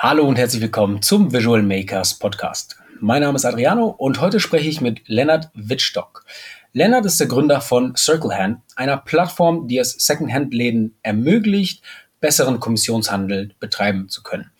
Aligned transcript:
Hallo 0.00 0.28
und 0.28 0.38
herzlich 0.38 0.62
willkommen 0.62 1.02
zum 1.02 1.32
Visual 1.32 1.60
Makers 1.60 2.20
Podcast. 2.20 2.76
Mein 3.00 3.22
Name 3.22 3.34
ist 3.34 3.44
Adriano 3.44 3.88
und 3.88 4.20
heute 4.20 4.38
spreche 4.38 4.68
ich 4.68 4.80
mit 4.80 5.00
Lennart 5.08 5.50
Wittstock. 5.54 6.24
Lennart 6.72 7.04
ist 7.04 7.18
der 7.18 7.26
Gründer 7.26 7.60
von 7.60 7.96
Circlehand, 7.96 8.60
einer 8.76 8.96
Plattform, 8.96 9.66
die 9.66 9.76
es 9.76 9.94
Secondhand-Läden 9.94 10.96
ermöglicht, 11.02 11.82
besseren 12.20 12.60
Kommissionshandel 12.60 13.56
betreiben 13.58 14.08
zu 14.08 14.22
können. 14.22 14.52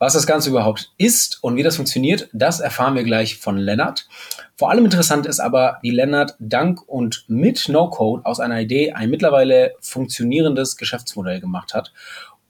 Was 0.00 0.14
das 0.14 0.26
Ganze 0.26 0.50
überhaupt 0.50 0.92
ist 0.98 1.38
und 1.44 1.54
wie 1.54 1.62
das 1.62 1.76
funktioniert, 1.76 2.28
das 2.32 2.58
erfahren 2.58 2.96
wir 2.96 3.04
gleich 3.04 3.38
von 3.38 3.58
Lennart. 3.58 4.08
Vor 4.56 4.70
allem 4.70 4.86
interessant 4.86 5.24
ist 5.24 5.38
aber, 5.38 5.78
wie 5.82 5.90
Lennart 5.90 6.34
dank 6.40 6.82
und 6.88 7.26
mit 7.28 7.68
No-Code 7.68 8.26
aus 8.26 8.40
einer 8.40 8.60
Idee 8.60 8.90
ein 8.92 9.10
mittlerweile 9.10 9.74
funktionierendes 9.82 10.76
Geschäftsmodell 10.76 11.38
gemacht 11.38 11.74
hat 11.74 11.92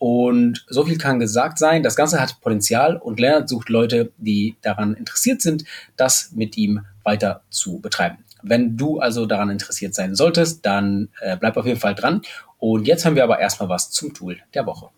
und 0.00 0.64
so 0.66 0.86
viel 0.86 0.96
kann 0.96 1.20
gesagt 1.20 1.59
sein. 1.59 1.82
Das 1.82 1.95
Ganze 1.95 2.22
hat 2.22 2.40
Potenzial 2.40 2.96
und 2.96 3.20
Lennart 3.20 3.50
sucht 3.50 3.68
Leute, 3.68 4.12
die 4.16 4.56
daran 4.62 4.95
interessiert 4.95 5.42
sind, 5.42 5.64
das 5.98 6.32
mit 6.32 6.56
ihm 6.56 6.86
weiter 7.04 7.42
zu 7.50 7.80
betreiben. 7.80 8.24
Wenn 8.42 8.78
du 8.78 8.98
also 8.98 9.26
daran 9.26 9.50
interessiert 9.50 9.95
sein 9.95 10.14
solltest, 10.14 10.64
dann 10.64 11.10
äh, 11.20 11.36
bleib 11.36 11.59
auf 11.59 11.66
jeden 11.66 11.78
Fall 11.78 11.95
dran. 11.95 12.23
Und 12.56 12.86
jetzt 12.86 13.04
haben 13.04 13.14
wir 13.14 13.24
aber 13.24 13.40
erstmal 13.40 13.68
was 13.68 13.90
zum 13.90 14.14
Tool 14.14 14.38
der 14.54 14.64
Woche. 14.64 14.88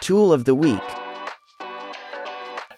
Tool 0.00 0.34
of 0.34 0.42
the 0.44 0.52
Week. 0.52 0.82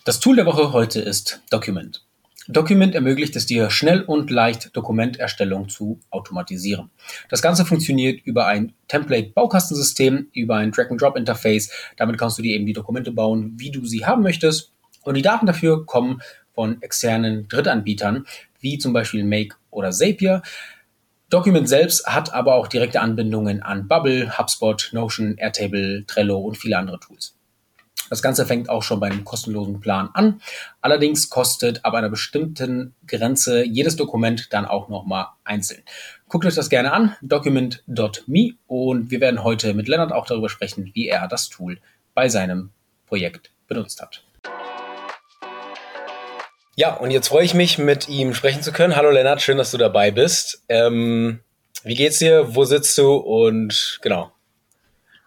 Das 0.04 0.20
Tool 0.20 0.36
der 0.36 0.44
Woche 0.44 0.74
heute 0.74 1.00
ist 1.00 1.40
Document. 1.48 2.04
Document 2.48 2.94
ermöglicht 2.94 3.36
es 3.36 3.46
dir, 3.46 3.70
schnell 3.70 4.02
und 4.02 4.30
leicht 4.30 4.76
Dokumenterstellung 4.76 5.68
zu 5.68 6.00
automatisieren. 6.10 6.90
Das 7.28 7.40
Ganze 7.40 7.64
funktioniert 7.64 8.20
über 8.24 8.46
ein 8.46 8.72
Template-Baukastensystem, 8.88 10.28
über 10.32 10.56
ein 10.56 10.72
Drag-and-Drop-Interface. 10.72 11.70
Damit 11.96 12.18
kannst 12.18 12.38
du 12.38 12.42
dir 12.42 12.54
eben 12.54 12.66
die 12.66 12.72
Dokumente 12.72 13.12
bauen, 13.12 13.54
wie 13.58 13.70
du 13.70 13.86
sie 13.86 14.04
haben 14.04 14.22
möchtest. 14.22 14.72
Und 15.02 15.14
die 15.14 15.22
Daten 15.22 15.46
dafür 15.46 15.86
kommen 15.86 16.20
von 16.54 16.82
externen 16.82 17.48
Drittanbietern, 17.48 18.26
wie 18.60 18.78
zum 18.78 18.92
Beispiel 18.92 19.24
Make 19.24 19.56
oder 19.70 19.92
Zapier. 19.92 20.42
Document 21.30 21.68
selbst 21.68 22.06
hat 22.06 22.34
aber 22.34 22.56
auch 22.56 22.68
direkte 22.68 23.00
Anbindungen 23.00 23.62
an 23.62 23.88
Bubble, 23.88 24.36
HubSpot, 24.36 24.90
Notion, 24.92 25.38
Airtable, 25.38 26.04
Trello 26.06 26.38
und 26.38 26.58
viele 26.58 26.76
andere 26.76 27.00
Tools. 27.00 27.36
Das 28.12 28.20
Ganze 28.20 28.44
fängt 28.44 28.68
auch 28.68 28.82
schon 28.82 29.00
bei 29.00 29.06
einem 29.06 29.24
kostenlosen 29.24 29.80
Plan 29.80 30.10
an. 30.12 30.42
Allerdings 30.82 31.30
kostet 31.30 31.82
ab 31.82 31.94
einer 31.94 32.10
bestimmten 32.10 32.94
Grenze 33.06 33.64
jedes 33.64 33.96
Dokument 33.96 34.52
dann 34.52 34.66
auch 34.66 34.90
nochmal 34.90 35.28
einzeln. 35.44 35.82
Guckt 36.28 36.44
euch 36.44 36.54
das 36.54 36.68
gerne 36.68 36.92
an, 36.92 37.16
document.me 37.22 38.50
und 38.66 39.10
wir 39.10 39.20
werden 39.22 39.42
heute 39.42 39.72
mit 39.72 39.88
Lennart 39.88 40.12
auch 40.12 40.26
darüber 40.26 40.50
sprechen, 40.50 40.90
wie 40.92 41.08
er 41.08 41.26
das 41.26 41.48
Tool 41.48 41.78
bei 42.12 42.28
seinem 42.28 42.68
Projekt 43.06 43.50
benutzt 43.66 44.02
hat. 44.02 44.22
Ja, 46.76 46.92
und 46.96 47.12
jetzt 47.12 47.28
freue 47.28 47.46
ich 47.46 47.54
mich, 47.54 47.78
mit 47.78 48.10
ihm 48.10 48.34
sprechen 48.34 48.62
zu 48.62 48.72
können. 48.72 48.94
Hallo 48.94 49.10
Lennart, 49.10 49.40
schön, 49.40 49.56
dass 49.56 49.70
du 49.70 49.78
dabei 49.78 50.10
bist. 50.10 50.62
Ähm, 50.68 51.40
wie 51.82 51.94
geht's 51.94 52.18
dir? 52.18 52.54
Wo 52.54 52.64
sitzt 52.64 52.98
du? 52.98 53.14
Und 53.14 54.00
genau. 54.02 54.32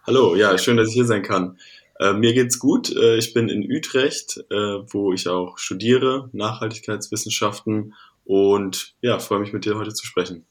Hallo, 0.06 0.36
ja, 0.36 0.56
schön, 0.56 0.76
dass 0.76 0.86
ich 0.90 0.94
hier 0.94 1.04
sein 1.04 1.24
kann. 1.24 1.58
Äh, 2.00 2.12
mir 2.12 2.34
geht's 2.34 2.58
gut. 2.58 2.94
Äh, 2.94 3.16
ich 3.16 3.34
bin 3.34 3.48
in 3.48 3.70
Utrecht, 3.70 4.38
äh, 4.50 4.54
wo 4.54 5.12
ich 5.12 5.28
auch 5.28 5.58
studiere, 5.58 6.28
Nachhaltigkeitswissenschaften 6.32 7.94
und 8.24 8.94
ja, 9.00 9.18
freue 9.18 9.38
mich 9.38 9.52
mit 9.52 9.64
dir 9.64 9.76
heute 9.76 9.94
zu 9.94 10.04
sprechen. 10.04 10.46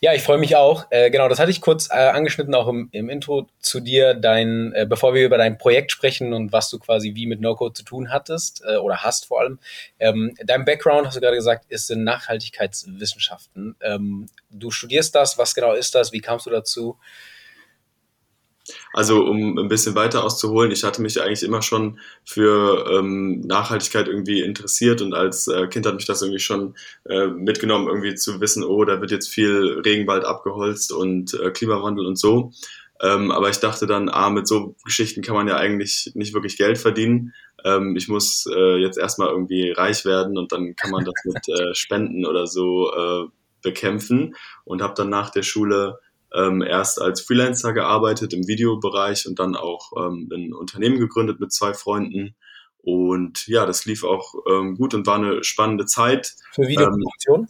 Ja, 0.00 0.12
ich 0.12 0.22
freue 0.22 0.38
mich 0.38 0.56
auch. 0.56 0.86
Äh, 0.90 1.10
genau, 1.10 1.28
das 1.28 1.38
hatte 1.38 1.50
ich 1.50 1.60
kurz 1.60 1.88
äh, 1.90 1.94
angeschnitten 1.94 2.54
auch 2.54 2.68
im, 2.68 2.88
im, 2.92 3.08
Intro 3.08 3.48
zu 3.60 3.80
dir. 3.80 4.14
Dein, 4.14 4.72
äh, 4.72 4.86
bevor 4.88 5.14
wir 5.14 5.24
über 5.24 5.38
dein 5.38 5.56
Projekt 5.56 5.92
sprechen 5.92 6.32
und 6.32 6.52
was 6.52 6.68
du 6.68 6.78
quasi 6.78 7.14
wie 7.14 7.26
mit 7.26 7.40
No-Code 7.40 7.72
zu 7.72 7.84
tun 7.84 8.10
hattest 8.10 8.62
äh, 8.66 8.76
oder 8.76 8.98
hast 8.98 9.26
vor 9.26 9.40
allem. 9.40 9.58
Ähm, 9.98 10.34
dein 10.44 10.64
Background, 10.64 11.06
hast 11.06 11.16
du 11.16 11.20
gerade 11.20 11.36
gesagt, 11.36 11.66
ist 11.70 11.90
in 11.90 12.04
Nachhaltigkeitswissenschaften. 12.04 13.76
Ähm, 13.80 14.26
du 14.50 14.70
studierst 14.70 15.14
das. 15.14 15.38
Was 15.38 15.54
genau 15.54 15.72
ist 15.72 15.94
das? 15.94 16.12
Wie 16.12 16.20
kamst 16.20 16.46
du 16.46 16.50
dazu? 16.50 16.98
Also 18.92 19.24
um 19.24 19.58
ein 19.58 19.68
bisschen 19.68 19.94
weiter 19.94 20.24
auszuholen, 20.24 20.70
ich 20.72 20.84
hatte 20.84 21.02
mich 21.02 21.20
eigentlich 21.20 21.42
immer 21.42 21.60
schon 21.60 21.98
für 22.24 22.90
ähm, 22.90 23.40
Nachhaltigkeit 23.40 24.08
irgendwie 24.08 24.40
interessiert 24.40 25.02
und 25.02 25.12
als 25.14 25.48
äh, 25.48 25.66
Kind 25.66 25.84
hat 25.86 25.94
mich 25.94 26.06
das 26.06 26.22
irgendwie 26.22 26.40
schon 26.40 26.74
äh, 27.04 27.26
mitgenommen, 27.26 27.88
irgendwie 27.88 28.14
zu 28.14 28.40
wissen, 28.40 28.64
oh, 28.64 28.84
da 28.84 29.00
wird 29.00 29.10
jetzt 29.10 29.28
viel 29.28 29.80
Regenwald 29.84 30.24
abgeholzt 30.24 30.92
und 30.92 31.34
äh, 31.34 31.50
Klimawandel 31.50 32.06
und 32.06 32.18
so. 32.18 32.52
Ähm, 33.02 33.32
aber 33.32 33.50
ich 33.50 33.58
dachte 33.58 33.86
dann, 33.86 34.08
ah, 34.08 34.30
mit 34.30 34.48
so 34.48 34.76
Geschichten 34.84 35.20
kann 35.20 35.34
man 35.34 35.48
ja 35.48 35.56
eigentlich 35.56 36.12
nicht 36.14 36.32
wirklich 36.32 36.56
Geld 36.56 36.78
verdienen. 36.78 37.34
Ähm, 37.64 37.96
ich 37.96 38.08
muss 38.08 38.46
äh, 38.50 38.76
jetzt 38.76 38.98
erstmal 38.98 39.28
irgendwie 39.28 39.72
reich 39.72 40.04
werden 40.04 40.38
und 40.38 40.52
dann 40.52 40.76
kann 40.76 40.90
man 40.90 41.04
das 41.04 41.14
mit 41.24 41.48
äh, 41.48 41.74
Spenden 41.74 42.24
oder 42.24 42.46
so 42.46 42.92
äh, 42.94 43.28
bekämpfen 43.62 44.36
und 44.64 44.80
habe 44.80 44.94
dann 44.96 45.10
nach 45.10 45.30
der 45.30 45.42
Schule 45.42 45.98
ähm, 46.34 46.62
erst 46.62 47.00
als 47.00 47.20
Freelancer 47.20 47.72
gearbeitet 47.72 48.32
im 48.32 48.46
Videobereich 48.46 49.26
und 49.26 49.38
dann 49.38 49.56
auch 49.56 49.92
ähm, 49.96 50.28
ein 50.32 50.52
Unternehmen 50.52 50.98
gegründet 50.98 51.40
mit 51.40 51.52
zwei 51.52 51.74
Freunden. 51.74 52.34
Und 52.78 53.46
ja, 53.46 53.64
das 53.64 53.86
lief 53.86 54.04
auch 54.04 54.34
ähm, 54.50 54.76
gut 54.76 54.94
und 54.94 55.06
war 55.06 55.16
eine 55.16 55.42
spannende 55.42 55.86
Zeit. 55.86 56.34
Für 56.52 56.68
Videoproduktion? 56.68 57.40
Ähm, 57.40 57.46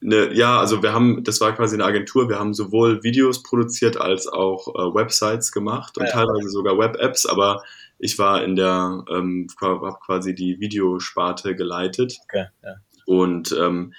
ne, 0.00 0.32
ja, 0.32 0.58
also 0.58 0.82
wir 0.82 0.94
haben, 0.94 1.24
das 1.24 1.40
war 1.40 1.54
quasi 1.54 1.74
eine 1.76 1.84
Agentur, 1.84 2.28
wir 2.28 2.38
haben 2.38 2.54
sowohl 2.54 3.02
Videos 3.02 3.42
produziert 3.42 4.00
als 4.00 4.28
auch 4.28 4.68
äh, 4.68 4.94
Websites 4.94 5.52
gemacht 5.52 5.98
und 5.98 6.04
ja, 6.04 6.12
teilweise 6.12 6.48
sogar 6.48 6.78
Web-Apps, 6.78 7.26
aber 7.26 7.62
ich 7.98 8.18
war 8.18 8.42
in 8.44 8.56
der, 8.56 9.04
ähm, 9.10 9.48
habe 9.60 9.96
quasi 10.04 10.34
die 10.34 10.60
Videosparte 10.60 11.56
geleitet. 11.56 12.16
Okay, 12.24 12.46
ja. 12.62 12.76
Und 13.04 13.56
ähm, 13.58 13.94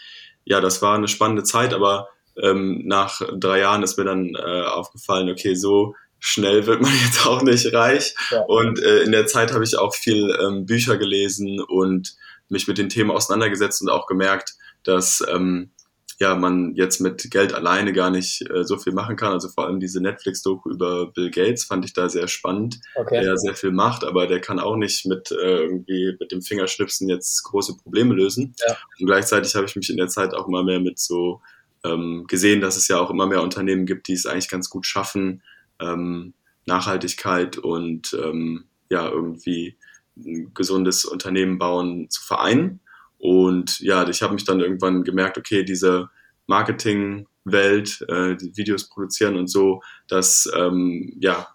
ja, 0.46 0.62
das 0.62 0.82
war 0.82 0.96
eine 0.96 1.08
spannende 1.08 1.44
Zeit, 1.44 1.74
aber 1.74 2.08
ähm, 2.42 2.84
nach 2.86 3.22
drei 3.38 3.60
Jahren 3.60 3.84
ist 3.84 3.98
mir 3.98 4.06
dann 4.06 4.36
äh, 4.36 4.64
aufgefallen, 4.64 5.30
okay, 5.30 5.56
so 5.56 5.96
schnell 6.20 6.66
wird 6.66 6.82
man 6.82 6.92
jetzt 7.06 7.26
auch 7.26 7.42
nicht 7.42 7.74
reich. 7.74 8.16
Ja. 8.32 8.42
Und 8.42 8.82
äh, 8.82 9.02
in 9.02 9.12
der 9.12 9.28
Zeit 9.28 9.54
habe 9.54 9.64
ich 9.64 9.78
auch 9.78 9.96
viel 9.96 10.36
ähm, 10.42 10.66
Bücher 10.66 10.98
gelesen 10.98 11.62
und 11.62 12.16
mich 12.50 12.68
mit 12.68 12.78
den 12.78 12.90
Themen 12.90 13.12
auseinandergesetzt 13.12 13.82
und 13.82 13.90
auch 13.90 14.08
gemerkt, 14.08 14.56
dass 14.84 15.24
ähm, 15.30 15.72
ja 16.20 16.36
man 16.36 16.76
jetzt 16.76 17.00
mit 17.00 17.32
Geld 17.32 17.54
alleine 17.54 17.94
gar 17.94 18.10
nicht 18.10 18.50
äh, 18.50 18.66
so 18.66 18.78
viel 18.78 18.92
machen 18.92 19.16
kann. 19.16 19.32
Also 19.32 19.48
vor 19.48 19.66
allem 19.66 19.80
diese 19.80 20.02
Netflix-Doku 20.02 20.70
über 20.70 21.12
Bill 21.12 21.32
Gates 21.32 21.64
fand 21.64 21.86
ich 21.86 21.94
da 21.94 22.10
sehr 22.10 22.28
spannend, 22.28 22.80
okay. 22.96 23.22
der 23.22 23.38
sehr 23.38 23.56
viel 23.56 23.72
macht, 23.72 24.04
aber 24.04 24.28
der 24.28 24.42
kann 24.42 24.60
auch 24.60 24.76
nicht 24.76 25.06
mit 25.06 25.32
äh, 25.32 25.62
irgendwie 25.62 26.16
mit 26.20 26.32
dem 26.32 26.42
Fingerschnipsen 26.42 27.08
jetzt 27.08 27.44
große 27.44 27.78
Probleme 27.78 28.14
lösen. 28.14 28.56
Ja. 28.68 28.76
Und 29.00 29.06
gleichzeitig 29.06 29.56
habe 29.56 29.66
ich 29.66 29.76
mich 29.76 29.90
in 29.90 29.98
der 29.98 30.10
Zeit 30.10 30.34
auch 30.34 30.48
mal 30.48 30.64
mehr 30.64 30.80
mit 30.80 31.00
so 31.00 31.42
ähm, 31.84 32.26
gesehen, 32.28 32.62
dass 32.62 32.78
es 32.78 32.88
ja 32.88 33.00
auch 33.00 33.10
immer 33.10 33.28
mehr 33.28 33.42
Unternehmen 33.42 33.86
gibt, 33.86 34.08
die 34.08 34.14
es 34.14 34.26
eigentlich 34.26 34.50
ganz 34.50 34.70
gut 34.70 34.86
schaffen, 34.86 35.42
ähm, 35.80 36.34
Nachhaltigkeit 36.66 37.58
und 37.58 38.18
ähm, 38.22 38.66
ja, 38.90 39.08
irgendwie 39.08 39.78
ein 40.18 40.54
gesundes 40.54 41.06
Unternehmen 41.06 41.58
bauen 41.58 42.10
zu 42.10 42.22
vereinen. 42.22 42.82
Und 43.18 43.80
ja, 43.80 44.08
ich 44.08 44.22
habe 44.22 44.34
mich 44.34 44.46
dann 44.46 44.60
irgendwann 44.60 45.04
gemerkt, 45.04 45.38
okay, 45.38 45.64
diese 45.64 46.10
Marketingwelt, 46.48 48.06
äh, 48.08 48.36
die 48.36 48.56
Videos 48.56 48.90
produzieren 48.90 49.38
und 49.38 49.48
so, 49.48 49.82
das 50.08 50.50
ähm, 50.56 51.16
ja, 51.20 51.48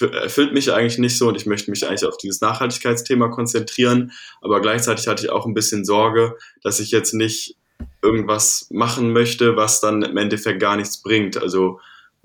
erfüllt 0.00 0.52
mich 0.52 0.72
eigentlich 0.72 0.98
nicht 0.98 1.16
so 1.16 1.28
und 1.28 1.36
ich 1.36 1.46
möchte 1.46 1.70
mich 1.70 1.86
eigentlich 1.86 2.04
auf 2.04 2.16
dieses 2.16 2.40
Nachhaltigkeitsthema 2.40 3.28
konzentrieren. 3.28 4.12
Aber 4.40 4.60
gleichzeitig 4.60 5.06
hatte 5.06 5.24
ich 5.24 5.30
auch 5.30 5.46
ein 5.46 5.54
bisschen 5.54 5.84
Sorge, 5.84 6.36
dass 6.62 6.80
ich 6.80 6.90
jetzt 6.90 7.14
nicht 7.14 7.56
irgendwas 8.02 8.68
machen 8.70 9.12
möchte, 9.12 9.56
was 9.56 9.80
dann 9.80 10.02
im 10.02 10.16
Endeffekt 10.16 10.60
gar 10.60 10.76
nichts 10.76 11.02
bringt. 11.02 11.36
Also 11.36 11.80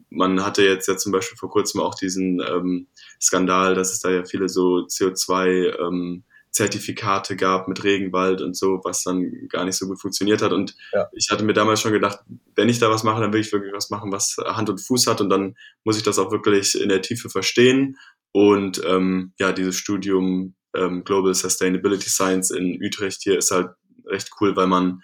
man 0.09 0.43
hatte 0.45 0.63
jetzt 0.63 0.87
ja 0.87 0.97
zum 0.97 1.11
Beispiel 1.11 1.37
vor 1.37 1.49
kurzem 1.49 1.81
auch 1.81 1.95
diesen 1.95 2.39
ähm, 2.39 2.87
Skandal, 3.19 3.75
dass 3.75 3.91
es 3.91 3.99
da 3.99 4.11
ja 4.11 4.23
viele 4.23 4.49
so 4.49 4.85
CO2 4.87 5.79
ähm, 5.79 6.23
Zertifikate 6.51 7.35
gab 7.35 7.67
mit 7.67 7.83
Regenwald 7.83 8.41
und 8.41 8.55
so, 8.55 8.79
was 8.83 9.03
dann 9.03 9.47
gar 9.49 9.65
nicht 9.65 9.75
so 9.75 9.87
gut 9.87 9.99
funktioniert 9.99 10.43
hat. 10.43 10.53
Und 10.53 10.75
ja. 10.93 11.07
ich 11.13 11.29
hatte 11.31 11.43
mir 11.43 11.53
damals 11.53 11.81
schon 11.81 11.93
gedacht, 11.93 12.19
wenn 12.55 12.69
ich 12.69 12.77
da 12.77 12.91
was 12.91 13.03
mache, 13.03 13.21
dann 13.21 13.33
will 13.33 13.41
ich 13.41 13.51
wirklich 13.51 13.73
was 13.73 13.89
machen, 13.89 14.11
was 14.11 14.37
Hand 14.37 14.69
und 14.69 14.79
Fuß 14.79 15.07
hat 15.07 15.19
und 15.19 15.29
dann 15.29 15.55
muss 15.83 15.97
ich 15.97 16.03
das 16.03 16.19
auch 16.19 16.31
wirklich 16.31 16.79
in 16.79 16.89
der 16.89 17.01
Tiefe 17.01 17.29
verstehen. 17.29 17.97
Und 18.31 18.83
ähm, 18.85 19.33
ja, 19.39 19.51
dieses 19.51 19.77
Studium 19.77 20.53
ähm, 20.75 21.03
Global 21.03 21.33
Sustainability 21.33 22.09
Science 22.09 22.51
in 22.51 22.79
Utrecht 22.83 23.23
hier 23.23 23.37
ist 23.37 23.49
halt 23.49 23.69
recht 24.05 24.29
cool, 24.39 24.55
weil 24.55 24.67
man 24.67 25.01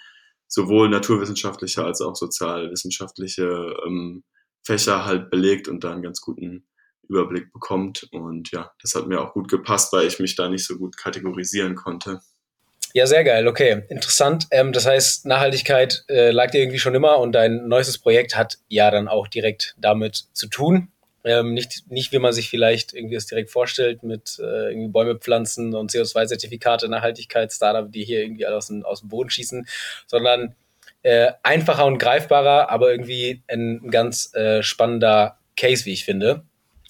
sowohl 0.49 0.89
naturwissenschaftliche 0.89 1.85
als 1.85 2.01
auch 2.01 2.15
sozialwissenschaftliche 2.15 3.75
ähm, 3.85 4.23
Fächer 4.63 5.05
halt 5.05 5.29
belegt 5.29 5.67
und 5.67 5.83
da 5.83 5.93
einen 5.93 6.01
ganz 6.01 6.19
guten 6.19 6.67
Überblick 7.07 7.53
bekommt. 7.53 8.07
Und 8.11 8.51
ja, 8.51 8.71
das 8.81 8.95
hat 8.95 9.07
mir 9.07 9.21
auch 9.21 9.33
gut 9.33 9.47
gepasst, 9.47 9.93
weil 9.93 10.07
ich 10.07 10.19
mich 10.19 10.35
da 10.35 10.49
nicht 10.49 10.65
so 10.65 10.77
gut 10.77 10.97
kategorisieren 10.97 11.75
konnte. 11.75 12.19
Ja, 12.93 13.05
sehr 13.05 13.23
geil. 13.23 13.47
Okay, 13.47 13.83
interessant. 13.89 14.47
Ähm, 14.49 14.73
das 14.73 14.85
heißt, 14.87 15.27
Nachhaltigkeit 15.27 16.05
äh, 16.07 16.31
lag 16.31 16.49
dir 16.49 16.61
irgendwie 16.61 16.79
schon 16.79 16.95
immer 16.95 17.19
und 17.19 17.33
dein 17.33 17.67
neuestes 17.67 17.99
Projekt 17.99 18.35
hat 18.35 18.57
ja 18.67 18.89
dann 18.89 19.07
auch 19.07 19.27
direkt 19.27 19.75
damit 19.79 20.25
zu 20.33 20.47
tun. 20.47 20.91
Ähm, 21.23 21.53
nicht, 21.53 21.89
nicht, 21.89 22.11
wie 22.11 22.19
man 22.19 22.33
sich 22.33 22.49
vielleicht 22.49 22.93
irgendwie 22.93 23.15
das 23.15 23.25
direkt 23.25 23.49
vorstellt, 23.49 24.03
mit 24.03 24.39
äh, 24.39 24.69
irgendwie 24.69 24.87
Bäume 24.87 25.15
pflanzen 25.15 25.75
und 25.75 25.91
CO2-Zertifikate, 25.91 26.87
Nachhaltigkeit, 26.87 27.51
Startup, 27.51 27.91
die 27.91 28.05
hier 28.05 28.21
irgendwie 28.21 28.47
aus 28.47 28.67
dem, 28.67 28.85
aus 28.85 29.01
dem 29.01 29.09
Boden 29.09 29.29
schießen, 29.29 29.67
sondern 30.07 30.55
äh, 31.03 31.31
einfacher 31.43 31.85
und 31.85 31.97
greifbarer, 31.97 32.69
aber 32.69 32.91
irgendwie 32.91 33.43
ein 33.47 33.89
ganz 33.91 34.33
äh, 34.33 34.63
spannender 34.63 35.37
Case, 35.57 35.85
wie 35.85 35.93
ich 35.93 36.05
finde. 36.05 36.43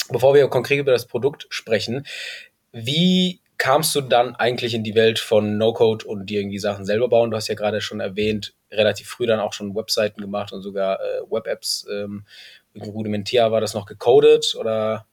Bevor 0.09 0.33
wir 0.33 0.47
konkret 0.47 0.79
über 0.79 0.91
das 0.91 1.05
Produkt 1.05 1.47
sprechen, 1.49 2.05
wie 2.71 3.41
kamst 3.57 3.93
du 3.95 4.01
dann 4.01 4.35
eigentlich 4.35 4.73
in 4.73 4.83
die 4.83 4.95
Welt 4.95 5.19
von 5.19 5.57
No-Code 5.57 6.05
und 6.05 6.27
dir 6.27 6.39
irgendwie 6.39 6.59
Sachen 6.59 6.85
selber 6.85 7.09
bauen? 7.09 7.29
Du 7.29 7.37
hast 7.37 7.47
ja 7.47 7.55
gerade 7.55 7.81
schon 7.81 7.99
erwähnt, 7.99 8.53
relativ 8.71 9.07
früh 9.07 9.25
dann 9.25 9.39
auch 9.39 9.53
schon 9.53 9.75
Webseiten 9.75 10.21
gemacht 10.21 10.53
und 10.53 10.61
sogar 10.61 10.99
äh, 10.99 11.21
Web-Apps. 11.29 11.87
Ähm, 11.91 12.25
rudimentär 12.79 13.51
war 13.51 13.61
das 13.61 13.73
noch 13.73 13.85
gecodet 13.85 14.55
oder? 14.57 15.05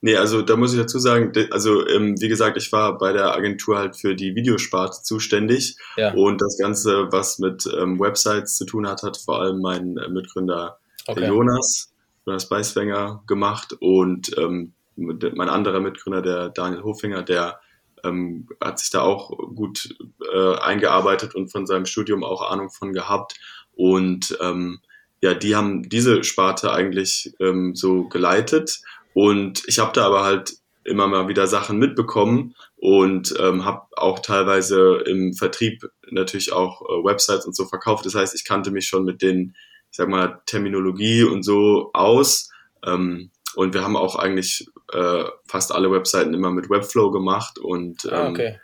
Nee, 0.00 0.16
also 0.16 0.42
da 0.42 0.56
muss 0.56 0.74
ich 0.74 0.80
dazu 0.80 0.98
sagen, 0.98 1.32
also 1.50 1.86
ähm, 1.88 2.20
wie 2.20 2.28
gesagt, 2.28 2.56
ich 2.56 2.70
war 2.72 2.98
bei 2.98 3.12
der 3.12 3.34
Agentur 3.34 3.78
halt 3.78 3.96
für 3.96 4.14
die 4.14 4.34
Videosparte 4.34 5.02
zuständig 5.02 5.76
ja. 5.96 6.12
und 6.12 6.40
das 6.40 6.58
Ganze, 6.58 7.10
was 7.10 7.38
mit 7.38 7.64
ähm, 7.78 7.98
Websites 7.98 8.56
zu 8.56 8.66
tun 8.66 8.86
hat, 8.86 9.02
hat 9.02 9.16
vor 9.16 9.40
allem 9.40 9.60
mein 9.60 9.96
äh, 9.96 10.08
Mitgründer 10.08 10.78
okay. 11.06 11.26
Jonas, 11.26 11.92
Jonas 12.26 12.48
Beiswenger 12.48 13.22
gemacht 13.26 13.74
und 13.80 14.36
ähm, 14.36 14.74
mein 14.96 15.48
anderer 15.48 15.80
Mitgründer, 15.80 16.20
der 16.20 16.50
Daniel 16.50 16.82
Hofinger, 16.82 17.22
der 17.22 17.60
ähm, 18.04 18.48
hat 18.60 18.78
sich 18.78 18.90
da 18.90 19.02
auch 19.02 19.30
gut 19.54 19.96
äh, 20.32 20.56
eingearbeitet 20.56 21.34
und 21.34 21.50
von 21.50 21.66
seinem 21.66 21.86
Studium 21.86 22.24
auch 22.24 22.50
Ahnung 22.50 22.70
von 22.70 22.92
gehabt. 22.92 23.38
Und 23.74 24.36
ähm, 24.40 24.80
ja, 25.20 25.34
die 25.34 25.54
haben 25.54 25.88
diese 25.88 26.24
Sparte 26.24 26.72
eigentlich 26.72 27.34
ähm, 27.40 27.74
so 27.74 28.08
geleitet. 28.08 28.80
Und 29.14 29.62
ich 29.66 29.78
habe 29.78 29.92
da 29.92 30.06
aber 30.06 30.24
halt 30.24 30.54
immer 30.84 31.06
mal 31.06 31.28
wieder 31.28 31.46
Sachen 31.46 31.78
mitbekommen 31.78 32.54
und 32.76 33.34
ähm, 33.38 33.64
habe 33.64 33.86
auch 33.96 34.18
teilweise 34.18 35.02
im 35.06 35.32
Vertrieb 35.32 35.88
natürlich 36.10 36.52
auch 36.52 36.82
äh, 36.82 37.04
Websites 37.04 37.46
und 37.46 37.54
so 37.54 37.66
verkauft. 37.66 38.04
Das 38.04 38.14
heißt, 38.14 38.34
ich 38.34 38.44
kannte 38.44 38.72
mich 38.72 38.88
schon 38.88 39.04
mit 39.04 39.22
den, 39.22 39.54
ich 39.90 39.96
sag 39.96 40.08
mal, 40.08 40.40
Terminologie 40.46 41.22
und 41.22 41.44
so 41.44 41.90
aus. 41.92 42.50
Ähm, 42.84 43.30
und 43.54 43.74
wir 43.74 43.82
haben 43.82 43.96
auch 43.96 44.16
eigentlich 44.16 44.66
äh, 44.92 45.24
fast 45.46 45.72
alle 45.72 45.90
Webseiten 45.90 46.34
immer 46.34 46.50
mit 46.50 46.70
Webflow 46.70 47.10
gemacht 47.10 47.58
und 47.58 48.06
ah, 48.06 48.08
ähm, 48.08 48.26
ah, 48.26 48.30
okay. 48.30 48.60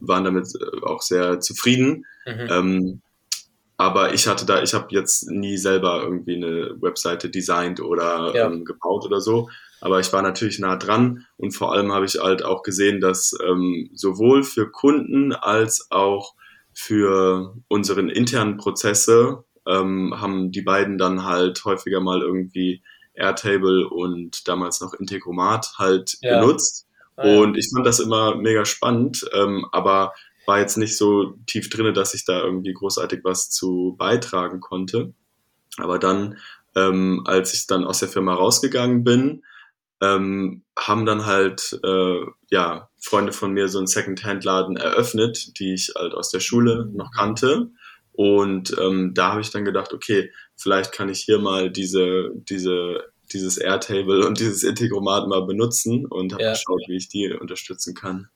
waren 0.00 0.24
damit 0.24 0.48
äh, 0.54 0.84
auch 0.84 1.02
sehr 1.02 1.40
zufrieden. 1.40 2.06
Mhm. 2.26 2.48
Ähm, 2.50 3.02
aber 3.76 4.14
ich 4.14 4.28
hatte 4.28 4.46
da, 4.46 4.62
ich 4.62 4.72
habe 4.72 4.86
jetzt 4.90 5.28
nie 5.30 5.56
selber 5.56 6.02
irgendwie 6.02 6.36
eine 6.36 6.76
Webseite 6.80 7.28
designt 7.28 7.80
oder 7.80 8.32
ja. 8.34 8.46
ähm, 8.46 8.64
gebaut 8.64 9.04
oder 9.04 9.20
so. 9.20 9.48
Aber 9.80 10.00
ich 10.00 10.12
war 10.12 10.22
natürlich 10.22 10.58
nah 10.58 10.76
dran 10.76 11.26
und 11.36 11.50
vor 11.50 11.72
allem 11.72 11.92
habe 11.92 12.06
ich 12.06 12.18
halt 12.20 12.44
auch 12.44 12.62
gesehen, 12.62 13.00
dass 13.00 13.36
ähm, 13.44 13.90
sowohl 13.92 14.42
für 14.42 14.70
Kunden 14.70 15.32
als 15.32 15.88
auch 15.90 16.34
für 16.72 17.54
unseren 17.68 18.08
internen 18.08 18.56
Prozesse 18.56 19.44
ähm, 19.66 20.14
haben 20.20 20.50
die 20.50 20.62
beiden 20.62 20.96
dann 20.96 21.24
halt 21.24 21.64
häufiger 21.64 22.00
mal 22.00 22.22
irgendwie 22.22 22.82
Airtable 23.14 23.88
und 23.88 24.46
damals 24.48 24.80
noch 24.80 24.94
Integromat 24.94 25.74
halt 25.78 26.16
ja. 26.20 26.40
genutzt. 26.40 26.86
Ah, 27.16 27.26
ja. 27.26 27.40
Und 27.40 27.56
ich 27.56 27.70
fand 27.72 27.86
das 27.86 28.00
immer 28.00 28.36
mega 28.36 28.64
spannend, 28.64 29.24
ähm, 29.32 29.66
aber 29.72 30.12
war 30.46 30.58
jetzt 30.58 30.76
nicht 30.76 30.96
so 30.96 31.38
tief 31.46 31.70
drinne, 31.70 31.92
dass 31.92 32.14
ich 32.14 32.24
da 32.24 32.40
irgendwie 32.40 32.72
großartig 32.72 33.20
was 33.24 33.50
zu 33.50 33.94
beitragen 33.98 34.60
konnte. 34.60 35.14
Aber 35.78 35.98
dann, 35.98 36.38
ähm, 36.74 37.22
als 37.24 37.54
ich 37.54 37.66
dann 37.66 37.84
aus 37.84 38.00
der 38.00 38.08
Firma 38.08 38.34
rausgegangen 38.34 39.04
bin, 39.04 39.42
ähm, 40.00 40.64
haben 40.78 41.06
dann 41.06 41.24
halt 41.24 41.78
äh, 41.82 42.20
ja 42.50 42.90
Freunde 43.00 43.32
von 43.32 43.52
mir 43.52 43.68
so 43.68 43.78
einen 43.78 43.86
Second-Hand-Laden 43.86 44.76
eröffnet, 44.76 45.58
die 45.58 45.74
ich 45.74 45.92
halt 45.96 46.14
aus 46.14 46.30
der 46.30 46.40
Schule 46.40 46.90
noch 46.92 47.10
kannte. 47.12 47.70
Und 48.12 48.76
ähm, 48.80 49.12
da 49.14 49.32
habe 49.32 49.40
ich 49.40 49.50
dann 49.50 49.64
gedacht, 49.64 49.92
okay, 49.92 50.30
vielleicht 50.56 50.92
kann 50.92 51.08
ich 51.08 51.20
hier 51.20 51.38
mal 51.38 51.70
diese, 51.70 52.30
diese, 52.34 53.04
dieses 53.32 53.58
Airtable 53.58 54.26
und 54.26 54.38
dieses 54.38 54.62
Integromat 54.62 55.28
mal 55.28 55.44
benutzen 55.44 56.06
und 56.06 56.32
habe 56.32 56.42
ja. 56.42 56.52
geschaut, 56.52 56.82
wie 56.88 56.96
ich 56.96 57.08
die 57.08 57.32
unterstützen 57.32 57.94
kann. 57.94 58.28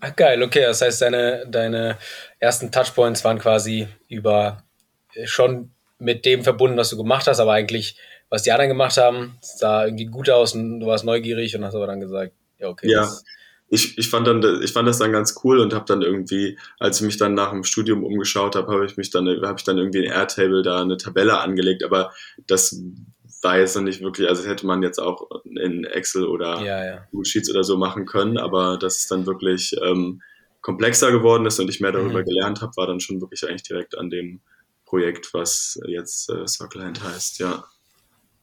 Ach, 0.00 0.14
geil, 0.14 0.42
okay. 0.42 0.62
Das 0.62 0.82
heißt, 0.82 1.02
deine, 1.02 1.46
deine 1.48 1.98
ersten 2.38 2.70
Touchpoints 2.70 3.24
waren 3.24 3.38
quasi 3.38 3.88
über 4.08 4.62
äh, 5.14 5.26
schon 5.26 5.72
mit 5.98 6.26
dem 6.26 6.44
verbunden, 6.44 6.76
was 6.76 6.90
du 6.90 6.96
gemacht 6.96 7.26
hast, 7.26 7.40
aber 7.40 7.52
eigentlich, 7.52 7.96
was 8.28 8.42
die 8.42 8.52
anderen 8.52 8.68
gemacht 8.68 8.98
haben, 8.98 9.38
sah 9.40 9.86
irgendwie 9.86 10.06
gut 10.06 10.28
aus 10.28 10.54
und 10.54 10.80
du 10.80 10.86
warst 10.86 11.04
neugierig 11.04 11.56
und 11.56 11.64
hast 11.64 11.74
aber 11.74 11.86
dann 11.86 12.00
gesagt, 12.00 12.32
ja, 12.58 12.68
okay. 12.68 12.90
Ja, 12.90 13.10
ich, 13.68 13.98
ich, 13.98 14.08
fand 14.08 14.26
dann, 14.26 14.42
ich 14.62 14.72
fand 14.72 14.86
das 14.86 14.98
dann 14.98 15.12
ganz 15.12 15.40
cool 15.42 15.58
und 15.58 15.74
habe 15.74 15.84
dann 15.86 16.02
irgendwie, 16.02 16.58
als 16.78 17.00
ich 17.00 17.06
mich 17.06 17.16
dann 17.16 17.34
nach 17.34 17.50
dem 17.50 17.64
Studium 17.64 18.04
umgeschaut 18.04 18.54
habe, 18.54 18.72
habe 18.72 18.86
ich 18.86 18.96
mich 18.96 19.10
dann, 19.10 19.26
habe 19.26 19.58
ich 19.58 19.64
dann 19.64 19.78
irgendwie 19.78 20.04
in 20.04 20.12
Airtable 20.12 20.62
da 20.62 20.82
eine 20.82 20.96
Tabelle 20.96 21.40
angelegt, 21.40 21.82
aber 21.82 22.12
das 22.46 22.80
war 23.42 23.58
jetzt 23.58 23.76
noch 23.76 23.82
nicht 23.82 24.02
wirklich, 24.02 24.28
also 24.28 24.48
hätte 24.48 24.66
man 24.66 24.82
jetzt 24.82 24.98
auch 24.98 25.28
in 25.44 25.84
Excel 25.84 26.26
oder 26.26 26.60
ja, 26.62 26.84
ja. 26.84 27.06
Google 27.10 27.26
Sheets 27.26 27.50
oder 27.50 27.64
so 27.64 27.76
machen 27.76 28.06
können, 28.06 28.38
aber 28.38 28.76
dass 28.76 28.98
es 28.98 29.08
dann 29.08 29.26
wirklich 29.26 29.74
ähm, 29.82 30.22
komplexer 30.60 31.12
geworden 31.12 31.46
ist 31.46 31.58
und 31.58 31.68
ich 31.68 31.80
mehr 31.80 31.92
darüber 31.92 32.20
mhm. 32.20 32.24
gelernt 32.24 32.62
habe, 32.62 32.72
war 32.76 32.86
dann 32.86 33.00
schon 33.00 33.20
wirklich 33.20 33.46
eigentlich 33.46 33.64
direkt 33.64 33.98
an 33.98 34.10
dem 34.10 34.40
Projekt, 34.84 35.34
was 35.34 35.78
jetzt 35.86 36.30
äh, 36.30 36.46
Circle 36.46 36.84
Hand 36.84 37.02
heißt, 37.02 37.40
ja. 37.40 37.64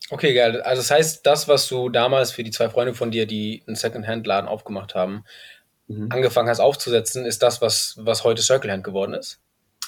Okay, 0.09 0.33
geil. 0.33 0.61
Also 0.61 0.81
das 0.81 0.91
heißt, 0.91 1.25
das, 1.25 1.47
was 1.47 1.67
du 1.67 1.89
damals 1.89 2.31
für 2.31 2.43
die 2.43 2.51
zwei 2.51 2.69
Freunde 2.69 2.93
von 2.93 3.11
dir, 3.11 3.25
die 3.25 3.63
einen 3.67 3.75
Second-Hand-Laden 3.75 4.49
aufgemacht 4.49 4.95
haben, 4.95 5.23
mhm. 5.87 6.07
angefangen 6.09 6.49
hast 6.49 6.59
aufzusetzen, 6.59 7.25
ist 7.25 7.41
das, 7.41 7.61
was, 7.61 7.95
was 7.99 8.23
heute 8.23 8.41
Circle 8.41 8.71
Hand 8.71 8.83
geworden 8.83 9.13
ist? 9.13 9.39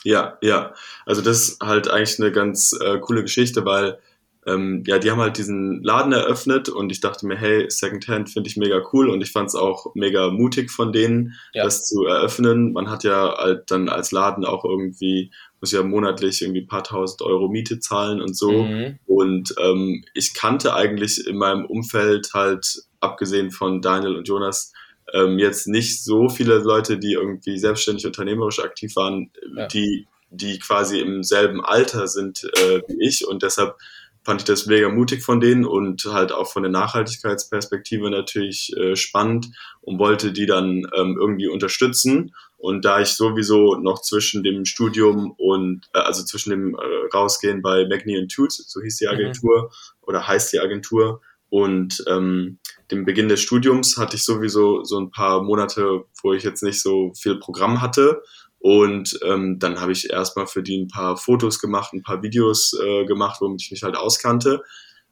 Ja, 0.03 0.37
ja. 0.41 0.73
Also 1.05 1.21
das 1.21 1.49
ist 1.49 1.61
halt 1.61 1.89
eigentlich 1.89 2.19
eine 2.19 2.31
ganz 2.31 2.73
äh, 2.79 2.99
coole 2.99 3.23
Geschichte, 3.23 3.65
weil 3.65 3.99
ähm, 4.47 4.83
ja, 4.85 4.99
die 4.99 5.09
haben 5.09 5.19
halt 5.19 5.37
diesen 5.37 5.83
Laden 5.83 6.11
eröffnet 6.11 6.69
und 6.69 6.91
ich 6.91 7.01
dachte 7.01 7.25
mir, 7.25 7.35
hey, 7.35 7.65
Secondhand 7.69 8.29
finde 8.29 8.47
ich 8.47 8.57
mega 8.57 8.81
cool 8.93 9.09
und 9.09 9.21
ich 9.21 9.31
fand 9.31 9.49
es 9.49 9.55
auch 9.55 9.95
mega 9.95 10.29
mutig 10.29 10.69
von 10.69 10.93
denen, 10.93 11.33
ja. 11.53 11.63
das 11.63 11.87
zu 11.87 12.05
eröffnen. 12.05 12.73
Man 12.73 12.89
hat 12.89 13.03
ja 13.03 13.35
halt 13.37 13.71
dann 13.71 13.89
als 13.89 14.11
Laden 14.11 14.45
auch 14.45 14.63
irgendwie, 14.63 15.31
muss 15.65 15.71
ja 15.71 15.81
monatlich 15.81 16.43
irgendwie 16.43 16.61
ein 16.61 16.67
paar 16.67 16.83
tausend 16.83 17.23
Euro 17.23 17.47
Miete 17.47 17.79
zahlen 17.79 18.21
und 18.21 18.37
so. 18.37 18.51
Mhm. 18.51 18.99
Und 19.07 19.55
ähm, 19.59 20.03
ich 20.13 20.35
kannte 20.35 20.75
eigentlich 20.75 21.25
in 21.25 21.37
meinem 21.37 21.65
Umfeld 21.65 22.29
halt, 22.35 22.83
abgesehen 22.99 23.49
von 23.49 23.81
Daniel 23.81 24.15
und 24.15 24.27
Jonas, 24.27 24.73
ähm, 25.11 25.39
jetzt 25.39 25.65
nicht 25.65 26.03
so 26.03 26.29
viele 26.29 26.59
Leute, 26.59 26.99
die 26.99 27.13
irgendwie 27.13 27.57
selbstständig 27.57 28.05
unternehmerisch 28.05 28.59
aktiv 28.59 28.95
waren, 28.95 29.31
ja. 29.55 29.65
die, 29.65 30.05
die 30.29 30.59
quasi 30.59 30.99
im 30.99 31.23
selben 31.23 31.65
Alter 31.65 32.07
sind 32.07 32.43
äh, 32.43 32.81
wie 32.87 33.07
ich 33.07 33.27
und 33.27 33.41
deshalb 33.41 33.75
fand 34.23 34.41
ich 34.41 34.45
das 34.45 34.67
mega 34.67 34.89
mutig 34.89 35.23
von 35.23 35.39
denen 35.39 35.65
und 35.65 36.05
halt 36.05 36.31
auch 36.31 36.51
von 36.51 36.61
der 36.61 36.71
Nachhaltigkeitsperspektive 36.71 38.11
natürlich 38.11 38.71
äh, 38.77 38.95
spannend 38.95 39.49
und 39.81 39.97
wollte 39.97 40.31
die 40.31 40.45
dann 40.45 40.87
ähm, 40.95 41.17
irgendwie 41.19 41.47
unterstützen. 41.47 42.35
Und 42.65 42.83
da 42.83 42.99
ich 42.99 43.09
sowieso 43.09 43.75
noch 43.75 44.01
zwischen 44.01 44.41
dem 44.41 44.65
Studium 44.65 45.35
und 45.37 45.87
äh, 45.93 45.99
also 45.99 46.23
zwischen 46.23 46.49
dem 46.49 46.75
äh, 46.75 47.15
Rausgehen 47.15 47.61
bei 47.61 47.85
Magni 47.87 48.27
Tooth, 48.27 48.53
so 48.53 48.81
hieß 48.81 48.97
die 48.97 49.05
mhm. 49.05 49.11
Agentur 49.11 49.63
mhm. 49.63 50.07
oder 50.07 50.27
heißt 50.27 50.51
die 50.51 50.59
Agentur, 50.59 51.21
und 51.49 52.03
ähm, 52.07 52.57
dem 52.89 53.05
Beginn 53.05 53.29
des 53.29 53.39
Studiums 53.39 53.97
hatte 53.97 54.15
ich 54.15 54.25
sowieso 54.25 54.83
so 54.83 54.99
ein 54.99 55.11
paar 55.11 55.43
Monate, 55.43 56.03
wo 56.23 56.33
ich 56.33 56.43
jetzt 56.43 56.63
nicht 56.63 56.81
so 56.81 57.13
viel 57.15 57.35
Programm 57.35 57.81
hatte 57.81 58.23
und 58.57 59.19
ähm, 59.23 59.59
dann 59.59 59.79
habe 59.79 59.91
ich 59.91 60.09
erstmal 60.09 60.47
für 60.47 60.63
die 60.63 60.75
ein 60.75 60.87
paar 60.87 61.17
Fotos 61.17 61.59
gemacht, 61.59 61.93
ein 61.93 62.01
paar 62.01 62.23
Videos 62.23 62.73
äh, 62.83 63.05
gemacht, 63.05 63.39
womit 63.39 63.61
ich 63.61 63.69
mich 63.69 63.83
halt 63.83 63.95
auskannte. 63.95 64.63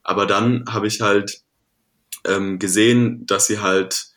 Aber 0.01 0.25
dann 0.25 0.65
habe 0.67 0.87
ich 0.87 1.01
halt 1.01 1.43
ähm, 2.25 2.57
gesehen, 2.57 3.27
dass 3.27 3.45
sie 3.45 3.59
halt, 3.59 4.07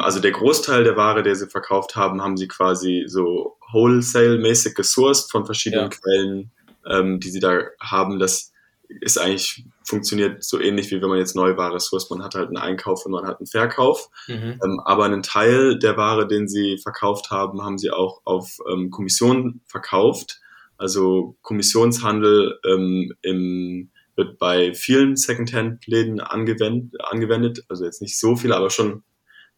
also 0.00 0.20
der 0.20 0.32
Großteil 0.32 0.84
der 0.84 0.96
Ware, 0.96 1.22
der 1.22 1.36
sie 1.36 1.46
verkauft 1.46 1.96
haben, 1.96 2.22
haben 2.22 2.36
sie 2.36 2.48
quasi 2.48 3.04
so 3.06 3.56
wholesale-mäßig 3.72 4.74
gesourced 4.74 5.30
von 5.30 5.46
verschiedenen 5.46 5.90
ja. 5.90 5.96
Quellen, 5.96 6.50
ähm, 6.86 7.20
die 7.20 7.30
sie 7.30 7.40
da 7.40 7.62
haben. 7.80 8.18
Das 8.18 8.52
ist 9.00 9.18
eigentlich 9.18 9.64
funktioniert 9.84 10.42
so 10.42 10.60
ähnlich 10.60 10.90
wie 10.90 11.00
wenn 11.00 11.08
man 11.08 11.18
jetzt 11.18 11.36
Neuware 11.36 11.78
sourced. 11.78 12.10
Man 12.10 12.22
hat 12.22 12.34
halt 12.34 12.48
einen 12.48 12.56
Einkauf 12.56 13.06
und 13.06 13.12
man 13.12 13.26
hat 13.26 13.38
einen 13.38 13.46
Verkauf. 13.46 14.08
Mhm. 14.26 14.58
Ähm, 14.64 14.80
aber 14.84 15.04
einen 15.04 15.22
Teil 15.22 15.78
der 15.78 15.96
Ware, 15.96 16.26
den 16.26 16.48
sie 16.48 16.78
verkauft 16.78 17.30
haben, 17.30 17.62
haben 17.62 17.78
sie 17.78 17.90
auch 17.90 18.20
auf 18.24 18.58
ähm, 18.70 18.90
Kommission 18.90 19.60
verkauft. 19.66 20.40
Also 20.78 21.36
Kommissionshandel 21.42 22.58
ähm, 22.64 23.12
im, 23.22 23.90
wird 24.16 24.38
bei 24.38 24.74
vielen 24.74 25.16
Secondhand-Läden 25.16 26.20
angewendet, 26.20 27.00
angewendet. 27.00 27.64
Also 27.68 27.84
jetzt 27.84 28.00
nicht 28.00 28.18
so 28.18 28.36
viele, 28.36 28.56
aber 28.56 28.70
schon 28.70 29.02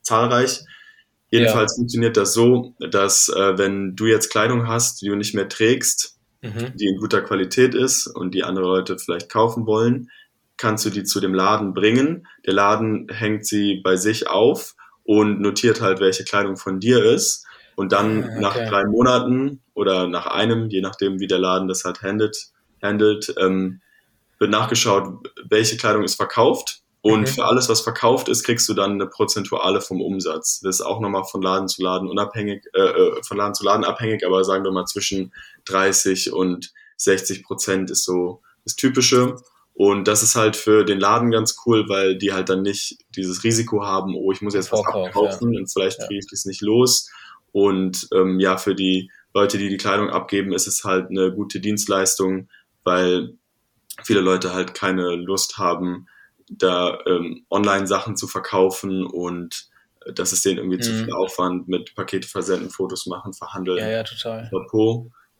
zahlreich. 0.02 0.60
Jedenfalls 1.30 1.72
ja. 1.72 1.76
funktioniert 1.76 2.16
das 2.16 2.34
so, 2.34 2.74
dass 2.78 3.28
äh, 3.28 3.56
wenn 3.56 3.96
du 3.96 4.06
jetzt 4.06 4.30
Kleidung 4.30 4.68
hast, 4.68 5.00
die 5.00 5.06
du 5.06 5.16
nicht 5.16 5.34
mehr 5.34 5.48
trägst, 5.48 6.18
mhm. 6.42 6.76
die 6.76 6.86
in 6.86 6.98
guter 6.98 7.22
Qualität 7.22 7.74
ist 7.74 8.06
und 8.06 8.34
die 8.34 8.44
andere 8.44 8.66
Leute 8.66 8.98
vielleicht 8.98 9.30
kaufen 9.30 9.66
wollen, 9.66 10.10
kannst 10.58 10.84
du 10.84 10.90
die 10.90 11.04
zu 11.04 11.20
dem 11.20 11.34
Laden 11.34 11.72
bringen. 11.72 12.26
Der 12.46 12.52
Laden 12.52 13.08
hängt 13.10 13.46
sie 13.46 13.80
bei 13.82 13.96
sich 13.96 14.28
auf 14.28 14.74
und 15.04 15.40
notiert 15.40 15.80
halt, 15.80 16.00
welche 16.00 16.24
Kleidung 16.24 16.56
von 16.56 16.80
dir 16.80 17.02
ist. 17.02 17.46
Und 17.74 17.92
dann 17.92 18.22
ah, 18.22 18.26
okay. 18.26 18.40
nach 18.40 18.54
drei 18.68 18.84
Monaten 18.84 19.60
oder 19.74 20.06
nach 20.06 20.26
einem, 20.26 20.68
je 20.68 20.82
nachdem, 20.82 21.18
wie 21.18 21.26
der 21.26 21.38
Laden 21.38 21.66
das 21.66 21.84
halt 21.84 22.02
handelt, 22.02 22.50
handelt 22.82 23.34
ähm, 23.38 23.80
wird 24.38 24.50
nachgeschaut, 24.50 25.30
welche 25.48 25.76
Kleidung 25.76 26.02
ist 26.04 26.16
verkauft. 26.16 26.81
Und 27.02 27.22
mhm. 27.22 27.26
für 27.26 27.44
alles, 27.44 27.68
was 27.68 27.80
verkauft 27.80 28.28
ist, 28.28 28.44
kriegst 28.44 28.68
du 28.68 28.74
dann 28.74 28.92
eine 28.92 29.08
Prozentuale 29.08 29.80
vom 29.80 30.00
Umsatz. 30.00 30.60
Das 30.60 30.76
ist 30.76 30.82
auch 30.82 31.00
nochmal 31.00 31.24
von 31.24 31.42
Laden 31.42 31.66
zu 31.66 31.82
Laden 31.82 32.08
unabhängig, 32.08 32.64
äh, 32.74 32.80
äh 32.80 33.22
von 33.24 33.36
Laden 33.36 33.54
zu 33.54 33.64
Laden 33.64 33.84
abhängig, 33.84 34.24
aber 34.24 34.44
sagen 34.44 34.62
wir 34.62 34.70
mal 34.70 34.86
zwischen 34.86 35.32
30 35.64 36.32
und 36.32 36.72
60 36.96 37.42
Prozent 37.42 37.90
ist 37.90 38.04
so 38.04 38.40
das 38.64 38.76
Typische. 38.76 39.36
Und 39.74 40.06
das 40.06 40.22
ist 40.22 40.36
halt 40.36 40.54
für 40.54 40.84
den 40.84 41.00
Laden 41.00 41.30
ganz 41.32 41.56
cool, 41.66 41.88
weil 41.88 42.16
die 42.16 42.32
halt 42.32 42.48
dann 42.48 42.62
nicht 42.62 42.98
dieses 43.16 43.42
Risiko 43.42 43.82
haben, 43.82 44.14
oh, 44.14 44.30
ich 44.30 44.40
muss 44.40 44.54
jetzt 44.54 44.70
was 44.70 44.86
abkaufen 44.86 45.54
ja. 45.54 45.60
und 45.60 45.72
vielleicht 45.72 45.98
kriege 45.98 46.20
ich 46.20 46.30
das 46.30 46.44
nicht 46.44 46.60
los. 46.60 47.10
Und 47.52 48.08
ähm, 48.14 48.38
ja, 48.38 48.58
für 48.58 48.74
die 48.74 49.10
Leute, 49.34 49.58
die 49.58 49.70
die 49.70 49.76
Kleidung 49.76 50.10
abgeben, 50.10 50.52
ist 50.52 50.66
es 50.66 50.84
halt 50.84 51.10
eine 51.10 51.32
gute 51.32 51.58
Dienstleistung, 51.58 52.48
weil 52.84 53.34
viele 54.04 54.20
Leute 54.20 54.54
halt 54.54 54.74
keine 54.74 55.16
Lust 55.16 55.58
haben, 55.58 56.06
da 56.58 56.98
ähm, 57.06 57.44
Online-Sachen 57.50 58.16
zu 58.16 58.26
verkaufen 58.26 59.06
und 59.06 59.68
äh, 60.06 60.12
das 60.12 60.32
ist 60.32 60.44
denen 60.44 60.58
irgendwie 60.58 60.76
mhm. 60.76 60.82
zu 60.82 60.92
viel 60.92 61.12
Aufwand 61.12 61.68
mit 61.68 61.94
Pakete 61.94 62.28
versenden, 62.28 62.70
Fotos 62.70 63.06
machen, 63.06 63.32
verhandeln. 63.32 63.78
Ja, 63.78 63.88
ja, 63.88 64.04
total. 64.04 64.48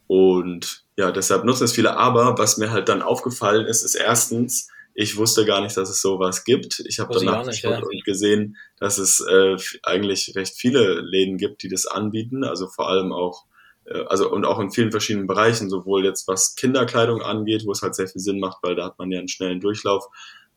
Und 0.07 0.85
ja, 0.97 1.11
deshalb 1.11 1.45
nutzen 1.45 1.65
es 1.65 1.73
viele. 1.73 1.97
Aber 1.97 2.37
was 2.37 2.59
mir 2.59 2.71
halt 2.71 2.89
dann 2.89 3.03
aufgefallen 3.03 3.67
ist, 3.67 3.83
ist 3.83 3.95
erstens, 3.95 4.69
ich 4.95 5.17
wusste 5.17 5.47
gar 5.47 5.63
nicht, 5.63 5.77
dass 5.77 5.89
es 5.89 6.03
sowas 6.03 6.45
gibt. 6.45 6.83
Ich 6.87 6.99
habe 6.99 7.15
danach 7.15 7.47
nicht, 7.47 7.63
ja. 7.63 7.79
und 7.79 8.05
gesehen, 8.05 8.57
dass 8.79 8.99
es 8.99 9.21
äh, 9.21 9.57
eigentlich 9.83 10.33
recht 10.35 10.55
viele 10.55 11.01
Läden 11.01 11.39
gibt, 11.39 11.63
die 11.63 11.69
das 11.69 11.87
anbieten. 11.87 12.45
Also 12.45 12.69
vor 12.69 12.89
allem 12.89 13.13
auch, 13.13 13.47
äh, 13.87 14.05
also 14.07 14.31
und 14.31 14.45
auch 14.45 14.59
in 14.59 14.71
vielen 14.71 14.91
verschiedenen 14.91 15.27
Bereichen, 15.27 15.71
sowohl 15.71 16.05
jetzt 16.05 16.29
was 16.29 16.57
Kinderkleidung 16.57 17.23
angeht, 17.23 17.63
wo 17.65 17.73
es 17.73 17.81
halt 17.81 17.95
sehr 17.95 18.09
viel 18.09 18.21
Sinn 18.21 18.39
macht, 18.39 18.59
weil 18.63 18.77
da 18.77 18.85
hat 18.85 18.99
man 18.99 19.11
ja 19.11 19.19
einen 19.19 19.29
schnellen 19.29 19.61
Durchlauf, 19.61 20.09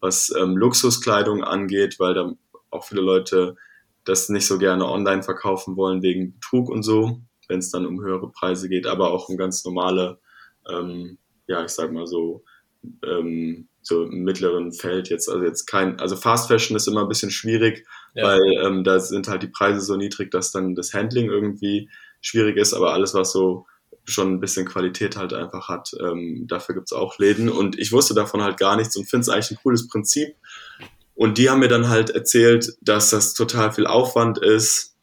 was 0.06 0.34
ähm, 0.38 0.56
Luxuskleidung 0.58 1.44
angeht, 1.44 2.00
weil 2.00 2.14
da 2.14 2.34
auch 2.70 2.86
viele 2.86 3.02
Leute 3.02 3.56
das 4.04 4.30
nicht 4.30 4.46
so 4.46 4.58
gerne 4.58 4.86
online 4.88 5.24
verkaufen 5.24 5.76
wollen 5.78 6.02
wegen 6.02 6.34
Betrug 6.34 6.70
und 6.70 6.84
so 6.84 7.22
wenn 7.48 7.60
es 7.60 7.72
dann 7.72 7.86
um 7.86 8.02
höhere 8.02 8.32
Preise 8.32 8.70
geht, 8.70 8.88
aber 8.88 9.12
auch 9.12 9.30
um 9.30 9.38
ganz 9.38 9.64
normale, 9.66 10.20
ähm, 10.70 11.18
ja, 11.48 11.64
ich 11.64 11.72
sag 11.72 11.92
mal 11.92 12.08
so, 12.08 12.44
ähm, 13.04 13.68
so 13.82 14.04
im 14.04 14.24
mittleren 14.24 14.72
Feld 14.72 15.10
jetzt. 15.10 15.30
Also 15.30 15.44
jetzt 15.44 15.66
kein, 15.66 16.00
also 16.00 16.16
Fast 16.16 16.48
Fashion 16.48 16.76
ist 16.76 16.88
immer 16.88 17.02
ein 17.02 17.08
bisschen 17.08 17.32
schwierig, 17.32 17.86
ja. 18.14 18.26
weil 18.26 18.42
ähm, 18.64 18.84
da 18.84 19.00
sind 19.00 19.28
halt 19.28 19.44
die 19.44 19.48
Preise 19.48 19.82
so 19.82 19.96
niedrig, 19.96 20.32
dass 20.32 20.52
dann 20.52 20.76
das 20.76 20.94
Handling 20.94 21.30
irgendwie 21.30 21.90
schwierig 22.22 22.58
ist, 22.58 22.74
aber 22.74 22.94
alles, 22.94 23.14
was 23.14 23.32
so 23.32 23.68
schon 24.06 24.34
ein 24.34 24.40
bisschen 24.40 24.66
Qualität 24.66 25.18
halt 25.18 25.34
einfach 25.34 25.68
hat, 25.68 25.92
ähm, 26.00 26.46
dafür 26.48 26.76
gibt's 26.76 26.94
auch 26.94 27.18
Läden. 27.18 27.50
Und 27.50 27.78
ich 27.78 27.92
wusste 27.92 28.14
davon 28.14 28.44
halt 28.44 28.58
gar 28.58 28.76
nichts 28.76 28.96
und 28.96 29.10
finde 29.10 29.22
es 29.22 29.30
eigentlich 29.30 29.52
ein 29.52 29.60
cooles 29.62 29.88
Prinzip. 29.88 30.36
Und 31.16 31.38
die 31.38 31.50
haben 31.50 31.60
mir 31.60 31.70
dann 31.70 31.90
halt 31.90 32.10
erzählt, 32.10 32.74
dass 32.82 33.10
das 33.10 33.34
total 33.34 33.72
viel 33.72 33.88
Aufwand 33.88 34.38
ist, 34.38 34.96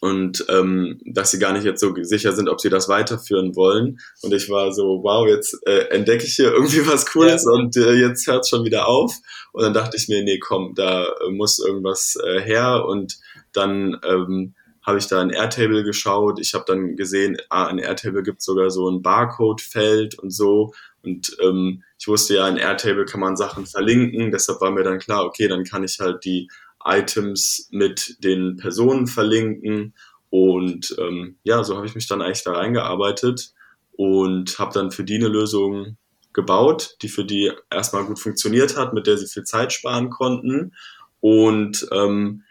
und 0.00 0.44
ähm, 0.48 1.00
dass 1.04 1.30
sie 1.30 1.38
gar 1.38 1.52
nicht 1.52 1.64
jetzt 1.64 1.80
so 1.80 1.94
sicher 2.02 2.32
sind, 2.32 2.48
ob 2.48 2.60
sie 2.60 2.70
das 2.70 2.88
weiterführen 2.88 3.56
wollen. 3.56 3.98
Und 4.22 4.32
ich 4.32 4.48
war 4.48 4.72
so, 4.72 5.00
wow, 5.02 5.26
jetzt 5.26 5.58
äh, 5.66 5.88
entdecke 5.88 6.24
ich 6.24 6.36
hier 6.36 6.52
irgendwie 6.52 6.86
was 6.86 7.06
Cooles 7.06 7.44
ja. 7.44 7.52
und 7.52 7.76
äh, 7.76 7.94
jetzt 7.94 8.26
hört 8.26 8.48
schon 8.48 8.64
wieder 8.64 8.86
auf. 8.86 9.14
Und 9.52 9.62
dann 9.62 9.74
dachte 9.74 9.96
ich 9.96 10.08
mir, 10.08 10.22
nee, 10.22 10.38
komm, 10.38 10.74
da 10.74 11.04
äh, 11.04 11.30
muss 11.30 11.58
irgendwas 11.58 12.16
äh, 12.24 12.40
her. 12.40 12.84
Und 12.86 13.18
dann 13.52 13.98
ähm, 14.04 14.54
habe 14.82 14.98
ich 14.98 15.06
da 15.06 15.22
in 15.22 15.30
Airtable 15.30 15.84
geschaut. 15.84 16.40
Ich 16.40 16.54
habe 16.54 16.64
dann 16.66 16.96
gesehen, 16.96 17.36
ah, 17.48 17.68
in 17.68 17.78
Airtable 17.78 18.22
gibt 18.22 18.40
es 18.40 18.44
sogar 18.44 18.70
so 18.70 18.90
ein 18.90 19.02
Barcode-Feld 19.02 20.18
und 20.18 20.30
so. 20.30 20.72
Und 21.02 21.36
ähm, 21.42 21.82
ich 21.98 22.08
wusste 22.08 22.34
ja, 22.34 22.48
in 22.48 22.56
Airtable 22.56 23.04
kann 23.04 23.20
man 23.20 23.36
Sachen 23.36 23.66
verlinken. 23.66 24.30
Deshalb 24.30 24.60
war 24.60 24.70
mir 24.70 24.82
dann 24.82 24.98
klar, 24.98 25.24
okay, 25.24 25.48
dann 25.48 25.64
kann 25.64 25.84
ich 25.84 25.98
halt 26.00 26.24
die 26.24 26.48
Items 26.84 27.68
mit 27.70 28.22
den 28.24 28.56
Personen 28.56 29.06
verlinken. 29.06 29.94
Und 30.30 30.96
ähm, 30.98 31.36
ja, 31.44 31.62
so 31.62 31.76
habe 31.76 31.86
ich 31.86 31.94
mich 31.94 32.08
dann 32.08 32.22
eigentlich 32.22 32.42
da 32.42 32.52
reingearbeitet 32.52 33.52
und 33.92 34.58
habe 34.58 34.72
dann 34.72 34.90
für 34.90 35.04
die 35.04 35.16
eine 35.16 35.28
Lösung 35.28 35.96
gebaut, 36.32 36.96
die 37.02 37.08
für 37.08 37.24
die 37.24 37.52
erstmal 37.70 38.04
gut 38.04 38.18
funktioniert 38.18 38.76
hat, 38.76 38.94
mit 38.94 39.06
der 39.06 39.18
sie 39.18 39.26
viel 39.26 39.44
Zeit 39.44 39.72
sparen 39.72 40.10
konnten. 40.10 40.72
Und 41.20 41.86
ähm, 41.92 42.42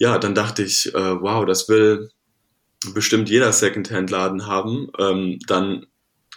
ja, 0.00 0.18
dann 0.18 0.34
dachte 0.34 0.62
ich, 0.62 0.92
äh, 0.94 1.20
wow, 1.20 1.44
das 1.44 1.68
will 1.68 2.10
bestimmt 2.94 3.28
jeder 3.28 3.52
Secondhand-Laden 3.52 4.46
haben. 4.46 4.88
Ähm, 4.98 5.38
dann 5.46 5.86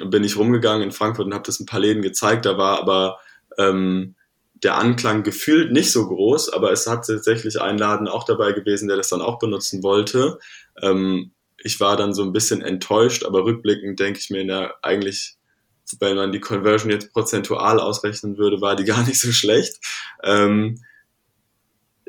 bin 0.03 0.25
ich 0.25 0.35
rumgegangen 0.35 0.83
in 0.83 0.91
Frankfurt 0.91 1.25
und 1.25 1.33
habe 1.33 1.45
das 1.45 1.61
ein 1.61 1.65
paar 1.65 1.79
Läden 1.79 2.01
gezeigt. 2.01 2.45
Da 2.45 2.57
war 2.57 2.77
aber 2.79 3.19
ähm, 3.57 4.15
der 4.55 4.77
Anklang 4.77 5.23
gefühlt 5.23 5.71
nicht 5.71 5.93
so 5.93 6.05
groß, 6.05 6.51
aber 6.51 6.73
es 6.73 6.87
hat 6.87 7.07
tatsächlich 7.07 7.61
ein 7.61 7.77
Laden 7.77 8.09
auch 8.09 8.25
dabei 8.25 8.51
gewesen, 8.51 8.89
der 8.89 8.97
das 8.97 9.07
dann 9.07 9.21
auch 9.21 9.39
benutzen 9.39 9.81
wollte. 9.81 10.39
Ähm, 10.81 11.31
ich 11.57 11.79
war 11.79 11.95
dann 11.95 12.13
so 12.13 12.23
ein 12.23 12.33
bisschen 12.33 12.61
enttäuscht, 12.61 13.23
aber 13.23 13.45
rückblickend 13.45 13.97
denke 13.97 14.19
ich 14.19 14.29
mir, 14.29 14.43
na, 14.43 14.73
eigentlich, 14.81 15.37
wenn 16.01 16.17
man 16.17 16.33
die 16.33 16.41
Conversion 16.41 16.91
jetzt 16.91 17.13
prozentual 17.13 17.79
ausrechnen 17.79 18.37
würde, 18.37 18.59
war 18.59 18.75
die 18.75 18.83
gar 18.85 19.05
nicht 19.05 19.21
so 19.21 19.31
schlecht. 19.31 19.79
Ähm, 20.21 20.83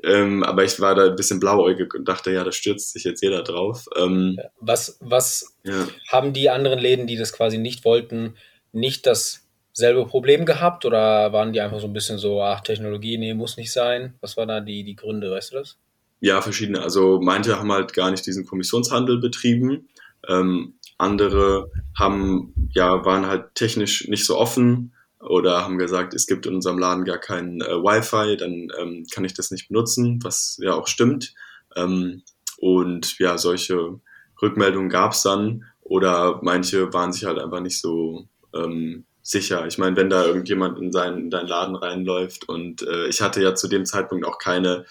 ähm, 0.07 0.43
aber 0.43 0.65
ich 0.65 0.81
war 0.81 0.95
da 0.95 1.07
ein 1.07 1.17
bisschen 1.17 1.41
blauäugig 1.41 1.95
und 1.95 2.07
dachte, 2.07 2.33
ja, 2.33 2.45
da 2.45 2.53
stürzt 2.53 2.93
sich 2.93 3.05
jetzt 3.05 3.23
jeder 3.23 3.43
drauf. 3.43 3.87
Ähm, 3.97 4.39
was 4.61 4.99
was 5.01 5.57
ja. 5.65 5.87
haben 6.09 6.33
die 6.33 6.51
anderen 6.51 6.79
Läden, 6.79 7.07
die 7.07 7.17
das 7.17 7.33
quasi 7.33 7.59
nicht 7.59 7.85
wollten, 7.85 8.35
nicht 8.73 9.07
das 9.07 9.45
selbe 9.73 10.07
Problem 10.07 10.47
gehabt 10.47 10.85
oder 10.85 11.33
waren 11.33 11.53
die 11.53 11.61
einfach 11.61 11.81
so 11.81 11.87
ein 11.87 11.93
bisschen 11.93 12.19
so, 12.19 12.41
ach, 12.43 12.61
Technologie, 12.61 13.19
nee, 13.19 13.35
muss 13.35 13.57
nicht 13.57 13.73
sein? 13.73 14.15
Was 14.21 14.37
waren 14.37 14.49
da 14.49 14.61
die, 14.61 14.85
die 14.85 14.97
Gründe, 14.97 15.31
weißt 15.31 15.53
du 15.53 15.57
das? 15.57 15.79
Ja, 16.21 16.41
verschiedene. 16.41 16.81
Also 16.81 17.21
manche 17.21 17.59
haben 17.59 17.73
halt 17.73 17.93
gar 17.93 18.11
nicht 18.11 18.25
diesen 18.25 18.47
Kommissionshandel 18.47 19.19
betrieben. 19.19 19.89
Ähm, 20.29 20.75
andere 20.97 21.71
haben, 21.99 22.55
ja, 22.73 23.05
waren 23.05 23.27
halt 23.27 23.55
technisch 23.55 24.09
nicht 24.09 24.25
so 24.25 24.39
offen 24.39 24.94
oder 25.27 25.63
haben 25.63 25.79
gesagt, 25.79 26.15
es 26.15 26.27
gibt 26.27 26.47
in 26.47 26.55
unserem 26.55 26.79
Laden 26.79 27.05
gar 27.05 27.19
kein 27.19 27.61
äh, 27.61 27.65
Wi-Fi, 27.65 28.37
dann 28.37 28.69
ähm, 28.79 29.07
kann 29.13 29.25
ich 29.25 29.35
das 29.35 29.51
nicht 29.51 29.69
benutzen, 29.69 30.21
was 30.23 30.59
ja 30.61 30.75
auch 30.75 30.87
stimmt. 30.87 31.35
Ähm, 31.77 32.23
und 32.59 33.19
ja, 33.19 33.39
solche 33.39 34.01
Rückmeldungen 34.41 34.89
gab 34.89 35.13
es 35.13 35.23
dann 35.23 35.65
oder 35.81 36.41
manche 36.43 36.93
waren 36.93 37.13
sich 37.13 37.25
halt 37.25 37.39
einfach 37.39 37.61
nicht 37.61 37.81
so 37.81 38.29
ähm, 38.55 39.05
sicher. 39.23 39.67
Ich 39.67 39.79
meine, 39.79 39.97
wenn 39.97 40.11
da 40.11 40.25
irgendjemand 40.25 40.79
in, 40.79 40.93
seinen, 40.93 41.19
in 41.19 41.31
deinen 41.31 41.49
Laden 41.49 41.77
reinläuft 41.77 42.49
und 42.49 42.83
äh, 42.83 43.07
ich 43.09 43.21
hatte 43.21 43.43
ja 43.43 43.55
zu 43.55 43.69
dem 43.69 43.87
Zeitpunkt 43.87 44.27
auch 44.27 44.39
keine 44.39 44.85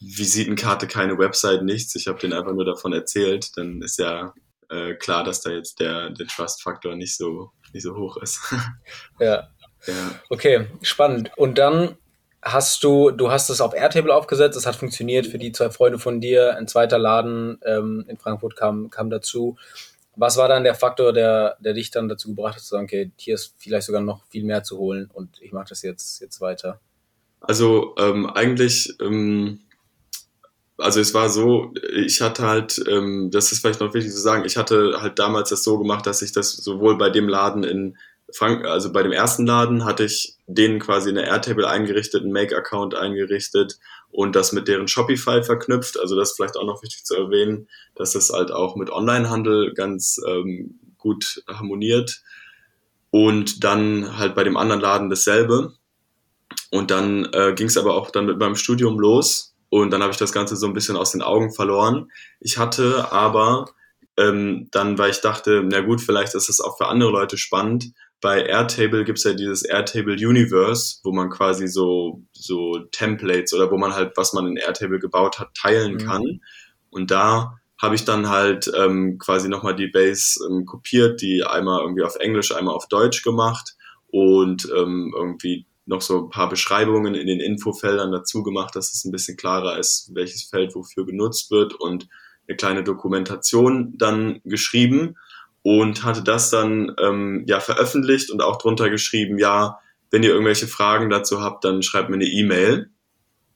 Visitenkarte, 0.00 0.86
keine 0.86 1.18
Website, 1.18 1.62
nichts. 1.62 1.94
Ich 1.94 2.08
habe 2.08 2.18
denen 2.18 2.32
einfach 2.32 2.52
nur 2.52 2.64
davon 2.64 2.92
erzählt, 2.92 3.56
dann 3.56 3.80
ist 3.80 3.98
ja 3.98 4.34
äh, 4.70 4.94
klar, 4.94 5.24
dass 5.24 5.42
da 5.42 5.50
jetzt 5.50 5.80
der, 5.80 6.10
der 6.10 6.26
Trust-Faktor 6.26 6.94
nicht 6.94 7.16
so, 7.16 7.50
nicht 7.72 7.82
so 7.82 7.96
hoch 7.96 8.16
ist. 8.18 8.40
ja. 9.18 9.48
ja. 9.86 10.20
Okay, 10.30 10.66
spannend. 10.82 11.30
Und 11.36 11.58
dann 11.58 11.96
hast 12.44 12.84
du, 12.84 13.10
du 13.10 13.30
hast 13.30 13.48
es 13.48 13.60
auf 13.60 13.74
Airtable 13.74 14.14
aufgesetzt, 14.14 14.56
es 14.56 14.66
hat 14.66 14.76
funktioniert 14.76 15.26
für 15.26 15.38
die 15.38 15.52
zwei 15.52 15.70
Freunde 15.70 15.98
von 15.98 16.20
dir. 16.20 16.56
Ein 16.56 16.68
zweiter 16.68 16.98
Laden 16.98 17.58
ähm, 17.64 18.04
in 18.08 18.18
Frankfurt 18.18 18.56
kam, 18.56 18.90
kam 18.90 19.10
dazu. 19.10 19.56
Was 20.16 20.36
war 20.36 20.48
dann 20.48 20.62
der 20.62 20.74
Faktor, 20.74 21.12
der, 21.12 21.56
der 21.60 21.72
dich 21.72 21.90
dann 21.90 22.08
dazu 22.08 22.28
gebracht 22.28 22.56
hat, 22.56 22.62
zu 22.62 22.68
sagen, 22.68 22.84
okay, 22.84 23.10
hier 23.16 23.34
ist 23.34 23.54
vielleicht 23.58 23.86
sogar 23.86 24.02
noch 24.02 24.24
viel 24.28 24.44
mehr 24.44 24.62
zu 24.62 24.78
holen 24.78 25.10
und 25.12 25.40
ich 25.40 25.52
mache 25.52 25.70
das 25.70 25.82
jetzt, 25.82 26.20
jetzt 26.20 26.40
weiter? 26.40 26.80
Also 27.40 27.94
ähm, 27.98 28.26
eigentlich, 28.26 28.94
ähm, 29.00 29.60
also 30.78 31.00
es 31.00 31.14
war 31.14 31.28
so, 31.28 31.72
ich 31.94 32.20
hatte 32.20 32.46
halt, 32.46 32.82
ähm, 32.88 33.30
das 33.30 33.52
ist 33.52 33.60
vielleicht 33.60 33.80
noch 33.80 33.94
wichtig 33.94 34.12
zu 34.12 34.20
sagen, 34.20 34.44
ich 34.44 34.56
hatte 34.56 35.00
halt 35.00 35.18
damals 35.18 35.50
das 35.50 35.62
so 35.62 35.78
gemacht, 35.78 36.06
dass 36.06 36.22
ich 36.22 36.32
das 36.32 36.52
sowohl 36.52 36.98
bei 36.98 37.10
dem 37.10 37.28
Laden 37.28 37.64
in 37.64 37.96
Frank 38.32 38.64
also 38.64 38.92
bei 38.92 39.02
dem 39.02 39.12
ersten 39.12 39.46
Laden 39.46 39.84
hatte 39.84 40.04
ich 40.04 40.36
denen 40.46 40.80
quasi 40.80 41.10
eine 41.10 41.26
Airtable 41.26 41.68
eingerichtet, 41.68 42.22
einen 42.22 42.32
Make-Account 42.32 42.94
eingerichtet 42.94 43.78
und 44.10 44.34
das 44.34 44.52
mit 44.52 44.66
deren 44.66 44.88
Shopify 44.88 45.42
verknüpft. 45.42 45.98
Also 46.00 46.16
das 46.16 46.30
ist 46.30 46.36
vielleicht 46.36 46.56
auch 46.56 46.64
noch 46.64 46.82
wichtig 46.82 47.04
zu 47.04 47.14
erwähnen, 47.14 47.68
dass 47.94 48.14
es 48.14 48.30
halt 48.30 48.50
auch 48.50 48.76
mit 48.76 48.90
Onlinehandel 48.90 49.74
ganz 49.74 50.20
ähm, 50.26 50.80
gut 50.98 51.42
harmoniert. 51.48 52.22
Und 53.10 53.62
dann 53.62 54.18
halt 54.18 54.34
bei 54.34 54.42
dem 54.42 54.56
anderen 54.56 54.80
Laden 54.80 55.10
dasselbe. 55.10 55.74
Und 56.70 56.90
dann 56.90 57.26
äh, 57.32 57.52
ging 57.54 57.68
es 57.68 57.76
aber 57.76 57.94
auch 57.94 58.10
dann 58.10 58.26
mit 58.26 58.38
meinem 58.38 58.56
Studium 58.56 58.98
los. 58.98 59.53
Und 59.74 59.90
dann 59.90 60.02
habe 60.02 60.12
ich 60.12 60.18
das 60.18 60.30
Ganze 60.30 60.54
so 60.54 60.68
ein 60.68 60.72
bisschen 60.72 60.94
aus 60.94 61.10
den 61.10 61.20
Augen 61.20 61.52
verloren. 61.52 62.12
Ich 62.38 62.58
hatte 62.58 63.10
aber 63.10 63.64
ähm, 64.16 64.68
dann, 64.70 64.98
weil 64.98 65.10
ich 65.10 65.20
dachte, 65.20 65.64
na 65.64 65.80
gut, 65.80 66.00
vielleicht 66.00 66.36
ist 66.36 66.48
es 66.48 66.60
auch 66.60 66.76
für 66.76 66.86
andere 66.86 67.10
Leute 67.10 67.36
spannend. 67.36 67.86
Bei 68.20 68.40
Airtable 68.46 69.02
gibt's 69.02 69.24
ja 69.24 69.32
dieses 69.32 69.64
Airtable 69.64 70.14
Universe, 70.14 71.00
wo 71.02 71.10
man 71.10 71.28
quasi 71.28 71.66
so, 71.66 72.22
so 72.32 72.84
Templates 72.92 73.52
oder 73.52 73.68
wo 73.72 73.76
man 73.76 73.96
halt, 73.96 74.12
was 74.16 74.32
man 74.32 74.46
in 74.46 74.56
Airtable 74.58 75.00
gebaut 75.00 75.40
hat, 75.40 75.52
teilen 75.54 75.94
mhm. 75.94 75.98
kann. 75.98 76.40
Und 76.90 77.10
da 77.10 77.56
habe 77.82 77.96
ich 77.96 78.04
dann 78.04 78.28
halt 78.28 78.70
ähm, 78.78 79.18
quasi 79.18 79.48
nochmal 79.48 79.74
die 79.74 79.88
Base 79.88 80.38
ähm, 80.48 80.66
kopiert, 80.66 81.20
die 81.20 81.42
einmal 81.42 81.80
irgendwie 81.80 82.04
auf 82.04 82.14
Englisch, 82.14 82.54
einmal 82.54 82.76
auf 82.76 82.86
Deutsch 82.86 83.24
gemacht 83.24 83.74
und 84.06 84.68
ähm, 84.72 85.12
irgendwie 85.16 85.66
noch 85.86 86.00
so 86.00 86.24
ein 86.24 86.30
paar 86.30 86.48
Beschreibungen 86.48 87.14
in 87.14 87.26
den 87.26 87.40
Infofeldern 87.40 88.10
dazu 88.10 88.42
gemacht, 88.42 88.74
dass 88.74 88.92
es 88.92 89.04
ein 89.04 89.12
bisschen 89.12 89.36
klarer 89.36 89.78
ist, 89.78 90.10
welches 90.14 90.44
Feld 90.44 90.74
wofür 90.74 91.04
genutzt 91.04 91.50
wird 91.50 91.74
und 91.74 92.08
eine 92.48 92.56
kleine 92.56 92.84
Dokumentation 92.84 93.94
dann 93.96 94.40
geschrieben 94.44 95.16
und 95.62 96.04
hatte 96.04 96.22
das 96.22 96.50
dann 96.50 96.94
ähm, 97.00 97.44
ja 97.46 97.60
veröffentlicht 97.60 98.30
und 98.30 98.42
auch 98.42 98.58
drunter 98.58 98.90
geschrieben, 98.90 99.38
ja, 99.38 99.78
wenn 100.10 100.22
ihr 100.22 100.30
irgendwelche 100.30 100.68
Fragen 100.68 101.10
dazu 101.10 101.40
habt, 101.40 101.64
dann 101.64 101.82
schreibt 101.82 102.08
mir 102.08 102.16
eine 102.16 102.26
E-Mail. 102.26 102.90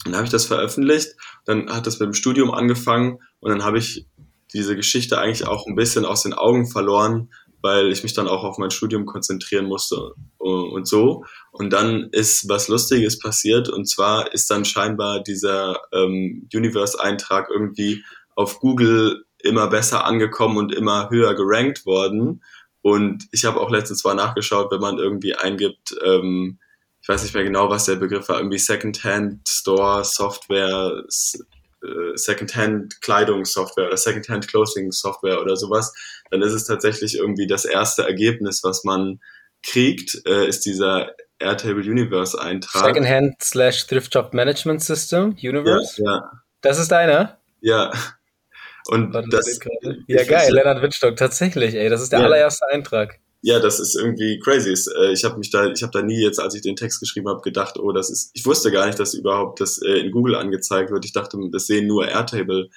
Dann 0.04 0.14
habe 0.14 0.24
ich 0.24 0.30
das 0.30 0.46
veröffentlicht, 0.46 1.16
dann 1.44 1.70
hat 1.70 1.86
das 1.86 1.98
mit 1.98 2.06
dem 2.06 2.14
Studium 2.14 2.50
angefangen 2.50 3.18
und 3.40 3.50
dann 3.50 3.64
habe 3.64 3.78
ich 3.78 4.06
diese 4.54 4.76
Geschichte 4.76 5.18
eigentlich 5.18 5.46
auch 5.46 5.66
ein 5.66 5.74
bisschen 5.74 6.04
aus 6.04 6.22
den 6.22 6.32
Augen 6.34 6.66
verloren, 6.66 7.30
weil 7.62 7.90
ich 7.90 8.02
mich 8.02 8.14
dann 8.14 8.28
auch 8.28 8.44
auf 8.44 8.58
mein 8.58 8.70
Studium 8.70 9.06
konzentrieren 9.06 9.66
musste 9.66 10.12
und 10.38 10.86
so. 10.86 11.24
Und 11.50 11.72
dann 11.72 12.08
ist 12.12 12.48
was 12.48 12.68
Lustiges 12.68 13.18
passiert 13.18 13.68
und 13.68 13.86
zwar 13.86 14.32
ist 14.32 14.50
dann 14.50 14.64
scheinbar 14.64 15.22
dieser 15.22 15.80
ähm, 15.92 16.48
Universe-Eintrag 16.54 17.48
irgendwie 17.50 18.04
auf 18.36 18.60
Google 18.60 19.24
immer 19.42 19.68
besser 19.68 20.04
angekommen 20.04 20.56
und 20.56 20.74
immer 20.74 21.10
höher 21.10 21.34
gerankt 21.34 21.86
worden. 21.86 22.42
Und 22.82 23.26
ich 23.32 23.44
habe 23.44 23.60
auch 23.60 23.70
letztens 23.70 24.04
mal 24.04 24.14
nachgeschaut, 24.14 24.70
wenn 24.70 24.80
man 24.80 24.98
irgendwie 24.98 25.34
eingibt, 25.34 25.96
ähm, 26.04 26.58
ich 27.00 27.08
weiß 27.08 27.22
nicht 27.22 27.34
mehr 27.34 27.44
genau, 27.44 27.70
was 27.70 27.86
der 27.86 27.96
Begriff 27.96 28.28
war, 28.28 28.38
irgendwie 28.38 28.58
Secondhand 28.58 29.48
Store 29.48 30.04
Software, 30.04 31.04
äh, 31.82 32.16
Secondhand 32.16 33.00
Kleidungssoftware 33.00 33.86
oder 33.86 33.96
Secondhand 33.96 34.48
Clothing 34.48 34.92
Software 34.92 35.40
oder 35.40 35.56
sowas, 35.56 35.92
dann 36.30 36.42
ist 36.42 36.52
es 36.52 36.64
tatsächlich 36.64 37.16
irgendwie 37.16 37.46
das 37.46 37.64
erste 37.64 38.02
Ergebnis, 38.02 38.62
was 38.64 38.84
man 38.84 39.20
kriegt, 39.62 40.20
äh, 40.26 40.46
ist 40.46 40.66
dieser 40.66 41.12
Airtable 41.38 41.82
Universe 41.82 42.40
Eintrag. 42.40 42.84
Secondhand 42.84 43.42
slash 43.42 43.86
Thrift 43.86 44.12
Shop 44.12 44.34
Management 44.34 44.82
System 44.82 45.36
Universe? 45.40 46.02
Ja. 46.02 46.10
ja. 46.10 46.32
Das 46.60 46.78
ist 46.78 46.90
deiner? 46.90 47.38
Ja. 47.60 47.92
Und 48.88 49.12
Warte, 49.12 49.28
das, 49.28 49.58
ja, 50.06 50.24
geil, 50.24 50.52
Lennart 50.52 50.82
Windstock, 50.82 51.16
tatsächlich, 51.16 51.74
ey, 51.74 51.88
das 51.88 52.00
ist 52.00 52.12
der 52.12 52.20
ja. 52.20 52.24
allererste 52.24 52.66
Eintrag 52.68 53.18
ja, 53.40 53.60
das 53.60 53.78
ist 53.78 53.94
irgendwie 53.94 54.40
crazy. 54.40 54.74
Äh, 54.98 55.12
ich 55.12 55.24
habe 55.24 55.38
mich 55.38 55.50
da, 55.50 55.66
ich 55.66 55.82
habe 55.82 55.92
da 55.92 56.02
nie 56.02 56.20
jetzt, 56.20 56.40
als 56.40 56.54
ich 56.54 56.62
den 56.62 56.76
Text 56.76 57.00
geschrieben 57.00 57.28
habe, 57.28 57.40
gedacht, 57.40 57.78
oh, 57.78 57.92
das 57.92 58.10
ist. 58.10 58.30
Ich 58.34 58.44
wusste 58.44 58.72
gar 58.72 58.86
nicht, 58.86 58.98
dass 58.98 59.14
überhaupt 59.14 59.60
das 59.60 59.80
äh, 59.80 59.98
in 59.98 60.10
Google 60.10 60.34
angezeigt 60.34 60.90
wird. 60.90 61.04
Ich 61.04 61.12
dachte, 61.12 61.38
das 61.52 61.66
sehen 61.66 61.86
nur 61.86 62.08
Airtable-Nutzer, 62.08 62.68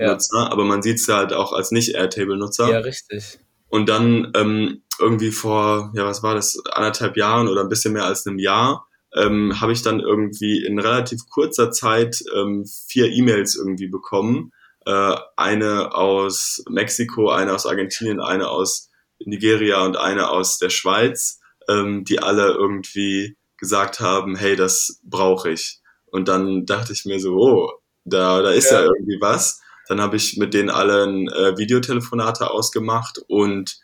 ja. 0.00 0.18
aber 0.32 0.64
man 0.64 0.82
sieht 0.82 0.96
es 0.96 1.06
ja 1.06 1.16
halt 1.16 1.32
auch 1.32 1.52
als 1.52 1.70
nicht 1.70 1.94
Airtable-Nutzer. 1.94 2.70
Ja, 2.70 2.78
richtig. 2.78 3.38
Und 3.68 3.88
dann 3.88 4.32
ähm, 4.34 4.82
irgendwie 4.98 5.30
vor, 5.30 5.92
ja, 5.94 6.04
was 6.04 6.22
war 6.22 6.34
das, 6.34 6.58
anderthalb 6.72 7.16
Jahren 7.16 7.48
oder 7.48 7.62
ein 7.62 7.68
bisschen 7.68 7.92
mehr 7.92 8.04
als 8.04 8.26
einem 8.26 8.38
Jahr, 8.38 8.86
ähm, 9.14 9.60
habe 9.60 9.72
ich 9.72 9.82
dann 9.82 10.00
irgendwie 10.00 10.64
in 10.64 10.78
relativ 10.78 11.28
kurzer 11.28 11.70
Zeit 11.70 12.22
ähm, 12.34 12.64
vier 12.88 13.06
E-Mails 13.06 13.56
irgendwie 13.56 13.88
bekommen. 13.88 14.52
Äh, 14.86 15.16
eine 15.36 15.94
aus 15.94 16.62
Mexiko, 16.68 17.30
eine 17.30 17.54
aus 17.54 17.66
Argentinien, 17.66 18.20
eine 18.20 18.48
aus 18.48 18.90
Nigeria 19.24 19.84
und 19.84 19.96
eine 19.96 20.30
aus 20.30 20.58
der 20.58 20.70
Schweiz, 20.70 21.40
ähm, 21.68 22.04
die 22.04 22.20
alle 22.20 22.52
irgendwie 22.52 23.36
gesagt 23.58 24.00
haben, 24.00 24.36
hey, 24.36 24.56
das 24.56 25.00
brauche 25.04 25.50
ich. 25.50 25.80
Und 26.06 26.28
dann 26.28 26.64
dachte 26.66 26.92
ich 26.92 27.04
mir 27.04 27.20
so, 27.20 27.34
oh, 27.34 27.70
da, 28.04 28.42
da 28.42 28.50
ist 28.50 28.70
ja, 28.70 28.80
ja 28.80 28.86
irgendwie 28.86 29.18
was. 29.20 29.60
Dann 29.90 30.00
habe 30.00 30.14
ich 30.14 30.36
mit 30.36 30.54
denen 30.54 30.70
allen 30.70 31.26
äh, 31.26 31.58
Videotelefonate 31.58 32.48
ausgemacht 32.48 33.24
und 33.26 33.80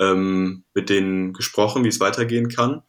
ähm, 0.00 0.64
mit 0.74 0.90
denen 0.90 1.32
gesprochen, 1.32 1.84
wie 1.84 1.88
es 1.88 2.00
weitergehen 2.00 2.48
kann. 2.48 2.82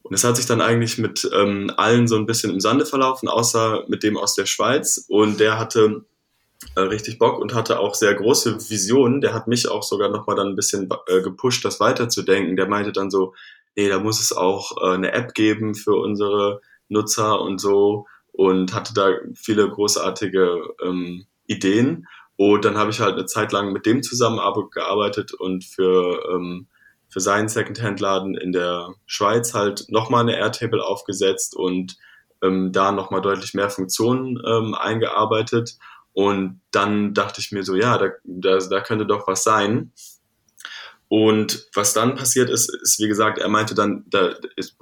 Und 0.00 0.14
es 0.14 0.24
hat 0.24 0.38
sich 0.38 0.46
dann 0.46 0.62
eigentlich 0.62 0.96
mit 0.96 1.28
ähm, 1.34 1.70
allen 1.76 2.08
so 2.08 2.16
ein 2.16 2.24
bisschen 2.24 2.50
im 2.50 2.60
Sande 2.60 2.86
verlaufen, 2.86 3.28
außer 3.28 3.84
mit 3.88 4.02
dem 4.04 4.16
aus 4.16 4.34
der 4.34 4.46
Schweiz. 4.46 5.04
Und 5.06 5.38
der 5.38 5.58
hatte 5.58 6.06
äh, 6.76 6.80
richtig 6.80 7.18
Bock 7.18 7.38
und 7.38 7.52
hatte 7.52 7.78
auch 7.78 7.94
sehr 7.94 8.14
große 8.14 8.70
Visionen. 8.70 9.20
Der 9.20 9.34
hat 9.34 9.46
mich 9.46 9.68
auch 9.68 9.82
sogar 9.82 10.08
nochmal 10.08 10.36
dann 10.36 10.48
ein 10.48 10.56
bisschen 10.56 10.88
äh, 11.08 11.20
gepusht, 11.20 11.62
das 11.62 11.78
weiterzudenken. 11.78 12.56
Der 12.56 12.68
meinte 12.68 12.92
dann 12.92 13.10
so, 13.10 13.34
nee, 13.76 13.90
da 13.90 13.98
muss 13.98 14.18
es 14.18 14.32
auch 14.32 14.78
äh, 14.82 14.94
eine 14.94 15.12
App 15.12 15.34
geben 15.34 15.74
für 15.74 15.96
unsere 15.96 16.62
Nutzer 16.88 17.38
und 17.42 17.60
so 17.60 18.06
und 18.32 18.72
hatte 18.72 18.94
da 18.94 19.10
viele 19.34 19.68
großartige 19.68 20.74
ähm, 20.82 21.26
Ideen. 21.52 22.06
Und 22.36 22.64
dann 22.64 22.76
habe 22.76 22.90
ich 22.90 23.00
halt 23.00 23.14
eine 23.14 23.26
Zeit 23.26 23.52
lang 23.52 23.72
mit 23.72 23.86
dem 23.86 24.02
zusammengearbeitet 24.02 25.32
und 25.32 25.64
für, 25.64 26.28
ähm, 26.32 26.66
für 27.08 27.20
seinen 27.20 27.48
Secondhand-Laden 27.48 28.34
in 28.36 28.52
der 28.52 28.94
Schweiz 29.06 29.54
halt 29.54 29.86
nochmal 29.88 30.22
eine 30.22 30.36
Airtable 30.36 30.84
aufgesetzt 30.84 31.54
und 31.54 31.96
ähm, 32.42 32.72
da 32.72 32.90
nochmal 32.90 33.20
deutlich 33.20 33.54
mehr 33.54 33.70
Funktionen 33.70 34.42
ähm, 34.46 34.74
eingearbeitet. 34.74 35.78
Und 36.12 36.60
dann 36.70 37.14
dachte 37.14 37.40
ich 37.40 37.52
mir 37.52 37.62
so, 37.62 37.74
ja, 37.74 37.96
da, 37.96 38.10
da, 38.24 38.58
da 38.58 38.80
könnte 38.80 39.06
doch 39.06 39.26
was 39.26 39.44
sein. 39.44 39.92
Und 41.08 41.68
was 41.74 41.92
dann 41.92 42.14
passiert 42.14 42.48
ist, 42.48 42.74
ist, 42.74 42.98
wie 42.98 43.06
gesagt, 43.06 43.38
er 43.38 43.48
meinte 43.48 43.74
dann, 43.74 44.04
da, 44.08 44.30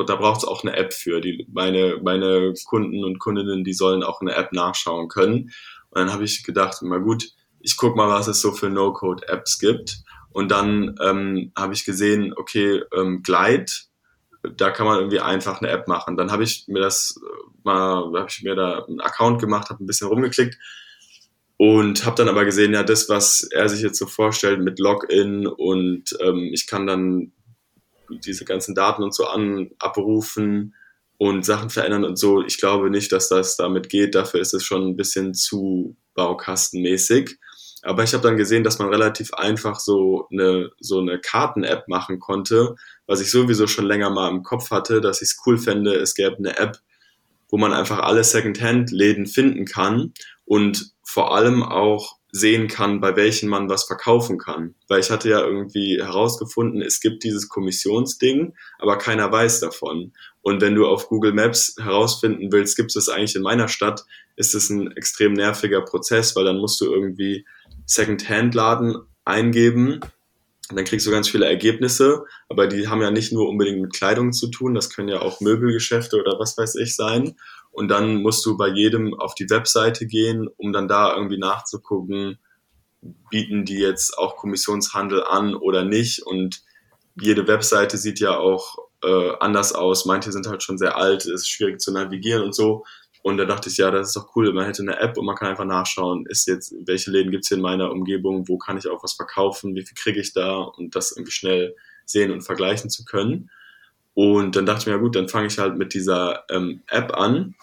da 0.07 0.15
braucht 0.15 0.39
es 0.39 0.49
auch 0.49 0.63
eine 0.63 0.77
App 0.77 0.93
für. 0.93 1.21
Die, 1.21 1.45
meine, 1.53 1.99
meine 2.03 2.55
Kunden 2.67 3.03
und 3.03 3.19
Kundinnen, 3.19 3.65
die 3.65 3.73
sollen 3.73 4.05
auch 4.05 4.21
eine 4.21 4.37
App 4.37 4.53
nachschauen 4.53 5.09
können. 5.09 5.51
Und 5.91 6.01
dann 6.01 6.13
habe 6.13 6.25
ich 6.25 6.45
gedacht, 6.45 6.79
na 6.83 6.99
gut, 6.99 7.29
ich 7.61 7.77
guck 7.77 7.97
mal, 7.97 8.09
was 8.09 8.29
es 8.29 8.41
so 8.41 8.53
für 8.53 8.71
No-Code-Apps 8.71 9.59
gibt. 9.59 10.03
Und 10.31 10.51
dann 10.51 10.97
ähm, 11.03 11.53
habe 11.57 11.75
ich 11.75 11.85
gesehen, 11.85 12.33
okay, 12.37 12.83
ähm, 12.97 13.23
Glide, 13.23 13.73
da 14.57 14.71
kann 14.71 14.87
man 14.87 14.99
irgendwie 14.99 15.21
einfach 15.21 15.61
eine 15.61 15.71
App 15.71 15.89
machen. 15.89 16.17
Dann 16.17 16.31
habe 16.31 16.45
ich 16.45 16.65
mir 16.69 16.81
das 16.81 17.21
mal, 17.63 18.05
habe 18.05 18.27
ich 18.29 18.43
mir 18.43 18.55
da 18.55 18.85
einen 18.85 19.01
Account 19.01 19.41
gemacht, 19.41 19.69
habe 19.69 19.85
ein 19.85 19.87
bisschen 19.87 20.09
rumgeklickt 20.09 20.57
und 21.57 22.07
habe 22.07 22.17
dann 22.17 22.29
aber 22.29 22.47
gesehen, 22.47 22.73
ja, 22.73 22.83
das, 22.83 23.09
was 23.11 23.43
er 23.43 23.69
sich 23.69 23.83
jetzt 23.83 23.99
so 23.99 24.07
vorstellt 24.07 24.61
mit 24.61 24.79
Login 24.79 25.47
und 25.47 26.17
ähm, 26.21 26.51
ich 26.55 26.67
kann 26.67 26.87
dann 26.87 27.33
diese 28.09 28.45
ganzen 28.45 28.75
Daten 28.75 29.03
und 29.03 29.15
so 29.15 29.27
an, 29.27 29.71
abrufen 29.79 30.75
und 31.21 31.45
Sachen 31.45 31.69
verändern 31.69 32.07
und 32.07 32.19
so. 32.19 32.43
Ich 32.43 32.59
glaube 32.59 32.89
nicht, 32.89 33.13
dass 33.13 33.29
das 33.29 33.59
damit 33.59 33.91
geht. 33.91 34.15
Dafür 34.15 34.41
ist 34.41 34.55
es 34.55 34.65
schon 34.65 34.89
ein 34.89 34.97
bisschen 34.97 35.35
zu 35.35 35.95
baukastenmäßig. 36.15 37.37
Aber 37.83 38.03
ich 38.05 38.15
habe 38.15 38.23
dann 38.23 38.39
gesehen, 38.39 38.65
dass 38.65 38.79
man 38.79 38.89
relativ 38.89 39.35
einfach 39.35 39.81
so 39.81 40.27
eine, 40.33 40.71
so 40.81 40.99
eine 40.99 41.21
Karten-App 41.21 41.89
machen 41.89 42.21
konnte, 42.21 42.75
was 43.07 43.21
ich 43.21 43.31
sowieso 43.31 43.67
schon 43.67 43.85
länger 43.85 44.09
mal 44.09 44.31
im 44.31 44.43
Kopf 44.43 44.71
hatte, 44.71 45.03
dass 45.03 45.21
ich 45.21 45.33
es 45.33 45.43
cool 45.45 45.59
fände, 45.59 45.93
es 45.93 46.15
gäbe 46.15 46.39
eine 46.39 46.59
App, 46.59 46.79
wo 47.51 47.59
man 47.59 47.75
einfach 47.75 47.99
alle 47.99 48.25
Secondhand-Läden 48.25 49.27
finden 49.27 49.67
kann 49.67 50.15
und 50.47 50.95
vor 51.05 51.37
allem 51.37 51.63
auch 51.63 52.17
sehen 52.33 52.69
kann, 52.69 53.01
bei 53.01 53.17
welchen 53.17 53.49
man 53.49 53.69
was 53.69 53.85
verkaufen 53.85 54.39
kann. 54.39 54.75
Weil 54.89 55.01
ich 55.01 55.11
hatte 55.11 55.29
ja 55.29 55.41
irgendwie 55.41 56.01
herausgefunden, 56.01 56.83
es 56.83 57.01
gibt 57.01 57.25
dieses 57.25 57.49
Kommissionsding, 57.49 58.55
aber 58.79 58.99
keiner 58.99 59.31
weiß 59.31 59.61
davon. 59.61 60.13
Und 60.43 60.61
wenn 60.61 60.75
du 60.75 60.87
auf 60.87 61.09
Google 61.09 61.33
Maps 61.33 61.77
herausfinden 61.79 62.53
willst, 62.53 62.77
gibt 62.77 62.91
es 62.91 62.95
das 62.95 63.09
eigentlich 63.09 63.37
in 63.37 63.43
meiner 63.43 63.69
Stadt, 63.69 64.05
ist 64.37 64.55
es 64.55 64.71
ein 64.71 64.93
extrem 64.97 65.33
nerviger 65.33 65.83
Prozess, 65.83 66.37
weil 66.37 66.45
dann 66.45 66.59
musst 66.59 66.81
du 66.81 66.87
irgendwie 66.87 67.47
Second-Hand-Laden 67.87 68.97
eingeben 69.25 70.01
dann 70.75 70.85
kriegst 70.85 71.07
du 71.07 71.11
ganz 71.11 71.29
viele 71.29 71.47
Ergebnisse, 71.47 72.25
aber 72.49 72.67
die 72.67 72.89
haben 72.89 73.03
ja 73.03 73.11
nicht 73.11 73.33
nur 73.33 73.49
unbedingt 73.49 73.81
mit 73.81 73.93
Kleidung 73.93 74.33
zu 74.33 74.49
tun, 74.49 74.75
das 74.75 74.91
können 74.91 75.09
ja 75.09 75.21
auch 75.21 75.41
Möbelgeschäfte 75.41 76.17
oder 76.21 76.39
was 76.39 76.57
weiß 76.57 76.77
ich 76.77 76.95
sein. 76.95 77.37
Und 77.71 77.89
dann 77.89 78.23
musst 78.23 78.45
du 78.45 78.57
bei 78.57 78.69
jedem 78.69 79.15
auf 79.15 79.35
die 79.35 79.49
Webseite 79.49 80.07
gehen, 80.07 80.49
um 80.57 80.73
dann 80.73 80.89
da 80.89 81.15
irgendwie 81.15 81.39
nachzugucken, 81.39 82.39
bieten 83.31 83.65
die 83.65 83.79
jetzt 83.79 84.19
auch 84.19 84.37
Kommissionshandel 84.37 85.25
an 85.25 85.55
oder 85.55 85.85
nicht. 85.85 86.23
Und 86.23 86.63
jede 87.21 87.47
Webseite 87.47 87.97
sieht 87.97 88.21
ja 88.21 88.37
auch 88.37 88.77
äh, 89.03 89.33
anders 89.41 89.73
aus. 89.73 90.05
Manche 90.05 90.33
sind 90.33 90.47
halt 90.47 90.63
schon 90.63 90.79
sehr 90.79 90.97
alt, 90.97 91.27
ist 91.27 91.49
schwierig 91.49 91.81
zu 91.81 91.93
navigieren 91.93 92.43
und 92.43 92.55
so. 92.55 92.85
Und 93.23 93.37
da 93.37 93.45
dachte 93.45 93.69
ich, 93.69 93.77
ja, 93.77 93.91
das 93.91 94.09
ist 94.09 94.17
doch 94.17 94.35
cool, 94.35 94.53
man 94.53 94.65
hätte 94.65 94.83
eine 94.83 94.99
App 94.99 95.19
und 95.19 95.27
man 95.27 95.37
kann 95.37 95.49
einfach 95.49 95.67
nachschauen, 95.67 96.25
ist 96.27 96.47
jetzt, 96.47 96.75
welche 96.87 97.11
Läden 97.11 97.31
gibt's 97.31 97.49
hier 97.49 97.59
in 97.59 97.63
meiner 97.63 97.91
Umgebung, 97.91 98.49
wo 98.49 98.57
kann 98.57 98.79
ich 98.79 98.89
auch 98.89 99.03
was 99.03 99.13
verkaufen, 99.13 99.75
wie 99.75 99.85
viel 99.85 99.95
kriege 99.95 100.21
ich 100.21 100.33
da 100.33 100.57
und 100.57 100.97
das 100.97 101.13
irgendwie 101.13 101.33
schnell 101.33 101.77
sehen 102.07 102.31
und 102.31 102.41
vergleichen 102.41 102.89
zu 102.89 103.05
können. 103.05 103.51
Und 104.15 104.57
dann 104.57 104.67
dachte 104.67 104.81
ich 104.81 104.87
mir, 104.87 104.93
ja 104.93 104.99
gut, 104.99 105.17
dann 105.17 105.29
fange 105.29 105.47
ich 105.47 105.59
halt 105.59 105.77
mit 105.77 105.95
dieser 105.95 106.45
ähm, 106.51 106.83
App 106.89 107.15
an 107.15 107.55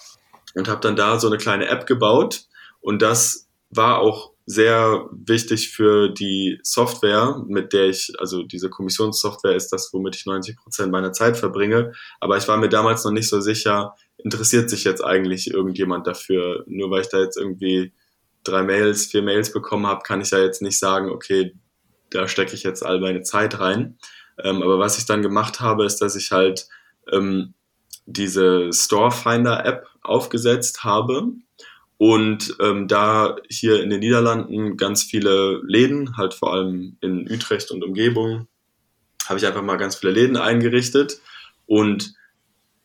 und 0.55 0.67
habe 0.67 0.81
dann 0.81 0.95
da 0.95 1.19
so 1.19 1.27
eine 1.27 1.37
kleine 1.37 1.67
App 1.67 1.85
gebaut. 1.85 2.45
Und 2.81 3.01
das 3.01 3.47
war 3.69 3.99
auch 3.99 4.31
sehr 4.45 5.09
wichtig 5.11 5.71
für 5.71 6.07
die 6.07 6.57
Software, 6.63 7.43
mit 7.47 7.73
der 7.73 7.87
ich, 7.89 8.13
also 8.17 8.43
diese 8.43 8.69
Kommissionssoftware 8.69 9.55
ist 9.55 9.73
das, 9.73 9.91
womit 9.91 10.15
ich 10.15 10.25
90 10.25 10.55
Prozent 10.55 10.91
meiner 10.91 11.11
Zeit 11.11 11.35
verbringe. 11.35 11.91
Aber 12.21 12.37
ich 12.37 12.47
war 12.47 12.55
mir 12.55 12.69
damals 12.69 13.03
noch 13.03 13.11
nicht 13.11 13.27
so 13.27 13.41
sicher, 13.41 13.93
interessiert 14.17 14.69
sich 14.69 14.85
jetzt 14.85 15.03
eigentlich 15.03 15.51
irgendjemand 15.51 16.07
dafür? 16.07 16.63
Nur 16.65 16.89
weil 16.89 17.01
ich 17.01 17.09
da 17.09 17.19
jetzt 17.19 17.37
irgendwie 17.37 17.93
drei 18.45 18.63
Mails, 18.63 19.07
vier 19.07 19.21
Mails 19.21 19.51
bekommen 19.51 19.85
habe, 19.85 20.03
kann 20.03 20.21
ich 20.21 20.31
ja 20.31 20.39
jetzt 20.39 20.61
nicht 20.61 20.79
sagen, 20.79 21.09
okay, 21.09 21.53
da 22.09 22.29
stecke 22.29 22.55
ich 22.55 22.63
jetzt 22.63 22.85
all 22.85 23.01
meine 23.01 23.23
Zeit 23.23 23.59
rein. 23.59 23.97
Ähm, 24.43 24.61
aber 24.61 24.79
was 24.79 24.97
ich 24.97 25.05
dann 25.05 25.21
gemacht 25.21 25.59
habe, 25.59 25.85
ist, 25.85 25.97
dass 26.01 26.15
ich 26.15 26.31
halt 26.31 26.67
ähm, 27.11 27.53
diese 28.05 28.71
Storefinder-App 28.71 29.87
aufgesetzt 30.01 30.83
habe 30.83 31.33
und 31.97 32.55
ähm, 32.61 32.87
da 32.87 33.37
hier 33.49 33.81
in 33.81 33.89
den 33.89 33.99
Niederlanden 33.99 34.77
ganz 34.77 35.03
viele 35.03 35.61
Läden, 35.63 36.15
halt 36.15 36.33
vor 36.33 36.53
allem 36.53 36.97
in 37.01 37.29
Utrecht 37.29 37.71
und 37.71 37.83
Umgebung, 37.83 38.47
habe 39.25 39.39
ich 39.39 39.45
einfach 39.45 39.63
mal 39.63 39.77
ganz 39.77 39.95
viele 39.95 40.13
Läden 40.13 40.37
eingerichtet 40.37 41.19
und 41.65 42.13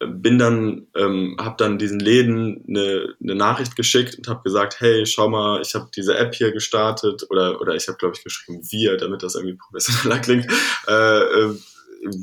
bin 0.06 0.38
dann, 0.38 0.86
ähm, 0.94 1.36
habe 1.38 1.56
dann 1.58 1.78
diesen 1.78 2.00
Läden 2.00 2.64
eine, 2.68 3.14
eine 3.22 3.34
Nachricht 3.34 3.76
geschickt 3.76 4.16
und 4.16 4.28
habe 4.28 4.42
gesagt, 4.42 4.80
hey, 4.80 5.06
schau 5.06 5.28
mal, 5.28 5.60
ich 5.62 5.74
habe 5.74 5.90
diese 5.94 6.16
App 6.16 6.34
hier 6.34 6.52
gestartet 6.52 7.24
oder 7.30 7.60
oder 7.60 7.74
ich 7.74 7.88
habe 7.88 7.98
glaube 7.98 8.14
ich 8.16 8.24
geschrieben 8.24 8.60
wir, 8.70 8.96
damit 8.96 9.22
das 9.22 9.34
irgendwie 9.34 9.56
professioneller 9.56 10.20
klingt. 10.22 10.46
Äh, 10.86 11.22
äh, 11.22 11.54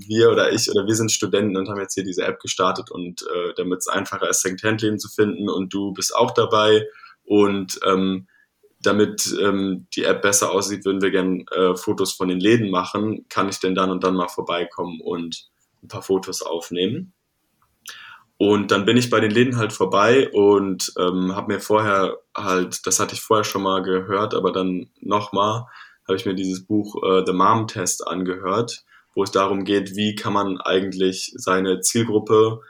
wir 0.08 0.30
oder 0.32 0.52
ich 0.52 0.70
oder 0.70 0.86
wir 0.86 0.96
sind 0.96 1.12
Studenten 1.12 1.56
und 1.56 1.70
haben 1.70 1.80
jetzt 1.80 1.94
hier 1.94 2.04
diese 2.04 2.24
App 2.24 2.40
gestartet 2.40 2.92
und 2.92 3.22
äh, 3.22 3.54
damit 3.56 3.80
es 3.80 3.88
einfacher 3.88 4.30
ist, 4.30 4.42
Secondhand-Läden 4.42 5.00
zu 5.00 5.10
finden 5.10 5.50
und 5.50 5.74
du 5.74 5.94
bist 5.94 6.16
auch 6.16 6.32
dabei 6.32 6.86
und 7.24 7.80
ähm, 7.86 8.28
damit 8.82 9.34
ähm, 9.42 9.88
die 9.94 10.04
App 10.04 10.22
besser 10.22 10.52
aussieht, 10.52 10.86
würden 10.86 11.02
wir 11.02 11.12
gerne 11.12 11.44
äh, 11.52 11.76
Fotos 11.76 12.14
von 12.14 12.30
den 12.30 12.40
Läden 12.40 12.70
machen. 12.72 13.26
Kann 13.30 13.50
ich 13.50 13.60
denn 13.60 13.76
dann 13.76 13.92
und 13.92 14.04
dann 14.04 14.16
mal 14.16 14.30
vorbeikommen 14.30 15.02
und 15.02 15.50
ein 15.84 15.88
paar 15.88 16.02
Fotos 16.02 16.42
aufnehmen? 16.42 17.14
Und 18.40 18.72
dann 18.72 18.86
bin 18.86 18.98
ich 18.98 19.12
bei 19.12 19.20
den 19.20 19.32
Läden 19.32 19.58
halt 19.58 19.74
vorbei 19.74 20.30
und 20.32 20.92
ähm, 20.98 21.36
habe 21.36 21.54
mir 21.54 21.60
vorher 21.60 22.18
halt, 22.36 22.88
das 22.88 23.00
hatte 23.00 23.14
ich 23.14 23.22
vorher 23.22 23.44
schon 23.44 23.62
mal 23.62 23.84
gehört, 23.84 24.34
aber 24.34 24.52
dann 24.52 24.90
nochmal, 25.00 25.66
habe 26.08 26.16
ich 26.16 26.26
mir 26.26 26.34
dieses 26.34 26.66
Buch 26.66 27.04
äh, 27.04 27.24
The 27.26 27.34
Mom 27.34 27.68
Test 27.68 28.08
angehört 28.08 28.84
wo 29.20 29.24
es 29.24 29.32
darum 29.32 29.66
geht, 29.66 29.98
wie 29.98 30.16
kann 30.16 30.32
man 30.32 30.62
eigentlich 30.62 31.34
seine 31.36 31.82
Zielgruppe 31.82 32.62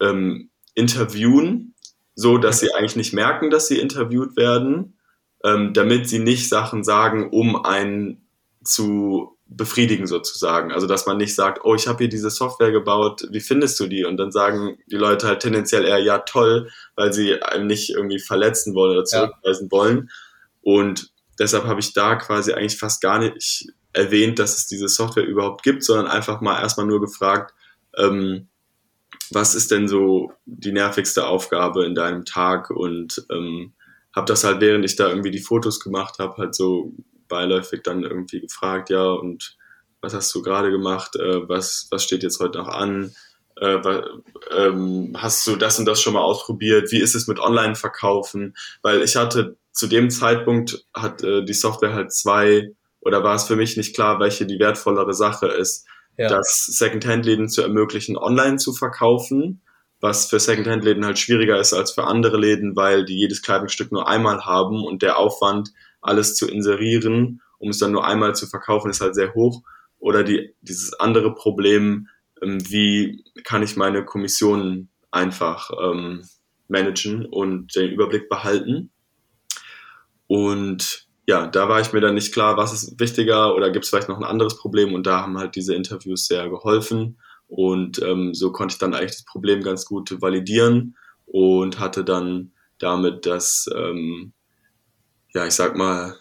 ähm, 0.00 0.48
interviewen, 0.74 1.74
so 2.14 2.38
dass 2.38 2.60
sie 2.60 2.72
eigentlich 2.72 2.96
nicht 2.96 3.12
merken, 3.12 3.50
dass 3.50 3.68
sie 3.68 3.78
interviewt 3.78 4.38
werden, 4.38 4.98
ähm, 5.44 5.74
damit 5.74 6.08
sie 6.08 6.20
nicht 6.20 6.48
Sachen 6.48 6.84
sagen, 6.84 7.28
um 7.30 7.62
einen 7.62 8.26
zu 8.62 9.33
befriedigen 9.46 10.06
sozusagen. 10.06 10.72
Also 10.72 10.86
dass 10.86 11.06
man 11.06 11.16
nicht 11.16 11.34
sagt, 11.34 11.64
oh, 11.64 11.74
ich 11.74 11.86
habe 11.86 11.98
hier 11.98 12.08
diese 12.08 12.30
Software 12.30 12.72
gebaut, 12.72 13.26
wie 13.30 13.40
findest 13.40 13.78
du 13.78 13.86
die? 13.86 14.04
Und 14.04 14.16
dann 14.16 14.32
sagen 14.32 14.78
die 14.86 14.96
Leute 14.96 15.26
halt 15.26 15.40
tendenziell 15.40 15.84
eher 15.84 15.98
ja 15.98 16.18
toll, 16.18 16.70
weil 16.96 17.12
sie 17.12 17.42
einem 17.42 17.66
nicht 17.66 17.90
irgendwie 17.90 18.18
verletzen 18.18 18.74
wollen 18.74 18.92
oder 18.92 19.04
zurückweisen 19.04 19.68
ja. 19.70 19.78
wollen. 19.78 20.10
Und 20.62 21.10
deshalb 21.38 21.64
habe 21.64 21.80
ich 21.80 21.92
da 21.92 22.16
quasi 22.16 22.52
eigentlich 22.52 22.78
fast 22.78 23.00
gar 23.00 23.18
nicht 23.18 23.66
erwähnt, 23.92 24.38
dass 24.38 24.56
es 24.56 24.66
diese 24.66 24.88
Software 24.88 25.26
überhaupt 25.26 25.62
gibt, 25.62 25.84
sondern 25.84 26.06
einfach 26.06 26.40
mal 26.40 26.60
erstmal 26.60 26.86
nur 26.86 27.00
gefragt, 27.00 27.54
ähm, 27.96 28.48
was 29.30 29.54
ist 29.54 29.70
denn 29.70 29.88
so 29.88 30.32
die 30.44 30.72
nervigste 30.72 31.26
Aufgabe 31.26 31.84
in 31.84 31.94
deinem 31.94 32.24
Tag 32.24 32.70
und 32.70 33.24
ähm, 33.30 33.72
habe 34.14 34.26
das 34.26 34.44
halt, 34.44 34.60
während 34.60 34.84
ich 34.84 34.96
da 34.96 35.08
irgendwie 35.08 35.30
die 35.30 35.40
Fotos 35.40 35.80
gemacht 35.80 36.18
habe, 36.18 36.36
halt 36.36 36.54
so 36.54 36.92
beiläufig 37.28 37.82
dann 37.82 38.02
irgendwie 38.02 38.40
gefragt, 38.40 38.90
ja, 38.90 39.04
und 39.04 39.56
was 40.00 40.14
hast 40.14 40.34
du 40.34 40.42
gerade 40.42 40.70
gemacht, 40.70 41.16
äh, 41.16 41.48
was, 41.48 41.88
was 41.90 42.04
steht 42.04 42.22
jetzt 42.22 42.40
heute 42.40 42.58
noch 42.58 42.68
an, 42.68 43.14
äh, 43.60 43.78
ähm, 44.56 45.12
hast 45.16 45.46
du 45.46 45.56
das 45.56 45.78
und 45.78 45.86
das 45.86 46.00
schon 46.00 46.14
mal 46.14 46.22
ausprobiert, 46.22 46.90
wie 46.90 47.00
ist 47.00 47.14
es 47.14 47.26
mit 47.26 47.38
Online-Verkaufen, 47.38 48.54
weil 48.82 49.02
ich 49.02 49.16
hatte 49.16 49.56
zu 49.72 49.86
dem 49.86 50.10
Zeitpunkt, 50.10 50.84
hat 50.94 51.22
äh, 51.22 51.44
die 51.44 51.54
Software 51.54 51.94
halt 51.94 52.12
zwei 52.12 52.72
oder 53.00 53.22
war 53.22 53.34
es 53.34 53.44
für 53.44 53.56
mich 53.56 53.76
nicht 53.76 53.94
klar, 53.94 54.18
welche 54.18 54.46
die 54.46 54.58
wertvollere 54.58 55.14
Sache 55.14 55.46
ist, 55.46 55.86
ja. 56.16 56.28
das 56.28 56.66
Secondhand-Läden 56.66 57.48
zu 57.48 57.62
ermöglichen, 57.62 58.16
online 58.16 58.56
zu 58.56 58.72
verkaufen, 58.72 59.62
was 60.00 60.26
für 60.26 60.40
Secondhand-Läden 60.40 61.04
halt 61.04 61.18
schwieriger 61.18 61.58
ist 61.58 61.72
als 61.72 61.92
für 61.92 62.04
andere 62.04 62.36
Läden, 62.36 62.76
weil 62.76 63.04
die 63.04 63.16
jedes 63.16 63.42
Kleidungsstück 63.42 63.92
nur 63.92 64.08
einmal 64.08 64.44
haben 64.44 64.84
und 64.84 65.02
der 65.02 65.18
Aufwand, 65.18 65.70
alles 66.04 66.34
zu 66.34 66.48
inserieren, 66.48 67.40
um 67.58 67.70
es 67.70 67.78
dann 67.78 67.92
nur 67.92 68.06
einmal 68.06 68.34
zu 68.34 68.46
verkaufen, 68.46 68.90
ist 68.90 69.00
halt 69.00 69.14
sehr 69.14 69.34
hoch. 69.34 69.62
Oder 69.98 70.22
die, 70.22 70.54
dieses 70.60 70.92
andere 71.00 71.34
Problem, 71.34 72.08
ähm, 72.42 72.58
wie 72.70 73.24
kann 73.44 73.62
ich 73.62 73.76
meine 73.76 74.04
Kommissionen 74.04 74.90
einfach 75.10 75.70
ähm, 75.82 76.22
managen 76.68 77.26
und 77.26 77.74
den 77.74 77.90
Überblick 77.90 78.28
behalten. 78.28 78.90
Und 80.26 81.08
ja, 81.26 81.46
da 81.46 81.68
war 81.68 81.80
ich 81.80 81.92
mir 81.92 82.00
dann 82.00 82.14
nicht 82.14 82.32
klar, 82.32 82.56
was 82.56 82.72
ist 82.72 83.00
wichtiger 83.00 83.54
oder 83.54 83.70
gibt 83.70 83.84
es 83.84 83.90
vielleicht 83.90 84.08
noch 84.08 84.18
ein 84.18 84.24
anderes 84.24 84.58
Problem 84.58 84.92
und 84.92 85.06
da 85.06 85.22
haben 85.22 85.38
halt 85.38 85.56
diese 85.56 85.74
Interviews 85.74 86.26
sehr 86.26 86.48
geholfen 86.50 87.18
und 87.46 88.02
ähm, 88.02 88.34
so 88.34 88.52
konnte 88.52 88.74
ich 88.74 88.78
dann 88.78 88.94
eigentlich 88.94 89.12
das 89.12 89.24
Problem 89.24 89.62
ganz 89.62 89.86
gut 89.86 90.20
validieren 90.20 90.96
und 91.26 91.78
hatte 91.78 92.04
dann 92.04 92.52
damit 92.78 93.26
das, 93.26 93.70
ähm, 93.74 94.32
ja, 95.34 95.46
ich 95.46 95.54
sag 95.54 95.76
mal, 95.76 96.16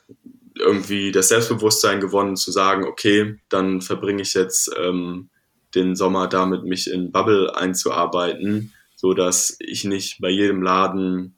irgendwie 0.55 1.11
das 1.11 1.29
Selbstbewusstsein 1.29 1.99
gewonnen 1.99 2.35
zu 2.35 2.51
sagen, 2.51 2.83
okay, 2.83 3.39
dann 3.49 3.81
verbringe 3.81 4.21
ich 4.21 4.33
jetzt 4.33 4.71
ähm, 4.77 5.29
den 5.75 5.95
Sommer 5.95 6.27
damit, 6.27 6.63
mich 6.63 6.89
in 6.89 7.11
Bubble 7.11 7.55
einzuarbeiten, 7.55 8.73
so 8.95 9.13
dass 9.13 9.55
ich 9.59 9.83
nicht 9.83 10.19
bei 10.19 10.29
jedem 10.29 10.61
Laden 10.61 11.35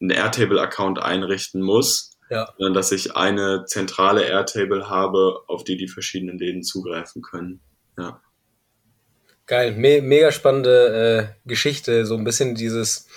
einen 0.00 0.10
Airtable-Account 0.10 1.00
einrichten 1.00 1.60
muss, 1.60 2.12
ja. 2.30 2.48
sondern 2.56 2.74
dass 2.74 2.92
ich 2.92 3.16
eine 3.16 3.64
zentrale 3.66 4.24
Airtable 4.24 4.88
habe, 4.88 5.40
auf 5.46 5.64
die 5.64 5.76
die 5.76 5.88
verschiedenen 5.88 6.38
Läden 6.38 6.62
zugreifen 6.62 7.22
können. 7.22 7.60
Ja. 7.98 8.20
Geil, 9.46 9.74
Me 9.76 10.00
mega 10.00 10.30
spannende 10.30 11.34
äh, 11.44 11.48
Geschichte, 11.48 12.06
so 12.06 12.16
ein 12.16 12.24
bisschen 12.24 12.54
dieses, 12.54 13.08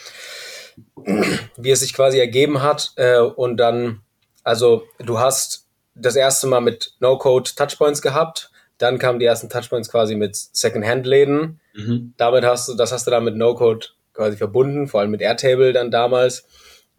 wie 0.95 1.71
es 1.71 1.81
sich 1.81 1.93
quasi 1.93 2.19
ergeben 2.19 2.61
hat 2.61 2.93
äh, 2.95 3.19
und 3.19 3.57
dann, 3.57 4.01
also 4.43 4.83
du 4.99 5.19
hast 5.19 5.67
das 5.95 6.15
erste 6.15 6.47
Mal 6.47 6.61
mit 6.61 6.95
No-Code 6.99 7.51
Touchpoints 7.55 8.01
gehabt, 8.01 8.51
dann 8.77 8.99
kamen 8.99 9.19
die 9.19 9.25
ersten 9.25 9.49
Touchpoints 9.49 9.89
quasi 9.89 10.15
mit 10.15 10.35
Second-Hand-Läden. 10.35 11.59
Mhm. 11.75 12.13
Damit 12.17 12.43
hast 12.43 12.67
du, 12.67 12.73
das 12.73 12.91
hast 12.91 13.05
du 13.05 13.11
dann 13.11 13.23
mit 13.23 13.35
No-Code 13.35 13.87
quasi 14.13 14.37
verbunden, 14.37 14.87
vor 14.87 15.01
allem 15.01 15.11
mit 15.11 15.21
Airtable 15.21 15.73
dann 15.73 15.91
damals. 15.91 16.45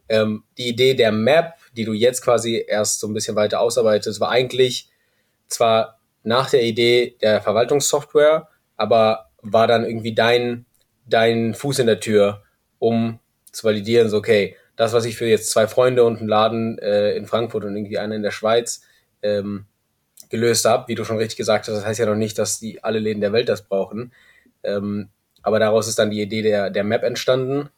Ähm, 0.07 0.43
die 0.57 0.69
Idee 0.69 0.93
der 0.93 1.11
Map 1.11 1.55
die 1.75 1.85
du 1.85 1.93
jetzt 1.93 2.21
quasi 2.21 2.63
erst 2.67 2.99
so 2.99 3.07
ein 3.07 3.13
bisschen 3.13 3.35
weiter 3.35 3.59
ausarbeitest, 3.59 4.19
war 4.19 4.29
eigentlich 4.29 4.89
zwar 5.47 5.99
nach 6.23 6.49
der 6.49 6.63
Idee 6.63 7.17
der 7.21 7.41
Verwaltungssoftware, 7.41 8.47
aber 8.77 9.29
war 9.41 9.67
dann 9.67 9.85
irgendwie 9.85 10.15
dein, 10.15 10.65
dein 11.05 11.53
Fuß 11.53 11.79
in 11.79 11.87
der 11.87 11.99
Tür, 11.99 12.43
um 12.79 13.19
zu 13.55 13.63
validieren, 13.65 14.09
so 14.09 14.17
okay, 14.17 14.55
das, 14.75 14.93
was 14.93 15.05
ich 15.05 15.15
für 15.15 15.25
jetzt 15.25 15.49
zwei 15.49 15.67
Freunde 15.67 16.03
und 16.03 16.19
einen 16.19 16.27
Laden 16.27 16.77
äh, 16.79 17.15
in 17.15 17.25
Frankfurt 17.25 17.63
und 17.63 17.75
irgendwie 17.75 17.97
einen 17.97 18.13
in 18.13 18.23
der 18.23 18.31
Schweiz 18.31 18.81
ähm, 19.21 19.65
gelöst 20.29 20.65
habe, 20.65 20.87
wie 20.87 20.95
du 20.95 21.05
schon 21.05 21.17
richtig 21.17 21.37
gesagt 21.37 21.67
hast, 21.67 21.75
das 21.75 21.85
heißt 21.85 21.99
ja 21.99 22.05
noch 22.05 22.15
nicht, 22.15 22.37
dass 22.37 22.59
die 22.59 22.83
alle 22.83 22.99
Läden 22.99 23.21
der 23.21 23.33
Welt 23.33 23.47
das 23.47 23.63
brauchen. 23.63 24.11
Ähm, 24.63 25.09
aber 25.41 25.59
daraus 25.59 25.87
ist 25.87 25.99
dann 25.99 26.09
die 26.09 26.21
Idee 26.21 26.41
der, 26.41 26.69
der 26.69 26.83
Map 26.83 27.03
entstanden, 27.03 27.69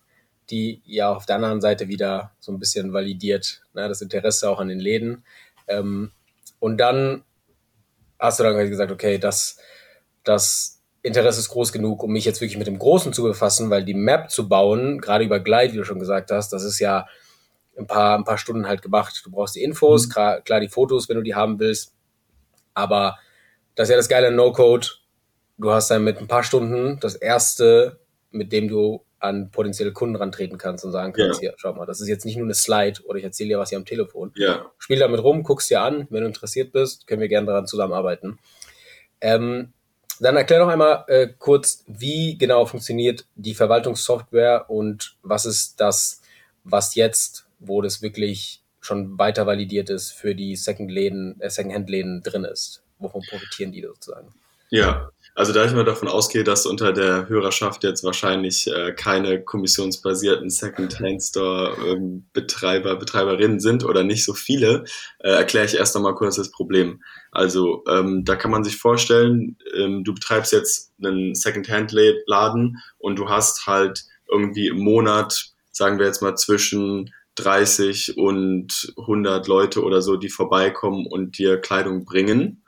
die 0.49 0.81
ja 0.85 1.11
auf 1.11 1.25
der 1.25 1.35
anderen 1.35 1.61
Seite 1.61 1.87
wieder 1.87 2.31
so 2.39 2.51
ein 2.51 2.59
bisschen 2.59 2.93
validiert, 2.93 3.61
ne, 3.73 3.87
das 3.87 4.01
Interesse 4.01 4.49
auch 4.49 4.59
an 4.59 4.69
den 4.69 4.79
Läden. 4.79 5.23
Ähm, 5.67 6.11
und 6.59 6.77
dann 6.77 7.23
hast 8.17 8.39
du 8.39 8.43
dann 8.43 8.69
gesagt, 8.69 8.91
okay, 8.91 9.17
das, 9.17 9.59
das 10.23 10.76
Interesse 11.07 11.39
ist 11.39 11.49
groß 11.49 11.71
genug, 11.71 12.03
um 12.03 12.11
mich 12.11 12.25
jetzt 12.25 12.41
wirklich 12.41 12.57
mit 12.57 12.67
dem 12.67 12.79
Großen 12.79 13.13
zu 13.13 13.23
befassen, 13.23 13.69
weil 13.69 13.83
die 13.83 13.93
Map 13.93 14.29
zu 14.29 14.47
bauen, 14.47 14.99
gerade 14.99 15.23
über 15.23 15.39
Glide, 15.39 15.73
wie 15.73 15.77
du 15.77 15.83
schon 15.83 15.99
gesagt 15.99 16.31
hast, 16.31 16.53
das 16.53 16.63
ist 16.63 16.79
ja 16.79 17.07
ein 17.77 17.87
paar, 17.87 18.17
ein 18.17 18.23
paar 18.23 18.37
Stunden 18.37 18.67
halt 18.67 18.81
gemacht. 18.81 19.21
Du 19.23 19.31
brauchst 19.31 19.55
die 19.55 19.63
Infos, 19.63 20.07
mhm. 20.07 20.11
klar, 20.11 20.41
klar 20.41 20.59
die 20.59 20.67
Fotos, 20.67 21.09
wenn 21.09 21.17
du 21.17 21.23
die 21.23 21.35
haben 21.35 21.59
willst, 21.59 21.93
aber 22.73 23.17
das 23.75 23.87
ist 23.87 23.91
ja 23.91 23.97
das 23.97 24.09
geile 24.09 24.31
No-Code. 24.31 24.87
Du 25.57 25.71
hast 25.71 25.89
dann 25.89 26.03
mit 26.03 26.19
ein 26.19 26.27
paar 26.27 26.43
Stunden 26.43 26.99
das 26.99 27.15
erste, 27.15 27.99
mit 28.31 28.51
dem 28.51 28.67
du 28.67 29.03
an 29.19 29.49
potenzielle 29.49 29.93
Kunden 29.93 30.15
rantreten 30.15 30.57
kannst 30.57 30.85
und 30.85 30.91
sagen 30.91 31.13
kannst, 31.13 31.41
ja. 31.41 31.49
hier, 31.49 31.53
schau 31.57 31.73
mal, 31.73 31.85
das 31.85 32.01
ist 32.01 32.07
jetzt 32.07 32.25
nicht 32.25 32.37
nur 32.37 32.45
eine 32.45 32.53
Slide 32.53 33.01
oder 33.05 33.17
ich 33.17 33.23
erzähle 33.23 33.49
dir 33.49 33.59
was 33.59 33.69
hier 33.69 33.77
am 33.77 33.85
Telefon. 33.85 34.31
Ja. 34.35 34.71
Spiel 34.77 34.99
damit 34.99 35.23
rum, 35.23 35.43
guckst 35.43 35.69
dir 35.69 35.81
an, 35.81 36.07
wenn 36.09 36.21
du 36.21 36.27
interessiert 36.27 36.71
bist, 36.71 37.07
können 37.07 37.21
wir 37.21 37.27
gerne 37.27 37.47
daran 37.47 37.65
zusammenarbeiten. 37.65 38.37
Ähm, 39.21 39.73
dann 40.19 40.37
erklär 40.37 40.59
noch 40.59 40.67
einmal 40.67 41.05
äh, 41.07 41.27
kurz, 41.37 41.83
wie 41.87 42.37
genau 42.37 42.65
funktioniert 42.65 43.25
die 43.35 43.53
Verwaltungssoftware 43.53 44.69
und 44.69 45.15
was 45.23 45.45
ist 45.45 45.79
das, 45.79 46.21
was 46.63 46.95
jetzt, 46.95 47.45
wo 47.59 47.81
das 47.81 48.01
wirklich 48.01 48.61
schon 48.79 49.17
weiter 49.17 49.45
validiert 49.45 49.89
ist, 49.89 50.11
für 50.11 50.35
die 50.35 50.55
Second-Läden, 50.55 51.39
äh, 51.41 51.49
Second-Hand-Läden 51.49 52.23
drin 52.23 52.45
ist. 52.45 52.81
Wovon 52.99 53.21
profitieren 53.29 53.71
die 53.71 53.81
sozusagen? 53.81 54.33
Ja, 54.69 55.09
also 55.37 55.53
da 55.53 55.63
ich 55.65 55.71
mal 55.71 55.85
davon 55.85 56.07
ausgehe, 56.07 56.43
dass 56.43 56.65
unter 56.65 56.93
der 56.93 57.29
Hörerschaft 57.29 57.83
jetzt 57.83 58.03
wahrscheinlich 58.03 58.65
äh, 58.65 58.91
keine 58.93 59.43
kommissionsbasierten 59.43 60.49
Second-Hand-Store-Betreiber, 60.49 62.93
ähm, 62.93 62.99
Betreiberinnen 62.99 63.59
sind 63.59 63.85
oder 63.85 64.03
nicht 64.03 64.25
so 64.25 64.33
viele, 64.33 64.85
äh, 65.19 65.29
erkläre 65.29 65.67
ich 65.67 65.75
erst 65.75 65.95
einmal 65.95 66.15
kurz 66.15 66.37
das 66.37 66.49
Problem. 66.49 67.03
Also 67.29 67.83
ähm, 67.87 68.25
da 68.25 68.35
kann 68.35 68.49
man 68.49 68.63
sich 68.63 68.77
vorstellen, 68.77 69.57
ähm, 69.75 70.03
du 70.03 70.15
betreibst 70.15 70.53
jetzt 70.53 70.91
einen 71.03 71.35
Second-Hand-Laden 71.35 72.77
und 72.97 73.19
du 73.19 73.29
hast 73.29 73.67
halt 73.67 74.05
irgendwie 74.27 74.69
im 74.69 74.79
Monat, 74.79 75.51
sagen 75.71 75.99
wir 75.99 76.07
jetzt 76.07 76.23
mal 76.23 76.35
zwischen 76.35 77.13
30 77.35 78.17
und 78.17 78.91
100 78.97 79.47
Leute 79.47 79.83
oder 79.83 80.01
so, 80.01 80.15
die 80.15 80.29
vorbeikommen 80.29 81.05
und 81.05 81.37
dir 81.37 81.61
Kleidung 81.61 82.05
bringen 82.05 82.63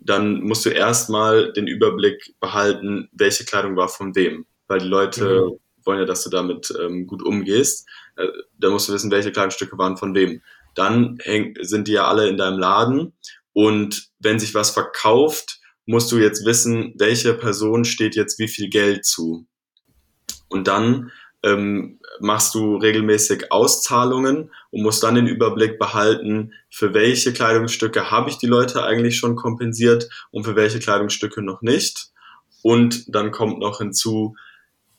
dann 0.00 0.42
musst 0.42 0.64
du 0.64 0.70
erstmal 0.70 1.52
den 1.52 1.66
Überblick 1.66 2.34
behalten, 2.40 3.08
welche 3.12 3.44
Kleidung 3.44 3.76
war 3.76 3.88
von 3.88 4.14
wem. 4.14 4.46
Weil 4.66 4.80
die 4.80 4.88
Leute 4.88 5.46
mhm. 5.46 5.58
wollen 5.84 6.00
ja, 6.00 6.04
dass 6.06 6.24
du 6.24 6.30
damit 6.30 6.72
ähm, 6.80 7.06
gut 7.06 7.22
umgehst. 7.22 7.88
Äh, 8.16 8.26
da 8.58 8.70
musst 8.70 8.88
du 8.88 8.92
wissen, 8.92 9.10
welche 9.10 9.32
Kleidungsstücke 9.32 9.76
waren 9.78 9.96
von 9.96 10.14
wem. 10.14 10.42
Dann 10.74 11.18
häng, 11.22 11.54
sind 11.60 11.88
die 11.88 11.92
ja 11.92 12.06
alle 12.06 12.28
in 12.28 12.36
deinem 12.36 12.58
Laden 12.58 13.12
und 13.52 14.10
wenn 14.20 14.38
sich 14.38 14.54
was 14.54 14.70
verkauft, 14.70 15.60
musst 15.86 16.12
du 16.12 16.18
jetzt 16.18 16.44
wissen, 16.44 16.94
welche 16.96 17.34
Person 17.34 17.84
steht 17.84 18.14
jetzt 18.14 18.38
wie 18.38 18.48
viel 18.48 18.68
Geld 18.68 19.04
zu. 19.04 19.46
Und 20.48 20.68
dann 20.68 21.10
ähm, 21.42 22.00
machst 22.20 22.54
du 22.54 22.76
regelmäßig 22.76 23.50
Auszahlungen 23.50 24.50
und 24.70 24.82
musst 24.82 25.02
dann 25.02 25.14
den 25.14 25.26
Überblick 25.26 25.78
behalten, 25.78 26.52
für 26.68 26.92
welche 26.94 27.32
Kleidungsstücke 27.32 28.10
habe 28.10 28.30
ich 28.30 28.38
die 28.38 28.46
Leute 28.46 28.84
eigentlich 28.84 29.16
schon 29.16 29.36
kompensiert 29.36 30.08
und 30.30 30.44
für 30.44 30.56
welche 30.56 30.78
Kleidungsstücke 30.78 31.42
noch 31.42 31.62
nicht. 31.62 32.10
Und 32.62 33.14
dann 33.14 33.30
kommt 33.30 33.58
noch 33.58 33.78
hinzu, 33.78 34.36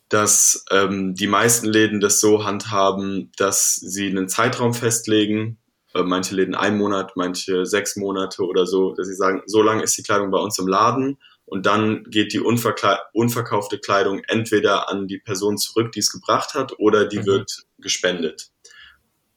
dass 0.10 0.66
ähm, 0.72 1.16
die 1.16 1.28
meisten 1.28 1.68
Läden 1.68 2.02
das 2.02 2.20
so 2.20 2.44
handhaben, 2.44 3.32
dass 3.38 3.76
sie 3.76 4.08
einen 4.08 4.28
Zeitraum 4.28 4.74
festlegen, 4.74 5.58
äh, 5.94 6.04
manche 6.04 6.36
Läden 6.36 6.56
ein 6.56 6.78
Monat, 6.78 7.14
manche 7.16 7.66
sechs 7.66 7.96
Monate 7.96 8.44
oder 8.44 8.66
so, 8.66 8.94
dass 8.94 9.08
sie 9.08 9.16
sagen, 9.16 9.42
so 9.46 9.62
lange 9.62 9.84
ist 9.84 9.98
die 9.98 10.04
Kleidung 10.04 10.32
bei 10.32 10.40
uns 10.40 10.58
im 10.60 10.68
Laden 10.68 11.18
und 11.52 11.66
dann 11.66 12.06
geht 12.06 12.32
die 12.32 12.40
unverkaufte 12.40 13.78
Kleidung 13.78 14.22
entweder 14.30 14.88
an 14.88 15.10
die 15.10 15.18
Person 15.18 15.58
zurück, 15.58 15.92
die 15.92 16.00
es 16.00 16.10
gebracht 16.10 16.54
hat, 16.54 16.80
oder 16.80 17.04
die 17.06 17.20
mhm. 17.20 17.26
wird 17.26 17.66
gespendet 17.78 18.52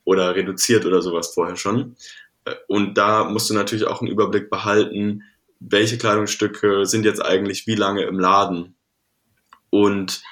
oder 0.04 0.36
reduziert 0.36 0.86
oder 0.86 1.02
sowas 1.02 1.34
vorher 1.34 1.56
schon. 1.56 1.96
Äh, 2.44 2.54
und 2.68 2.96
da 2.96 3.24
musst 3.24 3.50
du 3.50 3.54
natürlich 3.54 3.88
auch 3.88 4.00
einen 4.00 4.12
Überblick 4.12 4.48
behalten, 4.48 5.24
welche 5.58 5.98
Kleidungsstücke 5.98 6.86
sind 6.86 7.04
jetzt 7.04 7.20
eigentlich 7.20 7.66
wie 7.66 7.74
lange 7.74 8.04
im 8.04 8.20
Laden. 8.20 8.76
Und 9.70 10.22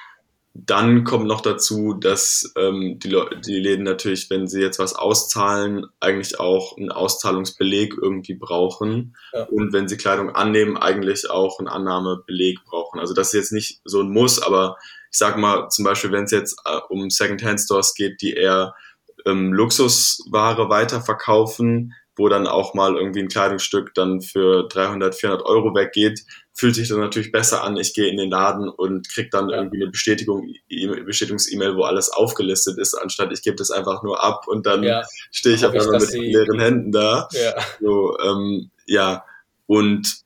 dann 0.55 1.03
kommt 1.03 1.25
noch 1.25 1.41
dazu, 1.41 1.95
dass 1.95 2.53
ähm, 2.55 2.99
die, 2.99 3.19
die 3.43 3.59
Läden 3.59 3.83
natürlich, 3.83 4.29
wenn 4.29 4.47
sie 4.47 4.61
jetzt 4.61 4.77
was 4.77 4.93
auszahlen, 4.93 5.87
eigentlich 5.99 6.39
auch 6.39 6.77
einen 6.77 6.91
Auszahlungsbeleg 6.91 7.95
irgendwie 7.99 8.35
brauchen. 8.35 9.15
Ja. 9.33 9.45
Und 9.45 9.73
wenn 9.73 9.87
sie 9.87 9.97
Kleidung 9.97 10.29
annehmen, 10.29 10.77
eigentlich 10.77 11.31
auch 11.31 11.57
einen 11.57 11.67
Annahmebeleg 11.67 12.63
brauchen. 12.65 12.99
Also 12.99 13.15
das 13.15 13.27
ist 13.27 13.33
jetzt 13.33 13.51
nicht 13.51 13.81
so 13.83 14.01
ein 14.01 14.11
Muss, 14.11 14.39
aber 14.39 14.77
ich 15.11 15.17
sag 15.17 15.37
mal, 15.37 15.69
zum 15.69 15.85
Beispiel, 15.85 16.11
wenn 16.11 16.25
es 16.25 16.31
jetzt 16.31 16.59
äh, 16.65 16.79
um 16.89 17.09
Second-Hand-Stores 17.09 17.95
geht, 17.95 18.21
die 18.21 18.33
eher 18.33 18.75
ähm, 19.25 19.53
Luxusware 19.53 20.69
weiterverkaufen, 20.69 21.93
wo 22.15 22.29
dann 22.29 22.47
auch 22.47 22.73
mal 22.73 22.95
irgendwie 22.95 23.21
ein 23.21 23.27
Kleidungsstück 23.27 23.93
dann 23.95 24.21
für 24.21 24.67
300, 24.67 25.15
400 25.15 25.45
Euro 25.45 25.73
weggeht, 25.73 26.21
fühlt 26.53 26.75
sich 26.75 26.87
das 26.87 26.97
natürlich 26.97 27.31
besser 27.31 27.63
an. 27.63 27.77
Ich 27.77 27.93
gehe 27.93 28.07
in 28.07 28.17
den 28.17 28.29
Laden 28.29 28.69
und 28.69 29.09
krieg 29.09 29.31
dann 29.31 29.49
ja. 29.49 29.57
irgendwie 29.57 29.81
eine 29.81 29.91
Bestätigung, 29.91 30.47
e 30.69 30.87
Bestätigungs-E-Mail, 30.87 31.75
wo 31.75 31.83
alles 31.83 32.09
aufgelistet 32.09 32.77
ist, 32.77 32.93
anstatt 32.93 33.31
ich 33.31 33.41
gebe 33.41 33.55
das 33.55 33.71
einfach 33.71 34.03
nur 34.03 34.23
ab 34.23 34.47
und 34.47 34.65
dann 34.65 34.83
ja. 34.83 35.03
stehe 35.31 35.55
ich 35.55 35.65
auf 35.65 35.73
einmal 35.73 35.99
mit 35.99 36.13
leeren 36.13 36.59
Händen 36.59 36.91
da. 36.91 37.27
Ja. 37.31 37.55
So, 37.81 38.17
ähm, 38.19 38.69
ja. 38.85 39.25
Und 39.65 40.23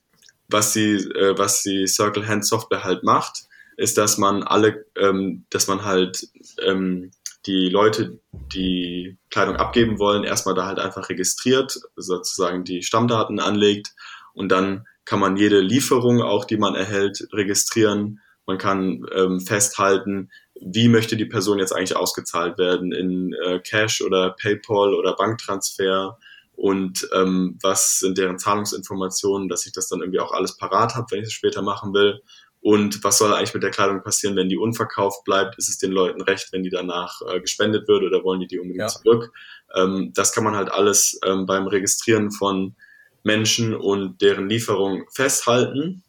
was 0.50 0.74
die, 0.74 0.96
äh, 0.96 1.38
was 1.38 1.64
die 1.64 1.88
Circle 1.88 2.28
Hand 2.28 2.46
Software 2.46 2.84
halt 2.84 3.04
macht, 3.04 3.44
ist, 3.78 3.98
dass 3.98 4.18
man 4.18 4.44
alle, 4.44 4.86
ähm, 4.98 5.46
dass 5.50 5.68
man 5.68 5.86
halt 5.86 6.28
ähm, 6.66 7.12
die 7.48 7.70
Leute, 7.70 8.20
die 8.32 9.18
Kleidung 9.30 9.56
abgeben 9.56 10.00
wollen, 10.00 10.24
erstmal 10.24 10.56
da 10.56 10.66
halt 10.66 10.80
einfach 10.80 11.10
registriert, 11.10 11.80
sozusagen 11.96 12.64
die 12.64 12.84
Stammdaten 12.84 13.40
anlegt 13.40 13.94
und 14.34 14.50
dann 14.50 14.86
kann 15.06 15.20
man 15.20 15.38
jede 15.38 15.62
Lieferung 15.62 16.22
auch, 16.22 16.44
die 16.46 16.58
man 16.58 16.76
erhält, 16.76 17.28
registrieren. 17.32 18.20
Man 18.46 18.58
kann 18.58 19.06
ähm, 19.16 19.40
festhalten, 19.40 20.30
wie 20.60 20.90
möchte 20.90 21.16
die 21.16 21.26
Person 21.26 21.60
jetzt 21.60 21.74
eigentlich 21.74 21.96
ausgezahlt 21.96 22.58
werden 22.58 22.92
in 22.92 23.34
äh, 23.46 23.60
Cash 23.60 24.02
oder 24.02 24.32
PayPal 24.32 24.94
oder 24.94 25.16
Banktransfer 25.16 26.18
und 26.58 27.08
ähm, 27.14 27.58
was 27.62 28.00
sind 28.00 28.18
deren 28.18 28.40
Zahlungsinformationen, 28.40 29.48
dass 29.48 29.66
ich 29.66 29.74
das 29.74 29.88
dann 29.88 30.02
irgendwie 30.02 30.20
auch 30.20 30.32
alles 30.32 30.58
parat 30.58 30.96
habe, 30.96 31.08
wenn 31.12 31.20
ich 31.20 31.28
es 31.28 31.34
später 31.34 31.62
machen 31.62 31.94
will. 31.94 32.22
Und 32.68 33.02
was 33.02 33.18
soll 33.18 33.34
eigentlich 33.34 33.54
mit 33.54 33.64
der 33.64 33.72
Kleidung 33.72 34.04
passieren, 34.04 34.36
wenn 34.36 34.50
die 34.50 34.58
unverkauft 34.58 35.24
bleibt? 35.24 35.58
Ist 35.58 35.70
es 35.70 35.78
den 35.78 35.94
Leuten 35.94 36.22
recht, 36.22 36.52
wenn 36.52 36.64
die 36.64 36.70
danach 36.70 37.22
äh, 37.22 37.40
gespendet 37.40 37.88
wird 37.88 38.04
oder 38.04 38.26
wollen 38.26 38.42
die 38.42 38.48
die 38.48 38.60
unbedingt 38.60 38.82
ja. 38.82 38.88
zurück? 38.90 39.32
Ähm, 39.74 40.12
das 40.14 40.34
kann 40.34 40.44
man 40.44 40.58
halt 40.58 40.70
alles 40.70 41.18
ähm, 41.24 41.46
beim 41.46 41.68
Registrieren 41.68 42.30
von 42.30 42.76
Menschen 43.24 43.74
und 43.74 44.22
deren 44.22 44.50
Lieferung 44.50 45.06
festhalten. 45.14 46.04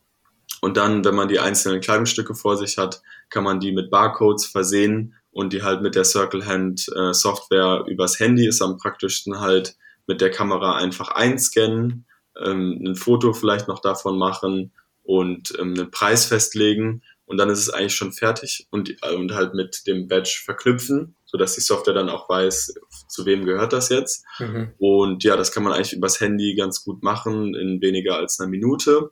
Und 0.61 0.77
dann, 0.77 1.05
wenn 1.05 1.15
man 1.15 1.29
die 1.29 1.39
einzelnen 1.39 1.81
Kleidungsstücke 1.81 2.35
vor 2.35 2.57
sich 2.57 2.77
hat, 2.77 3.03
kann 3.31 3.45
man 3.45 3.61
die 3.61 3.71
mit 3.71 3.89
Barcodes 3.89 4.45
versehen 4.45 5.15
und 5.31 5.53
die 5.53 5.63
halt 5.63 5.81
mit 5.81 5.95
der 5.95 6.03
Circle 6.03 6.45
Hand 6.45 6.89
äh, 6.89 7.15
Software 7.15 7.85
übers 7.87 8.19
Handy 8.19 8.49
ist 8.49 8.63
am 8.63 8.79
praktischsten 8.79 9.39
halt 9.39 9.77
mit 10.09 10.21
der 10.21 10.33
Kamera 10.33 10.75
einfach 10.75 11.13
einscannen, 11.13 12.05
ähm, 12.45 12.83
ein 12.85 12.97
Foto 12.97 13.33
vielleicht 13.33 13.69
noch 13.69 13.79
davon 13.79 14.19
machen 14.19 14.73
und 15.09 15.55
ähm, 15.59 15.73
einen 15.73 15.91
Preis 15.91 16.27
festlegen 16.27 17.03
und 17.25 17.39
dann 17.39 17.49
ist 17.49 17.61
es 17.61 17.71
eigentlich 17.71 17.95
schon 17.95 18.13
fertig 18.13 18.69
und, 18.71 18.91
äh, 19.03 19.15
und 19.15 19.33
halt 19.33 19.55
mit 19.55 19.87
dem 19.87 20.07
Badge 20.07 20.43
verknüpfen, 20.45 21.17
sodass 21.25 21.55
die 21.55 21.63
Software 21.63 21.95
dann 21.95 22.11
auch 22.11 22.29
weiß, 22.29 22.75
zu 23.09 23.25
wem 23.25 23.47
gehört 23.47 23.73
das 23.73 23.89
jetzt. 23.89 24.27
Mhm. 24.39 24.75
Und 24.77 25.25
ja, 25.25 25.35
das 25.35 25.51
kann 25.51 25.63
man 25.63 25.73
eigentlich 25.73 25.95
übers 25.95 26.21
Handy 26.21 26.55
ganz 26.55 26.85
gut 26.85 27.03
machen 27.03 27.55
in 27.55 27.81
weniger 27.81 28.17
als 28.17 28.39
einer 28.39 28.51
Minute. 28.51 29.11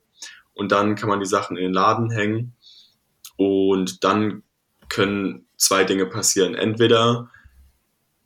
Und 0.53 0.71
dann 0.71 0.97
kann 0.97 1.09
man 1.09 1.21
die 1.21 1.27
Sachen 1.27 1.57
in 1.57 1.63
den 1.63 1.73
Laden 1.73 2.11
hängen 2.11 2.55
und 3.39 4.05
dann 4.05 4.43
können 4.91 5.47
zwei 5.57 5.85
Dinge 5.85 6.05
passieren. 6.05 6.55
Entweder, 6.55 7.31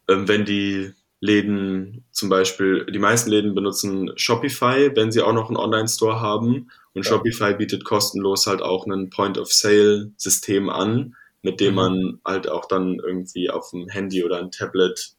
ähm, 0.09 0.27
wenn 0.27 0.45
die 0.45 0.93
Läden 1.21 2.05
zum 2.21 2.29
Beispiel, 2.29 2.85
die 2.85 2.99
meisten 2.99 3.31
Läden 3.31 3.55
benutzen 3.55 4.13
Shopify, 4.15 4.95
wenn 4.95 5.11
sie 5.11 5.23
auch 5.23 5.33
noch 5.33 5.49
einen 5.49 5.57
Online-Store 5.57 6.21
haben 6.21 6.71
und 6.93 7.07
ja. 7.07 7.11
Shopify 7.11 7.55
bietet 7.55 7.83
kostenlos 7.83 8.47
halt 8.47 8.61
auch 8.61 8.87
ein 8.87 9.09
Point-of-Sale-System 9.09 10.69
an, 10.69 11.17
mit 11.41 11.61
dem 11.61 11.71
mhm. 11.71 11.77
man 11.77 12.21
halt 12.23 12.47
auch 12.47 12.67
dann 12.67 12.99
irgendwie 12.99 13.49
auf 13.49 13.71
dem 13.71 13.89
Handy 13.89 14.23
oder 14.23 14.39
ein 14.39 14.51
Tablet 14.51 15.15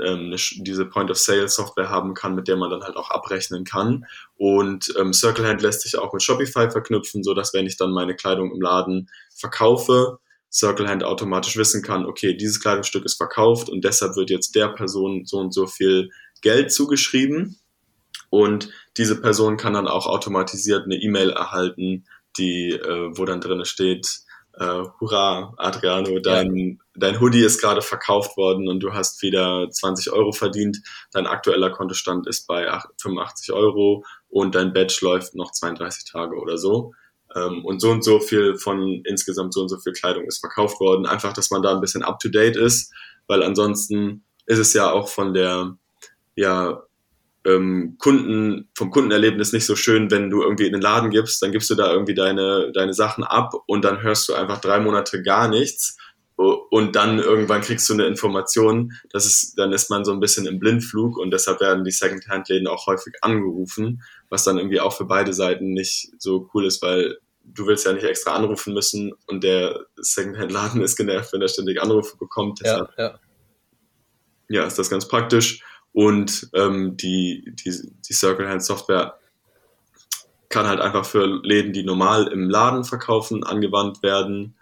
ähm, 0.00 0.36
diese 0.58 0.86
Point-of-Sale-Software 0.86 1.90
haben 1.90 2.14
kann, 2.14 2.36
mit 2.36 2.46
der 2.46 2.56
man 2.56 2.70
dann 2.70 2.84
halt 2.84 2.94
auch 2.94 3.10
abrechnen 3.10 3.64
kann. 3.64 4.06
Und 4.36 4.94
ähm, 4.96 5.12
Circle 5.12 5.48
Hand 5.48 5.62
lässt 5.62 5.80
sich 5.80 5.98
auch 5.98 6.12
mit 6.12 6.22
Shopify 6.22 6.70
verknüpfen, 6.70 7.24
so 7.24 7.34
dass 7.34 7.52
wenn 7.54 7.66
ich 7.66 7.76
dann 7.76 7.90
meine 7.90 8.14
Kleidung 8.14 8.54
im 8.54 8.60
Laden 8.60 9.10
verkaufe, 9.34 10.20
Circle 10.52 10.88
Hand 10.88 11.04
automatisch 11.04 11.56
wissen 11.56 11.82
kann, 11.82 12.06
okay, 12.06 12.34
dieses 12.34 12.60
Kleidungsstück 12.60 13.04
ist 13.04 13.16
verkauft 13.16 13.68
und 13.68 13.84
deshalb 13.84 14.16
wird 14.16 14.30
jetzt 14.30 14.54
der 14.54 14.68
Person 14.68 15.24
so 15.24 15.38
und 15.38 15.54
so 15.54 15.66
viel 15.66 16.10
Geld 16.42 16.72
zugeschrieben. 16.72 17.56
Und 18.30 18.70
diese 18.96 19.20
Person 19.20 19.56
kann 19.56 19.74
dann 19.74 19.88
auch 19.88 20.06
automatisiert 20.06 20.84
eine 20.84 20.96
E-Mail 20.96 21.30
erhalten, 21.30 22.04
die, 22.38 22.70
äh, 22.70 23.10
wo 23.16 23.24
dann 23.24 23.40
drin 23.40 23.64
steht, 23.64 24.06
äh, 24.54 24.84
hurra, 25.00 25.54
Adriano, 25.56 26.18
dein, 26.18 26.56
ja. 26.56 26.74
dein 26.94 27.20
Hoodie 27.20 27.42
ist 27.42 27.60
gerade 27.60 27.82
verkauft 27.82 28.36
worden 28.36 28.68
und 28.68 28.80
du 28.80 28.92
hast 28.92 29.22
wieder 29.22 29.68
20 29.70 30.12
Euro 30.12 30.32
verdient. 30.32 30.78
Dein 31.12 31.26
aktueller 31.26 31.70
Kontostand 31.70 32.26
ist 32.26 32.46
bei 32.46 32.68
85 33.00 33.52
Euro 33.52 34.04
und 34.28 34.54
dein 34.54 34.72
Badge 34.72 34.98
läuft 35.02 35.34
noch 35.34 35.52
32 35.52 36.04
Tage 36.04 36.36
oder 36.36 36.58
so. 36.58 36.92
Ähm, 37.36 37.64
und 37.64 37.80
so 37.80 37.90
und 37.90 38.04
so 38.04 38.20
viel 38.20 38.56
von 38.56 39.02
insgesamt 39.04 39.54
so 39.54 39.62
und 39.62 39.68
so 39.68 39.78
viel 39.78 39.92
Kleidung 39.92 40.24
ist 40.24 40.40
verkauft 40.40 40.80
worden. 40.80 41.06
Einfach, 41.06 41.32
dass 41.32 41.50
man 41.50 41.62
da 41.62 41.74
ein 41.74 41.80
bisschen 41.80 42.02
up 42.02 42.18
to 42.18 42.28
date 42.28 42.56
ist, 42.56 42.92
weil 43.26 43.42
ansonsten 43.42 44.24
ist 44.46 44.58
es 44.58 44.72
ja 44.72 44.90
auch 44.90 45.08
von 45.08 45.32
der, 45.34 45.76
ja, 46.34 46.82
ähm, 47.46 47.96
Kunden, 47.98 48.68
vom 48.76 48.90
Kundenerlebnis 48.90 49.52
nicht 49.52 49.64
so 49.64 49.74
schön, 49.74 50.10
wenn 50.10 50.28
du 50.28 50.42
irgendwie 50.42 50.66
in 50.66 50.72
den 50.72 50.82
Laden 50.82 51.10
gibst, 51.10 51.42
dann 51.42 51.52
gibst 51.52 51.70
du 51.70 51.74
da 51.74 51.90
irgendwie 51.90 52.14
deine, 52.14 52.70
deine 52.72 52.92
Sachen 52.92 53.24
ab 53.24 53.54
und 53.66 53.82
dann 53.84 54.02
hörst 54.02 54.28
du 54.28 54.34
einfach 54.34 54.60
drei 54.60 54.78
Monate 54.80 55.22
gar 55.22 55.48
nichts 55.48 55.96
und 56.40 56.96
dann 56.96 57.18
irgendwann 57.18 57.60
kriegst 57.60 57.88
du 57.90 57.92
eine 57.92 58.06
Information, 58.06 58.94
das 59.10 59.26
ist, 59.26 59.58
dann 59.58 59.72
ist 59.72 59.90
man 59.90 60.06
so 60.06 60.12
ein 60.12 60.20
bisschen 60.20 60.46
im 60.46 60.58
Blindflug 60.58 61.18
und 61.18 61.30
deshalb 61.32 61.60
werden 61.60 61.84
die 61.84 61.90
Secondhand-Läden 61.90 62.66
auch 62.66 62.86
häufig 62.86 63.14
angerufen, 63.20 64.02
was 64.30 64.44
dann 64.44 64.56
irgendwie 64.56 64.80
auch 64.80 64.96
für 64.96 65.04
beide 65.04 65.34
Seiten 65.34 65.74
nicht 65.74 66.12
so 66.18 66.48
cool 66.54 66.64
ist, 66.64 66.80
weil 66.82 67.18
du 67.44 67.66
willst 67.66 67.84
ja 67.84 67.92
nicht 67.92 68.04
extra 68.04 68.34
anrufen 68.34 68.72
müssen 68.72 69.12
und 69.26 69.44
der 69.44 69.86
Secondhand-Laden 69.96 70.80
ist 70.80 70.96
genervt, 70.96 71.32
wenn 71.34 71.42
er 71.42 71.48
ständig 71.48 71.82
Anrufe 71.82 72.16
bekommt. 72.16 72.60
Deshalb, 72.62 72.88
ja, 72.96 73.04
ja. 73.04 73.20
ja, 74.48 74.64
ist 74.64 74.78
das 74.78 74.88
ganz 74.88 75.06
praktisch. 75.06 75.62
Und 75.92 76.48
ähm, 76.54 76.96
die, 76.96 77.52
die, 77.52 77.92
die 78.08 78.12
Circle 78.12 78.48
Hand 78.48 78.64
Software 78.64 79.18
kann 80.48 80.66
halt 80.66 80.80
einfach 80.80 81.04
für 81.04 81.26
Läden, 81.26 81.72
die 81.72 81.82
normal 81.82 82.28
im 82.28 82.48
Laden 82.48 82.84
verkaufen, 82.84 83.44
angewandt 83.44 84.02
werden. 84.02 84.54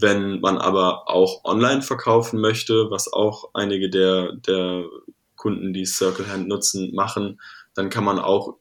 Wenn 0.00 0.40
man 0.40 0.58
aber 0.58 1.08
auch 1.08 1.44
online 1.44 1.82
verkaufen 1.82 2.40
möchte, 2.40 2.90
was 2.90 3.12
auch 3.12 3.50
einige 3.54 3.90
der, 3.90 4.32
der 4.34 4.84
Kunden, 5.36 5.72
die 5.72 5.86
Circle 5.86 6.28
Hand 6.28 6.48
nutzen, 6.48 6.94
machen, 6.94 7.40
dann 7.74 7.90
kann 7.90 8.04
man 8.04 8.18
auch 8.18 8.56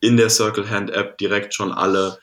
in 0.00 0.16
der 0.16 0.30
Circle 0.30 0.70
Hand 0.70 0.90
App 0.90 1.18
direkt 1.18 1.54
schon 1.54 1.72
alle 1.72 2.18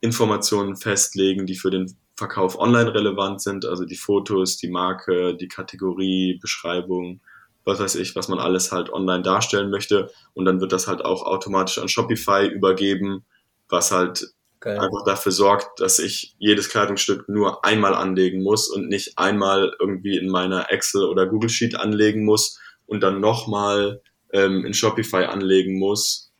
Informationen 0.00 0.76
festlegen, 0.76 1.46
die 1.46 1.56
für 1.56 1.70
den 1.70 1.96
Verkauf 2.16 2.58
online 2.58 2.92
relevant 2.92 3.40
sind, 3.40 3.64
also 3.64 3.84
die 3.84 3.96
Fotos, 3.96 4.56
die 4.56 4.68
Marke, 4.68 5.36
die 5.36 5.48
Kategorie, 5.48 6.38
Beschreibung, 6.40 7.20
was 7.64 7.78
weiß 7.78 7.94
ich, 7.96 8.16
was 8.16 8.28
man 8.28 8.40
alles 8.40 8.72
halt 8.72 8.90
online 8.92 9.22
darstellen 9.22 9.70
möchte. 9.70 10.10
Und 10.34 10.44
dann 10.44 10.60
wird 10.60 10.72
das 10.72 10.88
halt 10.88 11.04
auch 11.04 11.22
automatisch 11.22 11.78
an 11.78 11.88
Shopify 11.88 12.46
übergeben, 12.46 13.24
was 13.68 13.92
halt 13.92 14.32
Geil. 14.60 14.78
einfach 14.78 15.04
dafür 15.04 15.32
sorgt, 15.32 15.80
dass 15.80 15.98
ich 15.98 16.34
jedes 16.38 16.68
Kleidungsstück 16.68 17.28
nur 17.28 17.64
einmal 17.64 17.94
anlegen 17.94 18.42
muss 18.42 18.68
und 18.68 18.88
nicht 18.88 19.16
einmal 19.16 19.72
irgendwie 19.78 20.16
in 20.18 20.28
meiner 20.28 20.72
Excel 20.72 21.04
oder 21.04 21.26
Google 21.26 21.48
Sheet 21.48 21.76
anlegen 21.76 22.24
muss 22.24 22.58
und 22.86 23.00
dann 23.00 23.20
nochmal 23.20 24.02
ähm, 24.32 24.64
in 24.64 24.74
Shopify 24.74 25.24
anlegen 25.24 25.78
muss, 25.78 26.32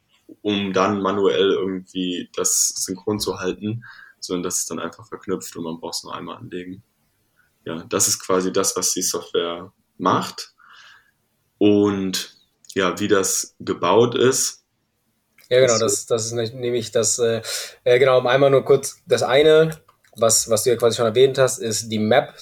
um 0.42 0.72
dann 0.72 1.00
manuell 1.00 1.52
irgendwie 1.52 2.28
das 2.34 2.68
synchron 2.76 3.20
zu 3.20 3.38
halten, 3.38 3.84
sondern 4.20 4.42
das 4.42 4.58
ist 4.58 4.70
dann 4.70 4.80
einfach 4.80 5.06
verknüpft 5.06 5.56
und 5.56 5.64
man 5.64 5.78
braucht 5.78 5.96
es 5.96 6.04
nur 6.04 6.14
einmal 6.14 6.38
anlegen. 6.38 6.82
Ja, 7.64 7.84
das 7.88 8.08
ist 8.08 8.18
quasi 8.20 8.52
das, 8.52 8.76
was 8.76 8.92
die 8.94 9.02
Software 9.02 9.72
macht. 9.96 10.54
Und 11.58 12.36
ja, 12.74 12.98
wie 12.98 13.08
das 13.08 13.56
gebaut 13.60 14.14
ist, 14.14 14.64
ja, 15.48 15.60
genau, 15.60 15.78
das, 15.78 16.06
das 16.06 16.26
ist 16.26 16.54
nämlich 16.54 16.90
das, 16.92 17.18
äh, 17.18 17.40
äh, 17.84 17.98
genau, 17.98 18.18
um 18.18 18.26
einmal 18.26 18.50
nur 18.50 18.64
kurz, 18.64 19.02
das 19.06 19.22
eine, 19.22 19.70
was, 20.16 20.50
was 20.50 20.64
du 20.64 20.70
ja 20.70 20.76
quasi 20.76 20.96
schon 20.96 21.06
erwähnt 21.06 21.38
hast, 21.38 21.58
ist 21.58 21.88
die 21.88 21.98
Map. 21.98 22.34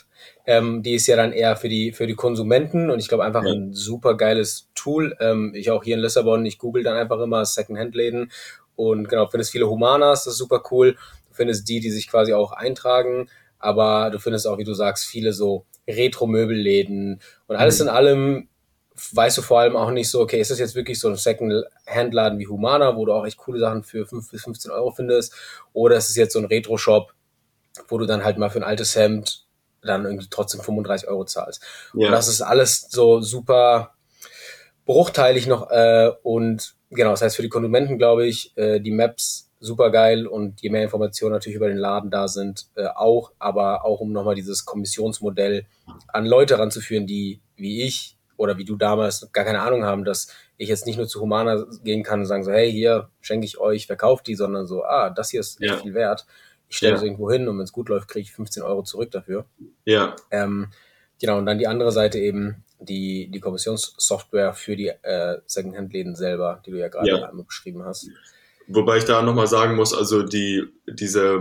Ähm, 0.48 0.82
die 0.82 0.94
ist 0.94 1.06
ja 1.08 1.16
dann 1.16 1.32
eher 1.32 1.56
für 1.56 1.68
die, 1.68 1.92
für 1.92 2.06
die 2.06 2.14
Konsumenten 2.14 2.90
und 2.90 3.00
ich 3.00 3.08
glaube 3.08 3.24
einfach 3.24 3.44
ja. 3.44 3.52
ein 3.52 3.72
super 3.74 4.16
geiles 4.16 4.68
Tool. 4.74 5.16
Ähm, 5.18 5.52
ich 5.54 5.70
auch 5.70 5.82
hier 5.82 5.96
in 5.96 6.02
Lissabon, 6.02 6.46
ich 6.46 6.58
google 6.58 6.84
dann 6.84 6.96
einfach 6.96 7.20
immer 7.20 7.44
Secondhand-Läden 7.44 8.30
und 8.76 9.08
genau, 9.08 9.26
findest 9.26 9.50
viele 9.50 9.68
Humanas, 9.68 10.24
das 10.24 10.34
ist 10.34 10.38
super 10.38 10.62
cool. 10.70 10.92
Du 11.28 11.34
findest 11.34 11.68
die, 11.68 11.80
die 11.80 11.90
sich 11.90 12.08
quasi 12.08 12.32
auch 12.32 12.52
eintragen, 12.52 13.28
aber 13.58 14.10
du 14.10 14.18
findest 14.20 14.46
auch, 14.46 14.58
wie 14.58 14.64
du 14.64 14.74
sagst, 14.74 15.04
viele 15.04 15.32
so 15.32 15.64
Retro-Möbelläden 15.88 17.20
und 17.46 17.56
alles 17.56 17.80
mhm. 17.80 17.86
in 17.86 17.88
allem 17.88 18.48
weißt 19.12 19.38
du 19.38 19.42
vor 19.42 19.60
allem 19.60 19.76
auch 19.76 19.90
nicht 19.90 20.10
so, 20.10 20.20
okay, 20.20 20.40
ist 20.40 20.50
das 20.50 20.58
jetzt 20.58 20.74
wirklich 20.74 20.98
so 20.98 21.08
ein 21.08 21.16
Second-Hand-Laden 21.16 22.38
wie 22.38 22.46
Humana, 22.46 22.96
wo 22.96 23.04
du 23.04 23.12
auch 23.12 23.26
echt 23.26 23.36
coole 23.36 23.58
Sachen 23.58 23.82
für 23.82 24.06
5 24.06 24.30
bis 24.30 24.44
15 24.44 24.70
Euro 24.70 24.90
findest, 24.90 25.34
oder 25.72 25.96
ist 25.96 26.08
es 26.08 26.16
jetzt 26.16 26.32
so 26.32 26.38
ein 26.38 26.46
Retro-Shop, 26.46 27.12
wo 27.88 27.98
du 27.98 28.06
dann 28.06 28.24
halt 28.24 28.38
mal 28.38 28.50
für 28.50 28.58
ein 28.58 28.64
altes 28.64 28.96
Hemd 28.96 29.44
dann 29.82 30.04
irgendwie 30.04 30.26
trotzdem 30.30 30.60
35 30.60 31.08
Euro 31.08 31.24
zahlst. 31.24 31.62
Ja. 31.94 32.06
Und 32.06 32.12
das 32.12 32.28
ist 32.28 32.40
alles 32.40 32.88
so 32.90 33.20
super 33.20 33.94
bruchteilig 34.84 35.46
noch 35.46 35.70
äh, 35.70 36.10
und 36.22 36.74
genau, 36.90 37.10
das 37.10 37.22
heißt 37.22 37.36
für 37.36 37.42
die 37.42 37.48
Konsumenten 37.48 37.98
glaube 37.98 38.26
ich, 38.26 38.56
äh, 38.56 38.80
die 38.80 38.92
Maps 38.92 39.50
super 39.58 39.90
geil 39.90 40.26
und 40.26 40.60
je 40.62 40.70
mehr 40.70 40.82
Informationen 40.82 41.32
natürlich 41.32 41.56
über 41.56 41.68
den 41.68 41.78
Laden 41.78 42.10
da 42.10 42.28
sind, 42.28 42.66
äh, 42.76 42.86
auch, 42.86 43.32
aber 43.38 43.84
auch 43.84 44.00
um 44.00 44.12
nochmal 44.12 44.34
dieses 44.34 44.64
Kommissionsmodell 44.64 45.66
an 46.08 46.26
Leute 46.26 46.58
ranzuführen, 46.58 47.06
die 47.06 47.40
wie 47.56 47.82
ich 47.82 48.15
oder 48.36 48.58
wie 48.58 48.64
du 48.64 48.76
damals 48.76 49.28
gar 49.32 49.44
keine 49.44 49.60
Ahnung 49.60 49.84
haben, 49.84 50.04
dass 50.04 50.28
ich 50.56 50.68
jetzt 50.68 50.86
nicht 50.86 50.96
nur 50.96 51.06
zu 51.06 51.20
Humana 51.20 51.66
gehen 51.84 52.02
kann 52.02 52.20
und 52.20 52.26
sagen 52.26 52.44
so, 52.44 52.52
hey, 52.52 52.70
hier 52.70 53.10
schenke 53.20 53.46
ich 53.46 53.58
euch, 53.58 53.86
verkauft 53.86 54.26
die, 54.26 54.34
sondern 54.34 54.66
so, 54.66 54.84
ah, 54.84 55.10
das 55.10 55.30
hier 55.30 55.40
ist 55.40 55.60
ja. 55.60 55.76
viel 55.76 55.94
wert. 55.94 56.26
Ich 56.68 56.78
stelle 56.78 56.94
es 56.94 57.00
ja. 57.00 57.06
irgendwo 57.06 57.30
hin 57.30 57.48
und 57.48 57.58
wenn 57.58 57.64
es 57.64 57.72
gut 57.72 57.88
läuft, 57.88 58.08
kriege 58.08 58.24
ich 58.24 58.32
15 58.32 58.62
Euro 58.62 58.82
zurück 58.82 59.10
dafür. 59.10 59.46
Ja. 59.84 60.16
Ähm, 60.30 60.68
genau, 61.20 61.38
und 61.38 61.46
dann 61.46 61.58
die 61.58 61.68
andere 61.68 61.92
Seite 61.92 62.18
eben 62.18 62.64
die, 62.80 63.28
die 63.30 63.40
Kommissionssoftware 63.40 64.52
für 64.54 64.76
die 64.76 64.88
äh, 64.88 65.38
Secondhand-Läden 65.46 66.14
selber, 66.14 66.62
die 66.66 66.72
du 66.72 66.78
ja 66.78 66.88
gerade 66.88 67.08
ja. 67.08 67.28
einmal 67.28 67.44
beschrieben 67.44 67.84
hast. 67.84 68.10
Wobei 68.68 68.98
ich 68.98 69.04
da 69.04 69.22
nochmal 69.22 69.46
sagen 69.46 69.76
muss, 69.76 69.94
also 69.94 70.22
die, 70.22 70.64
diese, 70.88 71.38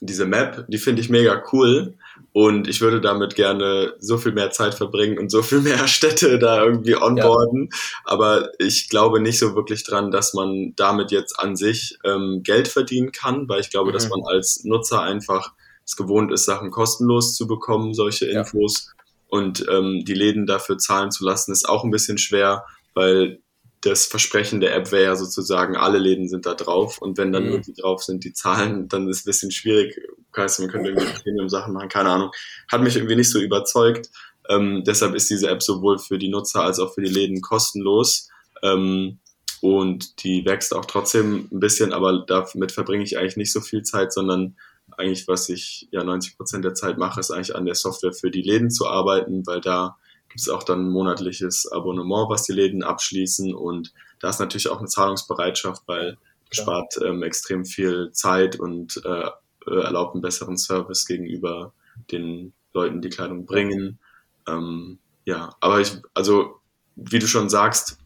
diese 0.00 0.26
Map, 0.26 0.64
die 0.68 0.78
finde 0.78 1.02
ich 1.02 1.08
mega 1.08 1.42
cool, 1.52 1.94
und 2.36 2.66
ich 2.66 2.80
würde 2.80 3.00
damit 3.00 3.36
gerne 3.36 3.94
so 4.00 4.18
viel 4.18 4.32
mehr 4.32 4.50
Zeit 4.50 4.74
verbringen 4.74 5.20
und 5.20 5.30
so 5.30 5.40
viel 5.40 5.60
mehr 5.60 5.86
Städte 5.86 6.40
da 6.40 6.64
irgendwie 6.64 6.96
onboarden. 6.96 7.68
Ja. 7.70 7.78
Aber 8.04 8.48
ich 8.58 8.88
glaube 8.88 9.20
nicht 9.20 9.38
so 9.38 9.54
wirklich 9.54 9.84
dran, 9.84 10.10
dass 10.10 10.34
man 10.34 10.72
damit 10.74 11.12
jetzt 11.12 11.38
an 11.38 11.54
sich 11.54 11.96
ähm, 12.02 12.40
Geld 12.42 12.66
verdienen 12.66 13.12
kann, 13.12 13.48
weil 13.48 13.60
ich 13.60 13.70
glaube, 13.70 13.90
mhm. 13.90 13.94
dass 13.94 14.08
man 14.08 14.20
als 14.26 14.64
Nutzer 14.64 15.00
einfach 15.00 15.52
es 15.84 15.94
gewohnt 15.94 16.32
ist, 16.32 16.44
Sachen 16.44 16.72
kostenlos 16.72 17.36
zu 17.36 17.46
bekommen, 17.46 17.94
solche 17.94 18.26
Infos. 18.26 18.86
Ja. 18.88 19.04
Und 19.28 19.64
ähm, 19.70 20.02
die 20.04 20.14
Läden 20.14 20.46
dafür 20.46 20.76
zahlen 20.78 21.12
zu 21.12 21.24
lassen, 21.24 21.52
ist 21.52 21.68
auch 21.68 21.84
ein 21.84 21.92
bisschen 21.92 22.18
schwer, 22.18 22.64
weil 22.94 23.38
das 23.84 24.06
Versprechen 24.06 24.60
der 24.60 24.74
App 24.74 24.92
wäre 24.92 25.04
ja 25.04 25.16
sozusagen, 25.16 25.76
alle 25.76 25.98
Läden 25.98 26.28
sind 26.28 26.46
da 26.46 26.54
drauf 26.54 26.98
und 26.98 27.18
wenn 27.18 27.32
dann 27.32 27.44
mhm. 27.44 27.50
nur 27.50 27.58
die 27.60 27.74
drauf 27.74 28.02
sind, 28.02 28.24
die 28.24 28.32
Zahlen, 28.32 28.88
dann 28.88 29.08
ist 29.08 29.18
es 29.18 29.22
ein 29.24 29.26
bisschen 29.26 29.50
schwierig. 29.50 30.00
Heißt, 30.36 30.60
man 30.60 30.70
könnte 30.70 30.90
irgendwie 30.90 31.22
Premium-Sachen 31.22 31.72
machen, 31.72 31.88
keine 31.88 32.10
Ahnung. 32.10 32.30
Hat 32.70 32.82
mich 32.82 32.96
irgendwie 32.96 33.16
nicht 33.16 33.30
so 33.30 33.40
überzeugt. 33.40 34.10
Ähm, 34.48 34.82
deshalb 34.84 35.14
ist 35.14 35.30
diese 35.30 35.48
App 35.48 35.62
sowohl 35.62 35.98
für 35.98 36.18
die 36.18 36.28
Nutzer 36.28 36.62
als 36.62 36.78
auch 36.80 36.94
für 36.94 37.02
die 37.02 37.12
Läden 37.12 37.40
kostenlos. 37.40 38.28
Ähm, 38.62 39.18
und 39.60 40.24
die 40.24 40.44
wächst 40.44 40.74
auch 40.74 40.84
trotzdem 40.84 41.48
ein 41.50 41.60
bisschen, 41.60 41.92
aber 41.92 42.24
damit 42.26 42.72
verbringe 42.72 43.04
ich 43.04 43.16
eigentlich 43.18 43.36
nicht 43.36 43.52
so 43.52 43.60
viel 43.60 43.82
Zeit, 43.82 44.12
sondern 44.12 44.56
eigentlich, 44.96 45.28
was 45.28 45.48
ich 45.48 45.88
ja 45.90 46.04
90 46.04 46.36
Prozent 46.36 46.64
der 46.64 46.74
Zeit 46.74 46.98
mache, 46.98 47.20
ist 47.20 47.30
eigentlich 47.30 47.56
an 47.56 47.64
der 47.64 47.74
Software 47.74 48.12
für 48.12 48.30
die 48.30 48.42
Läden 48.42 48.70
zu 48.70 48.86
arbeiten, 48.86 49.46
weil 49.46 49.60
da 49.60 49.96
gibt 50.34 50.40
es 50.40 50.48
auch 50.48 50.64
dann 50.64 50.86
ein 50.86 50.90
monatliches 50.90 51.70
Abonnement, 51.70 52.28
was 52.28 52.42
die 52.42 52.52
Läden 52.52 52.82
abschließen 52.82 53.54
und 53.54 53.92
da 54.18 54.30
ist 54.30 54.40
natürlich 54.40 54.68
auch 54.68 54.80
eine 54.80 54.88
Zahlungsbereitschaft, 54.88 55.84
weil 55.86 56.16
es 56.50 56.58
spart 56.58 56.98
ähm, 57.04 57.22
extrem 57.22 57.64
viel 57.64 58.10
Zeit 58.10 58.58
und 58.58 59.00
äh, 59.04 59.28
äh, 59.68 59.80
erlaubt 59.80 60.14
einen 60.14 60.22
besseren 60.22 60.58
Service 60.58 61.06
gegenüber 61.06 61.72
den 62.10 62.52
Leuten, 62.72 63.00
die 63.00 63.10
Kleidung 63.10 63.46
bringen. 63.46 64.00
Ähm, 64.48 64.98
ja, 65.24 65.54
aber 65.60 65.80
ich, 65.80 65.92
also 66.14 66.56
wie 66.96 67.20
du 67.20 67.28
schon 67.28 67.48
sagst, 67.48 67.98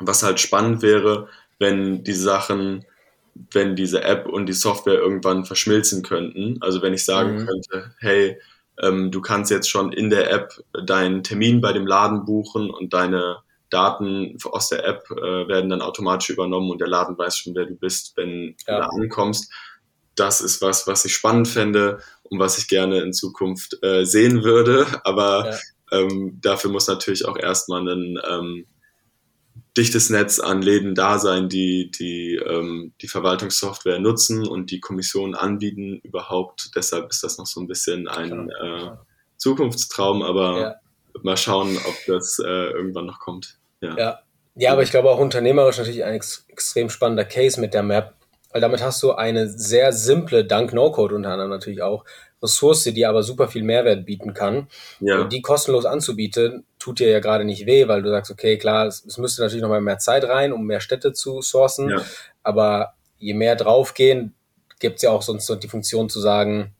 was 0.00 0.24
halt 0.24 0.40
spannend 0.40 0.82
wäre, 0.82 1.28
wenn 1.60 2.02
die 2.02 2.12
Sachen, 2.12 2.84
wenn 3.52 3.76
diese 3.76 4.02
App 4.02 4.26
und 4.26 4.46
die 4.46 4.52
Software 4.52 4.98
irgendwann 4.98 5.44
verschmilzen 5.44 6.02
könnten. 6.02 6.58
Also 6.60 6.82
wenn 6.82 6.92
ich 6.92 7.04
sagen 7.04 7.42
mhm. 7.42 7.46
könnte, 7.46 7.94
hey, 8.00 8.40
ähm, 8.82 9.10
du 9.10 9.20
kannst 9.20 9.50
jetzt 9.50 9.70
schon 9.70 9.92
in 9.92 10.10
der 10.10 10.30
App 10.30 10.52
deinen 10.72 11.22
Termin 11.22 11.60
bei 11.60 11.72
dem 11.72 11.86
Laden 11.86 12.24
buchen 12.24 12.68
und 12.70 12.92
deine 12.92 13.38
Daten 13.70 14.36
aus 14.44 14.68
der 14.68 14.84
App 14.84 15.04
äh, 15.10 15.48
werden 15.48 15.70
dann 15.70 15.80
automatisch 15.80 16.30
übernommen 16.30 16.70
und 16.70 16.80
der 16.80 16.88
Laden 16.88 17.16
weiß 17.16 17.38
schon, 17.38 17.54
wer 17.54 17.64
du 17.64 17.74
bist, 17.74 18.16
wenn 18.16 18.56
ja. 18.66 18.76
du 18.76 18.82
da 18.82 18.88
ankommst. 18.88 19.50
Das 20.14 20.42
ist 20.42 20.60
was, 20.60 20.86
was 20.86 21.04
ich 21.06 21.14
spannend 21.14 21.48
fände 21.48 22.00
und 22.24 22.38
was 22.38 22.58
ich 22.58 22.68
gerne 22.68 23.00
in 23.00 23.14
Zukunft 23.14 23.82
äh, 23.82 24.04
sehen 24.04 24.42
würde. 24.44 24.86
Aber 25.04 25.50
ja. 25.50 26.00
ähm, 26.00 26.38
dafür 26.42 26.70
muss 26.70 26.86
natürlich 26.86 27.24
auch 27.26 27.38
erstmal 27.38 27.88
ein 27.88 28.20
ähm, 28.28 28.66
dichtes 29.76 30.10
Netz 30.10 30.38
an 30.38 30.62
Läden 30.62 30.94
da 30.94 31.18
sein, 31.18 31.48
die 31.48 31.90
die, 31.90 32.34
ähm, 32.34 32.92
die 33.00 33.08
Verwaltungssoftware 33.08 33.98
nutzen 33.98 34.46
und 34.46 34.70
die 34.70 34.80
Kommission 34.80 35.34
anbieten 35.34 36.00
überhaupt. 36.02 36.70
Deshalb 36.76 37.10
ist 37.10 37.22
das 37.22 37.38
noch 37.38 37.46
so 37.46 37.60
ein 37.60 37.66
bisschen 37.66 38.08
ein 38.08 38.50
äh, 38.50 38.90
Zukunftstraum, 39.38 40.22
aber 40.22 40.60
ja. 40.60 40.74
mal 41.22 41.36
schauen, 41.36 41.76
ob 41.76 41.94
das 42.06 42.38
äh, 42.38 42.46
irgendwann 42.46 43.06
noch 43.06 43.18
kommt. 43.18 43.58
Ja. 43.80 43.96
ja. 43.96 44.18
Ja, 44.54 44.72
aber 44.72 44.82
ich 44.82 44.90
glaube 44.90 45.10
auch 45.10 45.18
unternehmerisch 45.18 45.78
natürlich 45.78 46.04
ein 46.04 46.14
ex 46.14 46.44
extrem 46.48 46.90
spannender 46.90 47.24
Case 47.24 47.58
mit 47.58 47.72
der 47.72 47.82
Map, 47.82 48.14
weil 48.50 48.60
damit 48.60 48.82
hast 48.82 49.02
du 49.02 49.12
eine 49.12 49.48
sehr 49.48 49.94
simple, 49.94 50.44
dank 50.44 50.74
No-Code 50.74 51.14
unter 51.14 51.30
anderem 51.30 51.50
natürlich 51.50 51.80
auch, 51.80 52.04
Ressource, 52.42 52.84
die 52.84 53.06
aber 53.06 53.22
super 53.22 53.48
viel 53.48 53.62
Mehrwert 53.62 54.04
bieten 54.04 54.34
kann. 54.34 54.68
Ja. 55.00 55.20
Und 55.20 55.32
die 55.32 55.42
kostenlos 55.42 55.84
anzubieten, 55.84 56.64
tut 56.78 56.98
dir 56.98 57.08
ja 57.08 57.20
gerade 57.20 57.44
nicht 57.44 57.66
weh, 57.66 57.88
weil 57.88 58.02
du 58.02 58.10
sagst, 58.10 58.30
okay, 58.30 58.58
klar, 58.58 58.86
es, 58.86 59.04
es 59.04 59.18
müsste 59.18 59.42
natürlich 59.42 59.62
nochmal 59.62 59.80
mehr 59.80 59.98
Zeit 59.98 60.24
rein, 60.24 60.52
um 60.52 60.66
mehr 60.66 60.80
Städte 60.80 61.12
zu 61.12 61.40
sourcen. 61.42 61.90
Ja. 61.90 62.04
Aber 62.42 62.94
je 63.18 63.34
mehr 63.34 63.56
draufgehen, 63.56 64.34
gibt 64.80 64.96
es 64.96 65.02
ja 65.02 65.10
auch 65.10 65.22
sonst 65.22 65.46
so 65.46 65.54
die 65.54 65.68
Funktion 65.68 66.08
zu 66.08 66.20
sagen, 66.20 66.74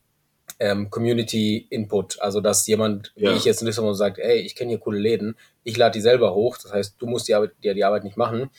ähm, 0.59 0.91
Community 0.91 1.67
Input. 1.71 2.21
Also 2.21 2.41
dass 2.41 2.67
jemand, 2.67 3.13
wie 3.17 3.29
ich 3.29 3.45
jetzt 3.45 3.63
in 3.63 3.67
Lissabon 3.67 3.95
sagt, 3.95 4.19
ey, 4.19 4.39
ich 4.39 4.55
kenne 4.55 4.71
hier 4.71 4.79
coole 4.79 4.99
Läden, 4.99 5.37
ich 5.65 5.77
lade 5.77 5.93
die 5.93 6.01
selber 6.01 6.35
hoch. 6.35 6.59
Das 6.61 6.73
heißt, 6.73 6.97
du 6.99 7.07
musst 7.07 7.29
die 7.29 7.35
Arbeit, 7.35 7.53
dir 7.63 7.75
die 7.75 7.85
Arbeit 7.85 8.05
nicht 8.05 8.17
machen. 8.17 8.51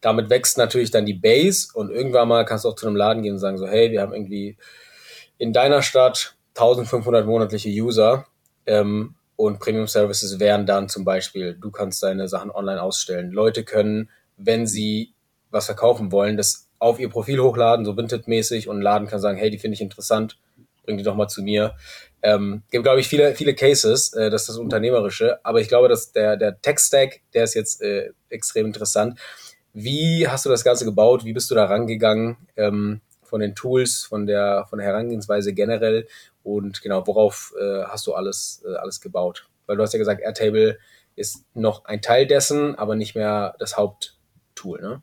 Damit 0.00 0.30
wächst 0.30 0.58
natürlich 0.58 0.90
dann 0.90 1.06
die 1.06 1.14
Base 1.14 1.68
und 1.74 1.90
irgendwann 1.90 2.28
mal 2.28 2.44
kannst 2.44 2.64
du 2.64 2.68
auch 2.68 2.74
zu 2.74 2.86
einem 2.86 2.96
Laden 2.96 3.22
gehen 3.22 3.34
und 3.34 3.38
sagen 3.38 3.58
so, 3.58 3.68
hey, 3.68 3.92
wir 3.92 4.00
haben 4.00 4.12
irgendwie 4.12 4.56
in 5.42 5.52
deiner 5.52 5.82
Stadt 5.82 6.36
1500 6.54 7.26
monatliche 7.26 7.68
User 7.68 8.26
ähm, 8.64 9.16
und 9.34 9.58
Premium 9.58 9.88
Services 9.88 10.38
wären 10.38 10.66
dann 10.66 10.88
zum 10.88 11.04
Beispiel, 11.04 11.58
du 11.60 11.72
kannst 11.72 12.00
deine 12.04 12.28
Sachen 12.28 12.52
online 12.52 12.80
ausstellen. 12.80 13.32
Leute 13.32 13.64
können, 13.64 14.08
wenn 14.36 14.68
sie 14.68 15.14
was 15.50 15.66
verkaufen 15.66 16.12
wollen, 16.12 16.36
das 16.36 16.68
auf 16.78 17.00
ihr 17.00 17.10
Profil 17.10 17.40
hochladen, 17.40 17.84
so 17.84 17.96
Vinted-mäßig 17.96 18.68
und 18.68 18.82
Laden 18.82 19.08
kann 19.08 19.18
sagen, 19.18 19.36
hey, 19.36 19.50
die 19.50 19.58
finde 19.58 19.74
ich 19.74 19.80
interessant, 19.80 20.38
bring 20.84 20.96
die 20.96 21.02
doch 21.02 21.16
mal 21.16 21.26
zu 21.26 21.42
mir. 21.42 21.74
Ähm, 22.22 22.62
gibt, 22.70 22.84
glaube 22.84 23.00
ich, 23.00 23.08
viele, 23.08 23.34
viele 23.34 23.56
Cases, 23.56 24.12
äh, 24.12 24.30
das 24.30 24.42
ist 24.42 24.50
das 24.50 24.58
Unternehmerische, 24.58 25.44
aber 25.44 25.60
ich 25.60 25.66
glaube, 25.66 25.88
dass 25.88 26.12
der, 26.12 26.36
der 26.36 26.60
Tech-Stack, 26.60 27.20
der 27.34 27.42
ist 27.42 27.54
jetzt 27.54 27.82
äh, 27.82 28.10
extrem 28.28 28.66
interessant. 28.66 29.18
Wie 29.72 30.28
hast 30.28 30.46
du 30.46 30.50
das 30.50 30.62
Ganze 30.62 30.84
gebaut? 30.84 31.24
Wie 31.24 31.32
bist 31.32 31.50
du 31.50 31.56
da 31.56 31.64
rangegangen? 31.64 32.36
Ähm, 32.56 33.00
von 33.32 33.40
den 33.40 33.54
Tools, 33.54 34.04
von 34.04 34.26
der, 34.26 34.66
von 34.68 34.78
der 34.78 34.88
Herangehensweise 34.88 35.54
generell 35.54 36.06
und 36.42 36.82
genau, 36.82 37.06
worauf 37.06 37.54
äh, 37.58 37.84
hast 37.84 38.06
du 38.06 38.12
alles, 38.12 38.62
äh, 38.66 38.74
alles 38.74 39.00
gebaut? 39.00 39.48
Weil 39.64 39.78
du 39.78 39.82
hast 39.82 39.94
ja 39.94 39.98
gesagt, 39.98 40.20
Airtable 40.20 40.78
ist 41.16 41.46
noch 41.54 41.86
ein 41.86 42.02
Teil 42.02 42.26
dessen, 42.26 42.74
aber 42.74 42.94
nicht 42.94 43.14
mehr 43.14 43.54
das 43.58 43.78
Haupttool, 43.78 44.82
ne? 44.82 45.02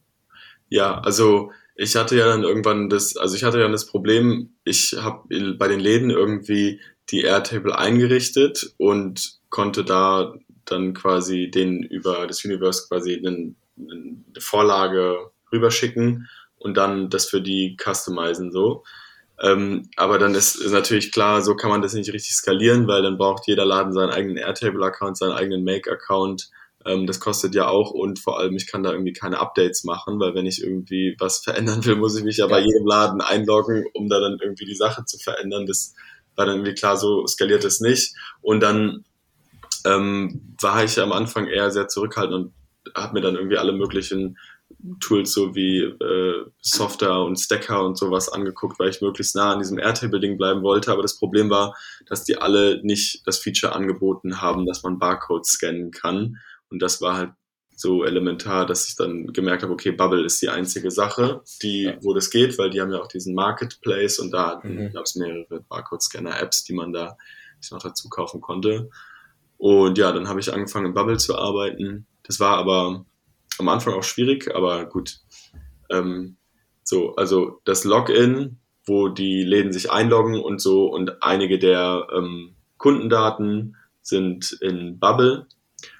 Ja, 0.68 1.00
also 1.00 1.52
ich 1.74 1.96
hatte 1.96 2.16
ja 2.18 2.28
dann 2.28 2.44
irgendwann 2.44 2.88
das, 2.88 3.18
also 3.18 3.36
ich 3.36 3.44
hatte 3.44 3.60
ja 3.60 3.68
das 3.68 3.88
Problem, 3.88 4.54
ich 4.64 4.96
habe 5.02 5.56
bei 5.58 5.68
den 5.68 5.80
Läden 5.80 6.12
irgendwie 6.12 6.82
die 7.10 7.22
Airtable 7.22 7.76
eingerichtet 7.76 8.76
und 8.78 9.40
konnte 9.50 9.84
da 9.84 10.36
dann 10.66 10.94
quasi 10.94 11.50
den 11.50 11.82
über 11.82 12.28
das 12.28 12.46
Universe 12.46 12.88
quasi 12.88 13.16
eine, 13.16 13.56
eine 13.76 14.24
Vorlage 14.38 15.32
rüberschicken 15.52 16.28
und 16.60 16.78
dann 16.78 17.10
das 17.10 17.26
für 17.26 17.42
die 17.42 17.78
customizen 17.82 18.52
so. 18.52 18.84
Ähm, 19.42 19.90
aber 19.96 20.20
dann 20.20 20.36
ist, 20.36 20.56
ist 20.56 20.74
natürlich 20.74 21.12
klar, 21.12 21.42
so 21.42 21.56
kann 21.56 21.70
man 21.70 21.82
das 21.82 21.94
nicht 21.94 22.12
richtig 22.12 22.34
skalieren, 22.36 22.88
weil 22.88 23.02
dann 23.02 23.18
braucht 23.18 23.48
jeder 23.48 23.66
Laden 23.66 23.94
seinen 23.94 24.10
eigenen 24.10 24.38
Airtable-Account, 24.38 25.18
seinen 25.18 25.32
eigenen 25.32 25.64
Make-Account. 25.64 26.50
Ähm, 26.86 27.08
das 27.08 27.22
kostet 27.22 27.56
ja 27.56 27.68
auch 27.70 27.92
und 27.92 28.20
vor 28.20 28.40
allem, 28.40 28.56
ich 28.56 28.68
kann 28.68 28.84
da 28.84 28.92
irgendwie 28.92 29.14
keine 29.14 29.40
Updates 29.40 29.86
machen, 29.86 30.20
weil 30.20 30.36
wenn 30.36 30.46
ich 30.46 30.62
irgendwie 30.62 31.16
was 31.20 31.40
verändern 31.40 31.86
will, 31.86 31.96
muss 31.96 32.18
ich 32.18 32.24
mich 32.24 32.38
ja, 32.38 32.48
ja. 32.48 32.52
bei 32.52 32.60
jedem 32.60 32.86
Laden 32.86 33.22
einloggen, 33.22 33.86
um 33.94 34.10
da 34.10 34.20
dann 34.20 34.38
irgendwie 34.42 34.66
die 34.66 34.76
Sache 34.76 35.06
zu 35.06 35.18
verändern. 35.18 35.66
Das 35.66 35.96
war 36.36 36.46
dann 36.46 36.58
irgendwie 36.58 36.76
klar, 36.76 36.98
so 36.98 37.26
skaliert 37.26 37.64
es 37.64 37.80
nicht. 37.80 38.14
Und 38.42 38.62
dann 38.62 39.06
ähm, 39.86 40.56
war 40.60 40.84
ich 40.84 41.00
am 41.00 41.14
Anfang 41.14 41.48
eher 41.48 41.72
sehr 41.72 41.88
zurückhaltend 41.88 42.36
und 42.36 42.54
habe 42.96 43.14
mir 43.14 43.22
dann 43.22 43.36
irgendwie 43.36 43.58
alle 43.58 43.74
möglichen 43.74 44.38
Tools 45.00 45.34
so 45.34 45.56
wie 45.56 45.80
äh, 45.82 46.46
Software 46.62 47.20
und 47.20 47.38
Stacker 47.38 47.86
und 47.86 47.98
sowas 47.98 48.30
angeguckt, 48.30 48.80
weil 48.80 48.90
ich 48.90 49.02
möglichst 49.02 49.36
nah 49.36 49.52
an 49.52 49.60
diesem 49.60 49.78
Airtable-Ding 49.78 50.38
bleiben 50.38 50.62
wollte. 50.62 50.92
Aber 50.92 51.02
das 51.02 51.18
Problem 51.18 51.50
war, 51.50 51.76
dass 52.08 52.24
die 52.24 52.38
alle 52.38 52.82
nicht 52.84 53.28
das 53.28 53.40
Feature 53.40 53.74
angeboten 53.74 54.42
haben, 54.42 54.66
dass 54.66 54.84
man 54.84 55.00
Barcodes 55.00 55.52
scannen 55.52 55.92
kann. 55.92 56.38
Und 56.70 56.82
das 56.82 57.02
war 57.02 57.18
halt 57.18 57.32
so 57.76 58.04
elementar, 58.04 58.66
dass 58.66 58.88
ich 58.88 58.96
dann 58.96 59.28
gemerkt 59.28 59.64
habe, 59.64 59.72
okay, 59.74 59.92
Bubble 59.92 60.26
ist 60.26 60.42
die 60.42 60.50
einzige 60.50 60.92
Sache, 60.92 61.42
die, 61.62 61.84
ja. 61.84 61.98
wo 62.02 62.14
das 62.14 62.30
geht, 62.30 62.58
weil 62.58 62.70
die 62.70 62.82
haben 62.82 62.92
ja 62.92 63.00
auch 63.00 63.08
diesen 63.08 63.34
Marketplace 63.34 64.20
und 64.20 64.32
da 64.32 64.60
mhm. 64.64 64.92
gab 64.92 65.06
es 65.06 65.16
mehrere 65.16 65.62
Barcode-Scanner-Apps, 65.62 66.66
die 66.66 66.74
man 66.74 66.92
da 66.92 67.18
noch 67.72 67.82
dazu 67.82 68.10
kaufen 68.10 68.42
konnte. 68.42 68.90
Und 69.58 69.98
ja, 69.98 70.12
dann 70.12 70.28
habe 70.30 70.40
ich 70.40 70.54
angefangen, 70.54 70.88
in 70.88 70.94
Bubble 70.94 71.18
zu 71.18 71.38
arbeiten. 71.38 72.06
Das 72.24 72.40
war 72.40 72.58
aber 72.58 73.06
am 73.60 73.70
Anfang 73.70 73.94
auch 73.94 74.04
schwierig, 74.04 74.54
aber 74.54 74.86
gut. 74.86 75.20
Ähm, 75.90 76.38
so, 76.84 77.16
also 77.16 77.62
das 77.66 77.84
Login, 77.84 78.58
wo 78.86 79.10
die 79.10 79.44
Läden 79.44 79.72
sich 79.72 79.92
einloggen 79.92 80.40
und 80.40 80.62
so 80.62 80.88
und 80.88 81.22
einige 81.22 81.60
der 81.60 82.08
ähm, 82.16 82.56
Kundendaten 82.78 83.76
sind 84.02 84.58
in 84.62 85.00
Bubble 85.00 85.46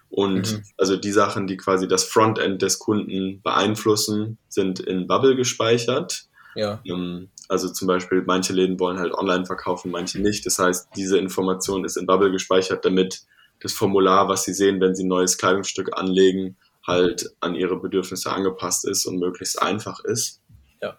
und 0.10 0.54
mhm. 0.54 0.64
also 0.78 0.98
die 0.98 1.12
Sachen, 1.12 1.46
die 1.46 1.58
quasi 1.58 1.88
das 1.88 2.04
Frontend 2.04 2.62
des 2.62 2.80
Kunden 2.80 3.42
beeinflussen, 3.44 4.40
sind 4.48 4.80
in 4.80 5.08
Bubble 5.08 5.36
gespeichert. 5.36 6.26
Ja. 6.56 6.82
Ähm, 6.86 7.30
also 7.48 7.70
zum 7.70 7.88
Beispiel, 7.88 8.24
manche 8.26 8.54
Läden 8.54 8.80
wollen 8.80 9.00
halt 9.00 9.14
online 9.14 9.46
verkaufen, 9.46 9.92
manche 9.92 10.20
nicht. 10.20 10.46
Das 10.46 10.58
heißt, 10.58 10.90
diese 10.96 11.18
Information 11.18 11.86
ist 11.86 11.98
in 11.98 12.08
Bubble 12.08 12.32
gespeichert, 12.32 12.86
damit 12.86 13.22
das 13.62 13.74
Formular, 13.74 14.28
was 14.30 14.44
sie 14.44 14.54
sehen, 14.54 14.82
wenn 14.82 14.96
sie 14.96 15.04
ein 15.04 15.10
neues 15.10 15.38
Kleidungsstück 15.38 15.98
anlegen, 15.98 16.58
halt 16.90 17.30
an 17.40 17.56
ihre 17.56 17.80
Bedürfnisse 17.80 18.32
angepasst 18.32 18.86
ist 18.86 19.06
und 19.06 19.20
möglichst 19.20 19.62
einfach 19.62 20.04
ist. 20.04 20.42
Ja. 20.82 20.98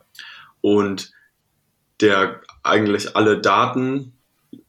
Und 0.60 1.12
der 2.00 2.40
eigentlich 2.62 3.16
alle 3.16 3.40
Daten, 3.40 4.12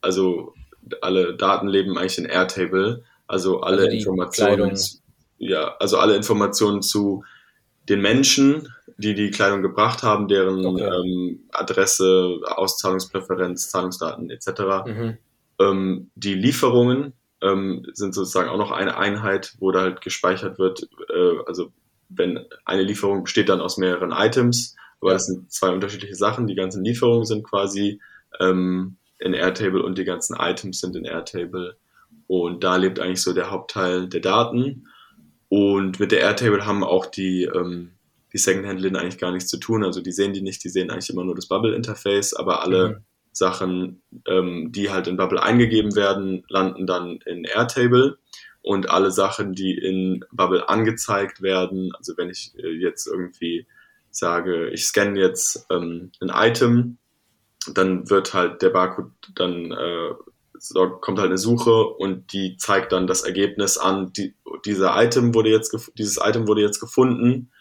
also 0.01 0.53
alle 1.01 1.35
Daten 1.35 1.67
leben 1.67 1.97
eigentlich 1.97 2.17
in 2.17 2.25
Airtable, 2.25 3.03
also 3.27 3.61
alle 3.61 3.83
also 3.83 3.97
Informationen, 3.97 4.77
ja, 5.37 5.75
also 5.79 5.97
alle 5.97 6.15
Informationen 6.15 6.81
zu 6.81 7.23
den 7.87 8.01
Menschen, 8.01 8.67
die 8.97 9.15
die 9.15 9.31
Kleidung 9.31 9.61
gebracht 9.61 10.03
haben, 10.03 10.27
deren 10.27 10.65
okay. 10.65 10.83
ähm, 10.83 11.39
Adresse, 11.51 12.39
Auszahlungspräferenz, 12.45 13.69
Zahlungsdaten 13.69 14.29
etc. 14.29 14.47
Mhm. 14.85 15.17
Ähm, 15.59 16.11
die 16.15 16.35
Lieferungen, 16.35 17.13
ähm, 17.41 17.85
sind 17.93 18.13
sozusagen 18.13 18.49
auch 18.49 18.57
noch 18.57 18.71
eine 18.71 18.97
Einheit, 18.97 19.55
wo 19.59 19.71
da 19.71 19.81
halt 19.81 20.01
gespeichert 20.01 20.59
wird, 20.59 20.87
äh, 21.09 21.37
also 21.45 21.71
wenn 22.09 22.45
eine 22.65 22.83
Lieferung 22.83 23.23
besteht 23.23 23.49
dann 23.49 23.61
aus 23.61 23.77
mehreren 23.77 24.11
Items, 24.11 24.75
aber 25.01 25.13
das 25.13 25.25
sind 25.25 25.51
zwei 25.51 25.69
unterschiedliche 25.69 26.15
Sachen. 26.15 26.47
Die 26.47 26.55
ganzen 26.55 26.83
Lieferungen 26.83 27.25
sind 27.25 27.43
quasi 27.43 27.99
ähm, 28.39 28.97
in 29.19 29.33
Airtable 29.33 29.83
und 29.83 29.97
die 29.97 30.03
ganzen 30.03 30.35
Items 30.37 30.79
sind 30.79 30.95
in 30.95 31.05
Airtable. 31.05 31.77
Und 32.27 32.63
da 32.63 32.75
lebt 32.75 32.99
eigentlich 32.99 33.21
so 33.21 33.33
der 33.33 33.51
Hauptteil 33.51 34.07
der 34.07 34.21
Daten. 34.21 34.87
Und 35.49 35.99
mit 35.99 36.11
der 36.11 36.21
Airtable 36.21 36.65
haben 36.65 36.83
auch 36.83 37.05
die, 37.05 37.43
ähm, 37.43 37.91
die 38.31 38.37
Secondhand-Läden 38.37 38.95
eigentlich 38.95 39.17
gar 39.17 39.31
nichts 39.31 39.49
zu 39.49 39.57
tun. 39.57 39.83
Also 39.83 40.01
die 40.01 40.11
sehen 40.11 40.33
die 40.33 40.41
nicht, 40.41 40.63
die 40.63 40.69
sehen 40.69 40.91
eigentlich 40.91 41.09
immer 41.09 41.25
nur 41.25 41.35
das 41.35 41.47
Bubble-Interface, 41.47 42.33
aber 42.33 42.61
alle 42.61 42.89
mhm. 42.89 42.97
Sachen, 43.31 44.01
ähm, 44.27 44.71
die 44.71 44.89
halt 44.89 45.07
in 45.07 45.17
Bubble 45.17 45.41
eingegeben 45.41 45.95
werden, 45.95 46.43
landen 46.49 46.85
dann 46.85 47.19
in 47.25 47.43
Airtable. 47.45 48.17
Und 48.61 48.89
alle 48.89 49.11
Sachen, 49.11 49.53
die 49.53 49.75
in 49.75 50.23
Bubble 50.31 50.69
angezeigt 50.69 51.41
werden, 51.41 51.91
also 51.95 52.13
wenn 52.17 52.29
ich 52.29 52.53
äh, 52.57 52.69
jetzt 52.69 53.07
irgendwie 53.07 53.65
sage, 54.11 54.69
ich 54.69 54.85
scanne 54.85 55.19
jetzt 55.19 55.65
ähm, 55.71 56.11
ein 56.21 56.29
Item, 56.29 56.97
dann 57.73 58.09
wird 58.09 58.33
halt 58.33 58.61
der 58.61 58.69
Barcode 58.69 59.11
dann 59.35 59.71
äh, 59.71 60.13
kommt 61.01 61.17
halt 61.17 61.29
eine 61.29 61.39
Suche 61.39 61.85
und 61.85 62.33
die 62.33 62.55
zeigt 62.57 62.91
dann 62.91 63.07
das 63.07 63.23
Ergebnis 63.23 63.77
an, 63.77 64.13
die, 64.13 64.35
dieser 64.65 65.01
Item 65.01 65.33
wurde 65.33 65.49
jetzt 65.49 65.75
dieses 65.97 66.19
Item 66.21 66.47
wurde 66.47 66.61
jetzt 66.61 66.79
gefunden 66.79 67.51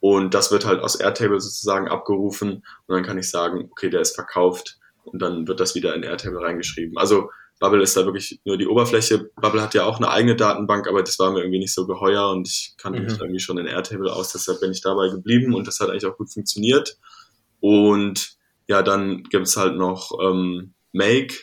und 0.00 0.34
das 0.34 0.50
wird 0.50 0.66
halt 0.66 0.82
aus 0.82 0.96
Airtable 0.96 1.40
sozusagen 1.40 1.88
abgerufen. 1.88 2.64
Und 2.86 2.94
dann 2.94 3.04
kann 3.04 3.18
ich 3.18 3.30
sagen, 3.30 3.68
okay, 3.70 3.90
der 3.90 4.00
ist 4.00 4.14
verkauft 4.14 4.79
und 5.04 5.20
dann 5.20 5.48
wird 5.48 5.60
das 5.60 5.74
wieder 5.74 5.94
in 5.94 6.02
Airtable 6.02 6.40
reingeschrieben. 6.40 6.96
Also 6.96 7.30
Bubble 7.60 7.82
ist 7.82 7.96
da 7.96 8.06
wirklich 8.06 8.40
nur 8.44 8.56
die 8.56 8.66
Oberfläche. 8.66 9.30
Bubble 9.36 9.60
hat 9.60 9.74
ja 9.74 9.84
auch 9.84 9.98
eine 9.98 10.10
eigene 10.10 10.34
Datenbank, 10.34 10.88
aber 10.88 11.02
das 11.02 11.18
war 11.18 11.30
mir 11.30 11.40
irgendwie 11.40 11.58
nicht 11.58 11.74
so 11.74 11.86
geheuer 11.86 12.30
und 12.30 12.48
ich 12.48 12.74
kannte 12.78 13.00
mhm. 13.00 13.06
mich 13.06 13.20
irgendwie 13.20 13.40
schon 13.40 13.58
in 13.58 13.66
Airtable 13.66 14.12
aus, 14.12 14.32
deshalb 14.32 14.60
bin 14.60 14.72
ich 14.72 14.80
dabei 14.80 15.10
geblieben 15.10 15.54
und 15.54 15.66
das 15.66 15.78
hat 15.78 15.90
eigentlich 15.90 16.06
auch 16.06 16.16
gut 16.16 16.32
funktioniert. 16.32 16.96
Und 17.60 18.36
ja, 18.66 18.82
dann 18.82 19.24
gibt's 19.24 19.56
halt 19.58 19.76
noch 19.76 20.12
ähm, 20.22 20.72
Make, 20.92 21.34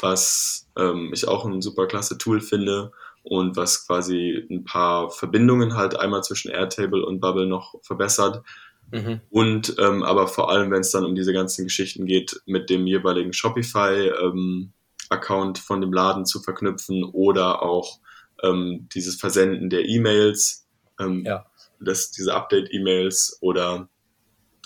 was 0.00 0.68
ähm, 0.76 1.10
ich 1.12 1.28
auch 1.28 1.44
ein 1.44 1.60
super 1.60 1.86
klasse 1.86 2.16
Tool 2.16 2.40
finde 2.40 2.92
und 3.22 3.56
was 3.56 3.86
quasi 3.86 4.46
ein 4.50 4.64
paar 4.64 5.10
Verbindungen 5.10 5.74
halt 5.74 5.98
einmal 5.98 6.22
zwischen 6.22 6.50
Airtable 6.50 7.04
und 7.04 7.20
Bubble 7.20 7.46
noch 7.46 7.74
verbessert. 7.82 8.42
Mhm. 8.90 9.20
Und 9.30 9.76
ähm, 9.78 10.02
aber 10.02 10.28
vor 10.28 10.50
allem, 10.50 10.70
wenn 10.70 10.80
es 10.80 10.90
dann 10.90 11.04
um 11.04 11.14
diese 11.14 11.32
ganzen 11.32 11.64
Geschichten 11.64 12.06
geht, 12.06 12.40
mit 12.46 12.70
dem 12.70 12.86
jeweiligen 12.86 13.32
Shopify-Account 13.32 15.58
ähm, 15.58 15.64
von 15.64 15.80
dem 15.80 15.92
Laden 15.92 16.24
zu 16.24 16.40
verknüpfen 16.40 17.04
oder 17.04 17.62
auch 17.62 18.00
ähm, 18.42 18.88
dieses 18.94 19.16
Versenden 19.16 19.70
der 19.70 19.86
E-Mails, 19.86 20.66
ähm, 21.00 21.24
ja. 21.24 21.46
das, 21.80 22.10
diese 22.10 22.34
Update-E-Mails 22.34 23.38
oder 23.40 23.88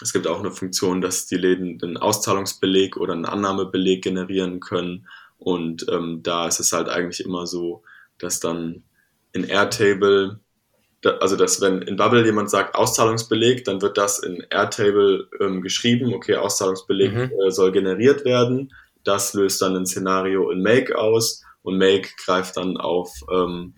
es 0.02 0.12
gibt 0.12 0.26
auch 0.26 0.40
eine 0.40 0.50
Funktion, 0.50 1.00
dass 1.00 1.26
die 1.26 1.36
Läden 1.36 1.78
einen 1.82 1.96
Auszahlungsbeleg 1.96 2.96
oder 2.96 3.12
einen 3.12 3.26
Annahmebeleg 3.26 4.02
generieren 4.02 4.60
können. 4.60 5.06
Und 5.38 5.86
ähm, 5.90 6.22
da 6.22 6.46
ist 6.46 6.60
es 6.60 6.72
halt 6.72 6.88
eigentlich 6.88 7.24
immer 7.24 7.46
so, 7.46 7.82
dass 8.18 8.40
dann 8.40 8.82
in 9.32 9.44
Airtable 9.44 10.40
also 11.04 11.36
dass 11.36 11.60
wenn 11.60 11.82
in 11.82 11.96
Bubble 11.96 12.24
jemand 12.24 12.50
sagt 12.50 12.74
Auszahlungsbeleg, 12.74 13.64
dann 13.64 13.80
wird 13.80 13.96
das 13.96 14.18
in 14.18 14.44
Airtable 14.50 15.28
ähm, 15.40 15.62
geschrieben, 15.62 16.12
okay, 16.12 16.36
Auszahlungsbeleg 16.36 17.12
mhm. 17.12 17.30
äh, 17.46 17.50
soll 17.50 17.72
generiert 17.72 18.24
werden. 18.24 18.72
das 19.04 19.32
löst 19.32 19.62
dann 19.62 19.76
ein 19.76 19.86
Szenario 19.86 20.50
in 20.50 20.62
Make 20.62 20.98
aus 20.98 21.42
und 21.62 21.78
Make 21.78 22.10
greift 22.22 22.56
dann 22.56 22.76
auf 22.76 23.10
ähm, 23.32 23.74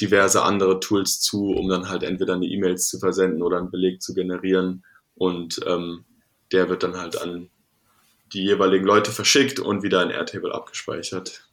diverse 0.00 0.42
andere 0.42 0.80
Tools 0.80 1.20
zu, 1.20 1.50
um 1.50 1.68
dann 1.68 1.88
halt 1.88 2.02
entweder 2.02 2.34
eine 2.34 2.46
E-Mails 2.46 2.88
zu 2.88 2.98
versenden 2.98 3.42
oder 3.42 3.58
einen 3.58 3.70
Beleg 3.70 4.00
zu 4.02 4.14
generieren 4.14 4.84
und 5.14 5.60
ähm, 5.66 6.04
der 6.52 6.68
wird 6.68 6.82
dann 6.82 6.96
halt 6.96 7.20
an 7.20 7.50
die 8.32 8.44
jeweiligen 8.44 8.84
Leute 8.84 9.12
verschickt 9.12 9.60
und 9.60 9.82
wieder 9.82 10.02
in 10.02 10.10
Airtable 10.10 10.52
abgespeichert. 10.52 11.46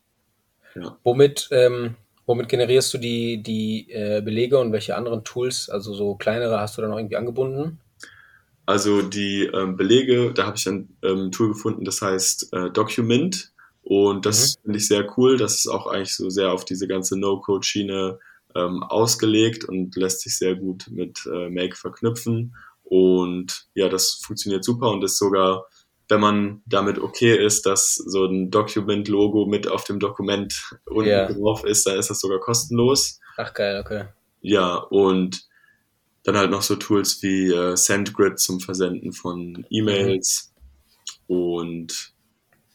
Ja. 0.76 0.97
Womit, 1.04 1.47
ähm, 1.52 1.95
womit 2.26 2.49
generierst 2.49 2.93
du 2.93 2.97
die, 2.97 3.41
die 3.41 3.91
äh, 3.91 4.22
Belege 4.22 4.59
und 4.59 4.72
welche 4.72 4.95
anderen 4.95 5.24
Tools, 5.24 5.69
also 5.69 5.93
so 5.93 6.15
kleinere, 6.15 6.59
hast 6.59 6.78
du 6.78 6.82
da 6.82 6.88
noch 6.88 6.97
irgendwie 6.97 7.17
angebunden? 7.17 7.80
Also 8.65 9.01
die 9.01 9.49
ähm, 9.53 9.76
Belege, 9.76 10.34
da 10.34 10.45
habe 10.45 10.57
ich 10.57 10.67
ein 10.67 10.95
ähm, 11.03 11.32
Tool 11.32 11.49
gefunden, 11.49 11.84
das 11.84 12.01
heißt 12.01 12.53
äh, 12.53 12.69
Document. 12.69 13.51
Und 13.84 14.26
das 14.26 14.57
mhm. 14.57 14.61
finde 14.63 14.78
ich 14.78 14.88
sehr 14.88 15.17
cool. 15.17 15.38
Das 15.38 15.55
ist 15.55 15.67
auch 15.67 15.88
eigentlich 15.88 16.15
so 16.15 16.30
sehr 16.30 16.53
auf 16.53 16.65
diese 16.65 16.88
ganze 16.88 17.19
No-Code-Schiene 17.19 18.19
ähm, 18.55 18.84
ausgelegt 18.84 19.65
und 19.65 19.95
lässt 19.95 20.22
sich 20.22 20.38
sehr 20.38 20.55
gut 20.55 20.86
mit 20.89 21.26
äh, 21.26 21.49
Make 21.49 21.76
verknüpfen. 21.76 22.55
Und 22.84 23.67
ja, 23.74 23.89
das 23.89 24.22
funktioniert 24.24 24.63
super 24.63 24.91
und 24.91 25.03
ist 25.03 25.17
sogar, 25.17 25.65
wenn 26.12 26.20
man 26.20 26.62
damit 26.66 26.99
okay 26.99 27.36
ist, 27.36 27.66
dass 27.66 27.95
so 27.95 28.26
ein 28.26 28.51
Document-Logo 28.51 29.45
mit 29.45 29.68
auf 29.68 29.86
dem 29.86 29.99
Dokument 29.99 30.78
unten 30.86 31.09
yeah. 31.09 31.32
drauf 31.32 31.64
ist, 31.64 31.88
dann 31.88 31.97
ist 31.97 32.09
das 32.09 32.20
sogar 32.20 32.39
kostenlos. 32.39 33.20
Ach 33.38 33.53
geil, 33.53 33.82
okay. 33.84 34.05
Ja, 34.41 34.76
und 34.76 35.47
dann 36.24 36.38
halt 36.38 36.51
noch 36.51 36.62
so 36.62 36.76
Tools 36.76 37.24
wie 37.24 37.51
äh, 37.51 37.76
SendGrid 37.76 38.39
zum 38.39 38.59
Versenden 38.59 39.14
von 39.14 39.66
E-Mails 39.70 40.53
mhm. 41.28 41.36
und 41.36 42.14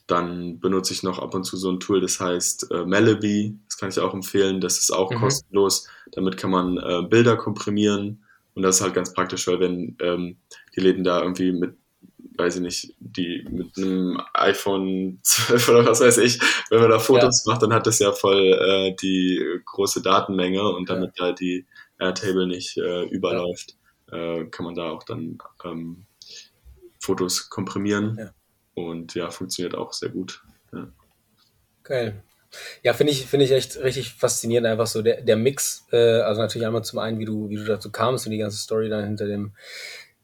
dann 0.06 0.60
benutze 0.60 0.92
ich 0.92 1.02
noch 1.02 1.18
ab 1.18 1.34
und 1.34 1.44
zu 1.44 1.56
so 1.56 1.70
ein 1.70 1.80
Tool, 1.80 2.00
das 2.00 2.20
heißt 2.20 2.70
äh, 2.70 2.84
Malaby. 2.84 3.58
Das 3.68 3.76
kann 3.76 3.88
ich 3.88 3.98
auch 3.98 4.14
empfehlen. 4.14 4.60
Das 4.60 4.78
ist 4.78 4.92
auch 4.92 5.10
mhm. 5.10 5.16
kostenlos. 5.16 5.88
Damit 6.12 6.36
kann 6.36 6.50
man 6.50 6.78
äh, 6.78 7.02
Bilder 7.08 7.36
komprimieren. 7.36 8.24
Und 8.54 8.62
das 8.62 8.76
ist 8.76 8.82
halt 8.82 8.94
ganz 8.94 9.12
praktisch, 9.12 9.48
weil 9.48 9.60
wenn 9.60 9.96
ähm, 10.00 10.36
die 10.76 10.80
Läden 10.80 11.02
da 11.02 11.20
irgendwie 11.20 11.52
mit, 11.52 11.76
weiß 12.36 12.56
ich 12.56 12.60
nicht, 12.62 12.94
die 12.98 13.46
mit 13.50 13.76
einem 13.76 14.20
iPhone 14.34 15.18
12 15.22 15.68
oder 15.68 15.86
was 15.86 16.00
weiß 16.00 16.18
ich, 16.18 16.40
wenn 16.70 16.80
man 16.80 16.90
da 16.90 16.98
Fotos 16.98 17.44
ja. 17.44 17.52
macht, 17.52 17.62
dann 17.62 17.72
hat 17.72 17.86
das 17.86 17.98
ja 17.98 18.12
voll 18.12 18.52
äh, 18.52 18.94
die 19.00 19.44
große 19.64 20.02
Datenmenge 20.02 20.62
und 20.62 20.88
damit 20.88 21.12
ja. 21.18 21.26
da 21.26 21.32
die 21.32 21.66
Airtable 21.98 22.46
nicht 22.46 22.76
äh, 22.76 23.04
überläuft, 23.04 23.76
ja. 24.12 24.36
äh, 24.36 24.46
kann 24.46 24.66
man 24.66 24.74
da 24.74 24.90
auch 24.90 25.02
dann 25.02 25.38
ähm, 25.64 26.06
Fotos 27.00 27.48
komprimieren. 27.50 28.30
Und 28.74 29.14
ja, 29.14 29.30
funktioniert 29.30 29.74
auch 29.74 29.94
sehr 29.94 30.10
gut. 30.10 30.42
Ja. 30.72 30.88
Geil. 31.82 32.22
Ja, 32.82 32.92
finde 32.92 33.12
ich, 33.12 33.26
finde 33.26 33.44
ich 33.44 33.52
echt 33.52 33.76
richtig 33.78 34.12
faszinierend, 34.14 34.66
einfach 34.66 34.86
so 34.86 35.02
der, 35.02 35.22
der 35.22 35.36
Mix. 35.36 35.86
Äh, 35.92 36.20
also 36.20 36.40
natürlich 36.40 36.66
einmal 36.66 36.84
zum 36.84 36.98
einen, 36.98 37.18
wie 37.18 37.24
du, 37.24 37.48
wie 37.48 37.56
du 37.56 37.64
dazu 37.64 37.90
kamst 37.90 38.26
und 38.26 38.32
die 38.32 38.38
ganze 38.38 38.58
Story 38.58 38.88
dann 38.88 39.04
hinter 39.04 39.26
dem 39.26 39.52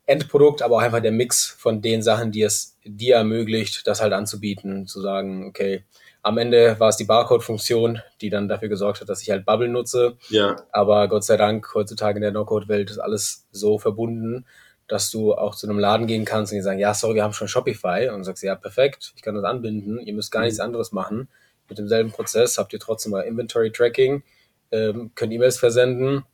Endprodukt, 0.07 0.63
aber 0.63 0.77
auch 0.77 0.83
einfach 0.83 1.01
der 1.01 1.13
Mix 1.13 1.47
von 1.47 1.81
den 1.81 2.03
Sachen, 2.03 2.33
die 2.33 2.43
es 2.43 2.77
dir 2.85 3.17
ermöglicht, 3.17 3.87
das 3.87 4.01
halt 4.01 4.13
anzubieten, 4.13 4.87
zu 4.87 5.01
sagen, 5.01 5.47
okay, 5.47 5.85
am 6.23 6.39
Ende 6.39 6.79
war 6.79 6.89
es 6.89 6.97
die 6.97 7.05
Barcode-Funktion, 7.05 8.01
die 8.21 8.31
dann 8.31 8.49
dafür 8.49 8.69
gesorgt 8.69 9.01
hat, 9.01 9.09
dass 9.09 9.23
ich 9.23 9.31
halt 9.31 9.45
Bubble 9.45 9.69
nutze. 9.69 10.17
Ja. 10.29 10.57
Aber 10.71 11.09
Gott 11.09 11.25
sei 11.25 11.37
Dank, 11.37 11.75
heutzutage 11.75 12.17
in 12.17 12.23
der 12.23 12.31
No-Code-Welt 12.31 12.91
ist 12.91 12.99
alles 12.99 13.47
so 13.51 13.79
verbunden, 13.79 14.47
dass 14.87 15.11
du 15.11 15.35
auch 15.35 15.57
zu 15.57 15.69
einem 15.69 15.79
Laden 15.79 16.07
gehen 16.07 16.25
kannst 16.25 16.53
und 16.53 16.57
die 16.57 16.63
sagen, 16.63 16.79
ja, 16.79 16.95
sorry, 16.95 17.17
wir 17.17 17.25
haben 17.25 17.33
schon 17.33 17.49
Shopify. 17.49 18.09
Und 18.09 18.19
du 18.19 18.25
sagst, 18.25 18.43
ja, 18.43 18.55
perfekt, 18.55 19.13
ich 19.17 19.23
kann 19.23 19.35
das 19.35 19.45
anbinden, 19.45 19.99
ihr 19.99 20.15
müsst 20.15 20.31
gar 20.31 20.43
nichts 20.43 20.59
mhm. 20.59 20.67
anderes 20.67 20.93
machen. 20.93 21.29
Mit 21.69 21.79
demselben 21.79 22.13
Prozess 22.13 22.59
habt 22.59 22.73
ihr 22.73 22.79
trotzdem 22.79 23.13
mal 23.13 23.23
Inventory-Tracking, 23.23 24.23
ähm, 24.71 25.11
könnt 25.15 25.33
E-Mails 25.33 25.59
versenden, 25.59 26.25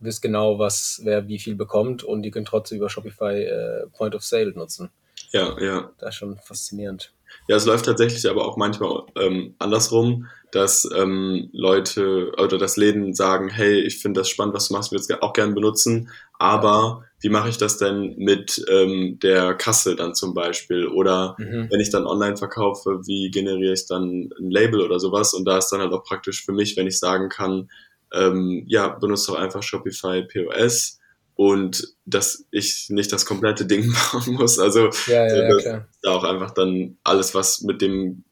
wisst 0.00 0.22
genau, 0.22 0.58
was 0.58 1.00
wer 1.04 1.28
wie 1.28 1.38
viel 1.38 1.54
bekommt 1.54 2.02
und 2.02 2.22
die 2.22 2.30
könnt 2.30 2.48
trotzdem 2.48 2.78
über 2.78 2.88
Shopify 2.88 3.42
äh, 3.42 3.86
Point 3.96 4.14
of 4.14 4.24
Sale 4.24 4.52
nutzen. 4.52 4.90
Ja, 5.30 5.60
ja. 5.60 5.90
Das 5.98 6.10
ist 6.10 6.16
schon 6.16 6.38
faszinierend. 6.38 7.12
Ja, 7.46 7.56
es 7.56 7.66
läuft 7.66 7.84
tatsächlich 7.84 8.28
aber 8.28 8.46
auch 8.46 8.56
manchmal 8.56 9.02
ähm, 9.16 9.54
andersrum, 9.58 10.26
dass 10.50 10.88
ähm, 10.96 11.50
Leute 11.52 12.32
oder 12.38 12.56
dass 12.56 12.76
Läden 12.76 13.14
sagen, 13.14 13.48
hey, 13.48 13.80
ich 13.80 14.00
finde 14.00 14.20
das 14.20 14.28
spannend, 14.28 14.54
was 14.54 14.68
du 14.68 14.74
machst, 14.74 14.92
würde 14.92 15.02
es 15.02 15.22
auch 15.22 15.32
gerne 15.34 15.52
benutzen, 15.52 16.10
aber 16.38 17.04
wie 17.20 17.28
mache 17.28 17.48
ich 17.48 17.58
das 17.58 17.78
denn 17.78 18.14
mit 18.16 18.64
ähm, 18.70 19.18
der 19.20 19.54
Kasse 19.54 19.96
dann 19.96 20.14
zum 20.14 20.34
Beispiel? 20.34 20.86
Oder 20.86 21.34
mhm. 21.38 21.68
wenn 21.70 21.80
ich 21.80 21.90
dann 21.90 22.06
online 22.06 22.36
verkaufe, 22.36 23.00
wie 23.06 23.30
generiere 23.30 23.74
ich 23.74 23.86
dann 23.86 24.30
ein 24.38 24.50
Label 24.50 24.80
oder 24.80 25.00
sowas? 25.00 25.34
Und 25.34 25.44
da 25.44 25.58
ist 25.58 25.68
dann 25.70 25.80
halt 25.80 25.92
auch 25.92 26.04
praktisch 26.04 26.44
für 26.44 26.52
mich, 26.52 26.76
wenn 26.76 26.86
ich 26.86 26.98
sagen 26.98 27.28
kann, 27.28 27.70
ähm, 28.12 28.64
ja, 28.66 28.88
benutze 28.88 29.32
doch 29.32 29.38
einfach 29.38 29.62
Shopify 29.62 30.22
POS 30.22 30.98
und 31.34 31.94
dass 32.04 32.46
ich 32.50 32.86
nicht 32.90 33.12
das 33.12 33.26
komplette 33.26 33.66
Ding 33.66 33.94
bauen 34.12 34.34
muss. 34.34 34.58
Also 34.58 34.90
ja, 35.06 35.26
ja, 35.26 35.48
ja, 35.48 35.56
klar. 35.56 35.88
da 36.02 36.10
auch 36.12 36.24
einfach 36.24 36.52
dann 36.52 36.98
alles, 37.04 37.34
was 37.34 37.62
mit 37.62 37.80
dem 37.80 38.24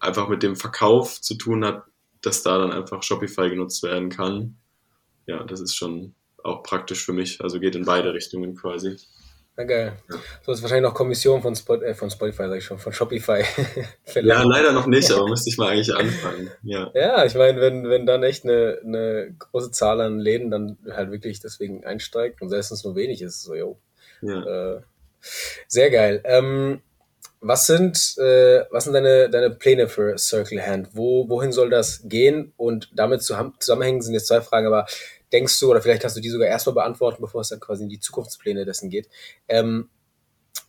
einfach 0.00 0.28
mit 0.28 0.42
dem 0.42 0.56
Verkauf 0.56 1.20
zu 1.20 1.34
tun 1.34 1.64
hat, 1.64 1.84
dass 2.22 2.42
da 2.42 2.58
dann 2.58 2.72
einfach 2.72 3.02
Shopify 3.02 3.50
genutzt 3.50 3.82
werden 3.82 4.08
kann. 4.08 4.56
Ja, 5.26 5.42
das 5.44 5.60
ist 5.60 5.74
schon 5.74 6.14
auch 6.42 6.62
praktisch 6.62 7.04
für 7.04 7.12
mich. 7.12 7.40
Also 7.42 7.58
geht 7.60 7.74
in 7.74 7.84
beide 7.84 8.12
Richtungen 8.14 8.54
quasi. 8.54 8.96
Na 9.56 9.62
geil. 9.62 9.92
So 10.42 10.50
ist 10.50 10.62
wahrscheinlich 10.62 10.90
noch 10.90 10.94
Kommission 10.94 11.40
von, 11.40 11.54
Spot, 11.54 11.76
äh, 11.76 11.94
von 11.94 12.10
Spotify, 12.10 12.48
sag 12.48 12.58
ich 12.58 12.64
schon, 12.64 12.78
von 12.78 12.92
Shopify. 12.92 13.44
ja, 14.14 14.42
leider 14.42 14.72
noch 14.72 14.86
nicht, 14.86 15.10
aber 15.12 15.28
müsste 15.28 15.48
ich 15.48 15.58
mal 15.58 15.68
eigentlich 15.68 15.94
anfangen. 15.94 16.50
Ja, 16.64 16.90
ja 16.92 17.24
ich 17.24 17.34
meine, 17.34 17.60
wenn, 17.60 17.88
wenn 17.88 18.04
dann 18.04 18.24
echt 18.24 18.44
eine, 18.44 18.80
eine 18.84 19.32
große 19.38 19.70
Zahl 19.70 20.00
an 20.00 20.18
Läden 20.18 20.50
dann 20.50 20.76
halt 20.90 21.12
wirklich 21.12 21.38
deswegen 21.38 21.84
einsteigt 21.84 22.42
und 22.42 22.48
selbst 22.48 22.72
wenn 22.72 22.76
es 22.76 22.84
nur 22.84 22.96
wenig 22.96 23.22
ist, 23.22 23.42
so, 23.42 23.54
jo. 23.54 23.78
Ja. 24.22 24.76
Äh, 24.76 24.80
sehr 25.68 25.90
geil. 25.90 26.20
Ähm, 26.24 26.80
was 27.40 27.66
sind, 27.66 28.16
äh, 28.18 28.64
was 28.70 28.84
sind 28.84 28.94
deine, 28.94 29.28
deine 29.30 29.50
Pläne 29.50 29.86
für 29.86 30.18
Circle 30.18 30.66
Hand? 30.66 30.88
Wo, 30.94 31.28
wohin 31.28 31.52
soll 31.52 31.70
das 31.70 32.00
gehen? 32.04 32.52
Und 32.56 32.88
damit 32.94 33.22
zusammenhängen 33.22 34.00
sind 34.02 34.14
jetzt 34.14 34.28
zwei 34.28 34.40
Fragen, 34.40 34.66
aber 34.66 34.86
denkst 35.34 35.58
du, 35.58 35.70
oder 35.70 35.82
vielleicht 35.82 36.00
kannst 36.00 36.16
du 36.16 36.20
die 36.20 36.30
sogar 36.30 36.46
erstmal 36.46 36.74
beantworten, 36.74 37.20
bevor 37.20 37.40
es 37.40 37.48
dann 37.48 37.58
quasi 37.58 37.82
in 37.82 37.88
die 37.88 37.98
Zukunftspläne 37.98 38.64
dessen 38.64 38.88
geht, 38.88 39.08
ähm, 39.48 39.90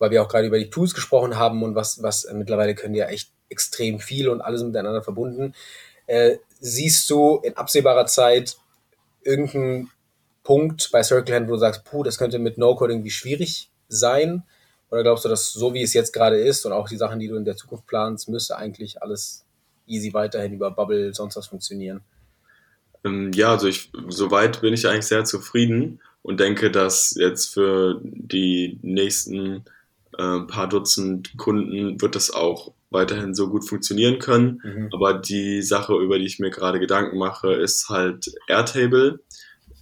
weil 0.00 0.10
wir 0.10 0.22
auch 0.22 0.28
gerade 0.28 0.48
über 0.48 0.58
die 0.58 0.70
Tools 0.70 0.92
gesprochen 0.92 1.38
haben 1.38 1.62
und 1.62 1.76
was, 1.76 2.02
was 2.02 2.24
äh, 2.24 2.34
mittlerweile 2.34 2.74
können 2.74 2.92
die 2.92 2.98
ja 2.98 3.06
echt 3.06 3.30
extrem 3.48 4.00
viel 4.00 4.28
und 4.28 4.40
alles 4.40 4.64
miteinander 4.64 5.04
verbunden. 5.04 5.54
Äh, 6.06 6.38
siehst 6.58 7.08
du 7.10 7.36
in 7.44 7.56
absehbarer 7.56 8.06
Zeit 8.06 8.56
irgendeinen 9.22 9.90
Punkt 10.42 10.90
bei 10.90 11.04
Circle 11.04 11.36
Hand, 11.36 11.48
wo 11.48 11.52
du 11.52 11.58
sagst, 11.58 11.84
puh, 11.84 12.02
das 12.02 12.18
könnte 12.18 12.40
mit 12.40 12.58
No-Code 12.58 12.92
irgendwie 12.92 13.10
schwierig 13.10 13.70
sein? 13.88 14.42
Oder 14.90 15.04
glaubst 15.04 15.24
du, 15.24 15.28
dass 15.28 15.52
so 15.52 15.74
wie 15.74 15.82
es 15.82 15.94
jetzt 15.94 16.12
gerade 16.12 16.38
ist 16.38 16.66
und 16.66 16.72
auch 16.72 16.88
die 16.88 16.96
Sachen, 16.96 17.20
die 17.20 17.28
du 17.28 17.36
in 17.36 17.44
der 17.44 17.56
Zukunft 17.56 17.86
planst, 17.86 18.28
müsste 18.28 18.56
eigentlich 18.56 19.00
alles 19.00 19.44
easy 19.86 20.12
weiterhin 20.12 20.54
über 20.54 20.72
Bubble 20.72 21.14
sonst 21.14 21.36
was 21.36 21.46
funktionieren? 21.46 22.02
Ähm, 23.04 23.32
ja, 23.32 23.50
also 23.50 23.68
ich, 23.68 23.90
soweit 24.08 24.60
bin 24.60 24.74
ich 24.74 24.86
eigentlich 24.86 25.06
sehr 25.06 25.24
zufrieden 25.24 26.00
und 26.22 26.40
denke, 26.40 26.70
dass 26.70 27.14
jetzt 27.18 27.54
für 27.54 28.00
die 28.02 28.78
nächsten 28.82 29.64
äh, 30.18 30.40
paar 30.40 30.68
Dutzend 30.68 31.36
Kunden 31.36 32.00
wird 32.00 32.14
das 32.14 32.30
auch 32.30 32.72
weiterhin 32.90 33.34
so 33.34 33.48
gut 33.48 33.68
funktionieren 33.68 34.18
können. 34.18 34.60
Mhm. 34.62 34.88
Aber 34.92 35.14
die 35.14 35.62
Sache, 35.62 35.94
über 35.94 36.18
die 36.18 36.26
ich 36.26 36.38
mir 36.38 36.50
gerade 36.50 36.80
Gedanken 36.80 37.18
mache, 37.18 37.52
ist 37.52 37.88
halt 37.88 38.32
Airtable. 38.48 39.20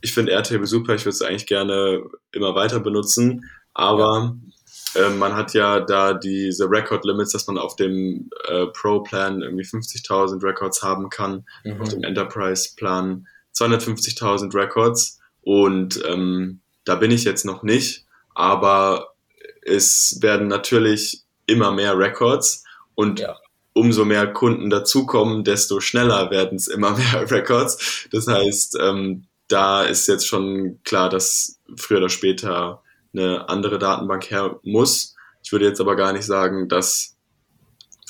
Ich 0.01 0.13
finde 0.13 0.33
Airtable 0.33 0.67
super, 0.67 0.95
ich 0.95 1.05
würde 1.05 1.15
es 1.15 1.23
eigentlich 1.23 1.47
gerne 1.47 2.03
immer 2.33 2.55
weiter 2.55 2.81
benutzen, 2.81 3.51
aber 3.73 4.37
ja 4.37 4.54
ähm, 4.97 5.19
man 5.19 5.35
hat 5.35 5.55
ja 5.55 5.81
da 5.81 6.15
diese 6.15 6.71
Record 6.71 7.05
Limits, 7.05 7.33
dass 7.33 7.47
man 7.47 7.59
auf 7.59 7.77
dem 7.77 8.31
äh, 8.49 8.67
Pro-Plan 8.67 9.43
irgendwie 9.43 9.65
50.000 9.65 10.43
Records 10.43 10.83
haben 10.83 11.11
kann, 11.11 11.45
mhm. 11.65 11.81
auf 11.81 11.89
dem 11.89 12.03
Enterprise-Plan 12.03 13.27
250.000 13.55 14.55
Records. 14.55 15.21
Und 15.43 16.03
ähm, 16.07 16.61
da 16.85 16.95
bin 16.95 17.11
ich 17.11 17.25
jetzt 17.25 17.45
noch 17.45 17.63
nicht, 17.63 18.05
aber 18.35 19.15
es 19.63 20.19
werden 20.21 20.49
natürlich 20.49 21.23
immer 21.47 21.73
mehr 21.73 21.99
Records 21.99 22.65
und 22.95 23.21
ja. 23.21 23.37
umso 23.73 24.05
mehr 24.05 24.33
Kunden 24.33 24.71
dazukommen, 24.71 25.45
desto 25.45 25.81
schneller 25.81 26.31
werden 26.31 26.57
es 26.57 26.69
immer 26.69 26.91
mehr 26.97 27.31
Records. 27.31 28.07
Das 28.11 28.27
heißt, 28.27 28.79
ähm, 28.81 29.27
da 29.49 29.83
ist 29.83 30.07
jetzt 30.07 30.27
schon 30.27 30.81
klar, 30.85 31.09
dass 31.11 31.59
früher 31.77 31.99
oder 31.99 32.09
später 32.09 32.83
eine 33.15 33.49
andere 33.49 33.79
Datenbank 33.79 34.31
her 34.31 34.59
muss. 34.63 35.15
Ich 35.43 35.53
würde 35.53 35.67
jetzt 35.67 35.81
aber 35.81 35.97
gar 35.97 36.13
nicht 36.13 36.25
sagen, 36.25 36.69
dass 36.69 37.17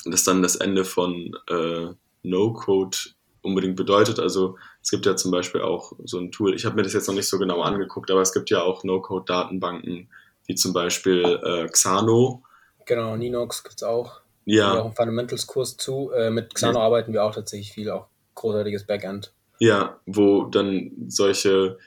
das 0.05 0.23
dann 0.23 0.41
das 0.41 0.55
Ende 0.55 0.85
von 0.85 1.35
äh, 1.49 1.87
No-Code 2.23 2.97
unbedingt 3.41 3.75
bedeutet. 3.75 4.19
Also 4.19 4.57
es 4.81 4.89
gibt 4.89 5.05
ja 5.05 5.15
zum 5.15 5.31
Beispiel 5.31 5.61
auch 5.61 5.93
so 6.03 6.19
ein 6.19 6.31
Tool, 6.31 6.55
ich 6.55 6.65
habe 6.65 6.75
mir 6.75 6.83
das 6.83 6.93
jetzt 6.93 7.07
noch 7.07 7.15
nicht 7.15 7.27
so 7.27 7.37
genau 7.37 7.61
angeguckt, 7.61 8.11
aber 8.11 8.21
es 8.21 8.33
gibt 8.33 8.49
ja 8.49 8.61
auch 8.61 8.83
No-Code-Datenbanken, 8.83 10.09
wie 10.45 10.55
zum 10.55 10.73
Beispiel 10.73 11.39
äh, 11.43 11.67
Xano. 11.67 12.43
Genau, 12.85 13.15
Ninox 13.15 13.63
gibt 13.63 13.77
es 13.77 13.83
auch. 13.83 14.21
Ja. 14.45 14.79
Auch 14.79 14.85
einen 14.85 14.95
Fundamentals-Kurs 14.95 15.77
zu. 15.77 16.11
Äh, 16.11 16.29
mit 16.29 16.53
Xano 16.53 16.79
ja. 16.79 16.85
arbeiten 16.85 17.13
wir 17.13 17.23
auch 17.23 17.33
tatsächlich 17.33 17.73
viel, 17.73 17.89
auch 17.89 18.07
großartiges 18.35 18.85
Backend. 18.85 19.33
Ja, 19.59 19.99
wo 20.05 20.45
dann 20.45 20.91
solche, 21.07 21.77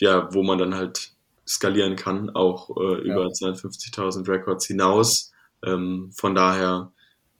ja, 0.00 0.28
wo 0.32 0.42
man 0.42 0.58
dann 0.58 0.74
halt 0.74 1.12
skalieren 1.48 1.96
kann, 1.96 2.30
auch 2.30 2.70
äh, 2.76 3.00
über 3.00 3.22
ja. 3.22 3.50
52.000 3.50 4.28
Records 4.28 4.66
hinaus. 4.66 5.32
Ähm, 5.64 6.10
von 6.14 6.34
daher, 6.34 6.92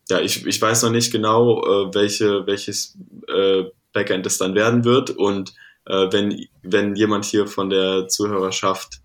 ja, 0.08 0.20
ich, 0.20 0.46
ich 0.46 0.60
weiß 0.60 0.82
noch 0.82 0.90
nicht 0.90 1.12
genau, 1.12 1.62
äh, 1.62 1.94
welche, 1.94 2.46
welches 2.46 2.98
äh, 3.28 3.64
Backend 3.92 4.26
es 4.26 4.38
dann 4.38 4.54
werden 4.54 4.84
wird. 4.84 5.10
Und 5.10 5.52
äh, 5.84 6.10
wenn, 6.10 6.46
wenn 6.62 6.94
jemand 6.94 7.26
hier 7.26 7.46
von 7.46 7.70
der 7.70 8.08
Zuhörerschaft 8.08 9.00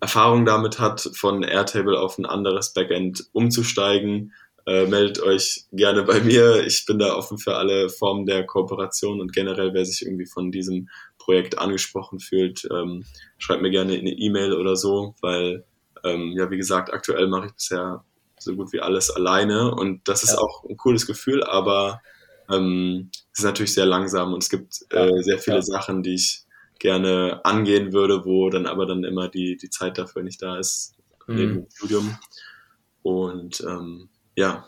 Erfahrung 0.00 0.46
damit 0.46 0.78
hat, 0.78 1.10
von 1.14 1.42
Airtable 1.42 2.00
auf 2.00 2.16
ein 2.16 2.24
anderes 2.24 2.72
Backend 2.72 3.26
umzusteigen, 3.32 4.32
äh, 4.66 4.86
meldet 4.86 5.22
euch 5.22 5.64
gerne 5.72 6.02
bei 6.04 6.20
mir. 6.20 6.64
Ich 6.66 6.86
bin 6.86 6.98
da 6.98 7.14
offen 7.14 7.38
für 7.38 7.56
alle 7.56 7.90
Formen 7.90 8.26
der 8.26 8.46
Kooperation 8.46 9.20
und 9.20 9.32
generell, 9.32 9.74
wer 9.74 9.84
sich 9.84 10.02
irgendwie 10.02 10.26
von 10.26 10.50
diesem 10.50 10.88
Projekt 11.20 11.58
angesprochen 11.58 12.18
fühlt, 12.18 12.66
ähm, 12.72 13.04
schreibt 13.38 13.62
mir 13.62 13.70
gerne 13.70 13.94
eine 13.94 14.10
E-Mail 14.10 14.54
oder 14.54 14.74
so, 14.74 15.14
weil, 15.20 15.64
ähm, 16.02 16.32
ja, 16.36 16.50
wie 16.50 16.56
gesagt, 16.56 16.92
aktuell 16.92 17.28
mache 17.28 17.46
ich 17.46 17.52
bisher 17.52 18.04
so 18.38 18.56
gut 18.56 18.72
wie 18.72 18.80
alles 18.80 19.10
alleine 19.10 19.72
und 19.74 20.08
das 20.08 20.24
ist 20.24 20.32
ja. 20.32 20.38
auch 20.38 20.64
ein 20.64 20.76
cooles 20.76 21.06
Gefühl, 21.06 21.44
aber 21.44 22.00
ähm, 22.50 23.10
es 23.32 23.40
ist 23.40 23.44
natürlich 23.44 23.74
sehr 23.74 23.86
langsam 23.86 24.32
und 24.32 24.42
es 24.42 24.48
gibt 24.48 24.80
äh, 24.90 25.22
sehr 25.22 25.38
viele 25.38 25.56
ja. 25.56 25.62
Sachen, 25.62 26.02
die 26.02 26.14
ich 26.14 26.44
gerne 26.78 27.44
angehen 27.44 27.92
würde, 27.92 28.24
wo 28.24 28.48
dann 28.48 28.66
aber 28.66 28.86
dann 28.86 29.04
immer 29.04 29.28
die, 29.28 29.56
die 29.56 29.70
Zeit 29.70 29.98
dafür 29.98 30.22
nicht 30.22 30.42
da 30.42 30.58
ist, 30.58 30.96
mhm. 31.26 31.36
neben 31.36 31.54
dem 31.54 31.66
Studium. 31.70 32.18
Und 33.02 33.60
ähm, 33.60 34.08
ja, 34.36 34.66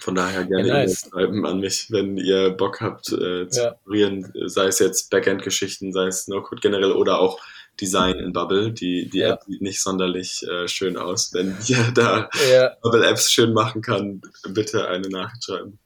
von 0.00 0.14
daher 0.14 0.44
gerne 0.44 0.68
ja, 0.68 0.74
nice. 0.74 1.08
schreiben 1.10 1.46
an 1.46 1.60
mich, 1.60 1.90
wenn 1.90 2.16
ihr 2.16 2.50
Bock 2.50 2.80
habt 2.80 3.12
äh, 3.12 3.48
zu 3.48 3.60
ja. 3.60 4.10
Sei 4.46 4.66
es 4.66 4.78
jetzt 4.78 5.10
Backend-Geschichten, 5.10 5.92
sei 5.92 6.06
es 6.06 6.28
No-Code 6.28 6.60
generell 6.60 6.92
oder 6.92 7.20
auch 7.20 7.40
Design 7.80 8.18
in 8.18 8.32
Bubble. 8.32 8.72
Die, 8.72 9.08
die 9.08 9.18
ja. 9.18 9.34
App 9.34 9.42
sieht 9.46 9.62
nicht 9.62 9.82
sonderlich 9.82 10.42
äh, 10.48 10.68
schön 10.68 10.96
aus. 10.96 11.32
Wenn 11.32 11.56
ihr 11.66 11.92
da 11.94 12.28
Bubble-Apps 12.82 13.30
schön 13.30 13.52
machen 13.52 13.82
kann, 13.82 14.20
bitte 14.48 14.88
eine 14.88 15.08
Nachricht 15.08 15.44
schreiben. 15.44 15.78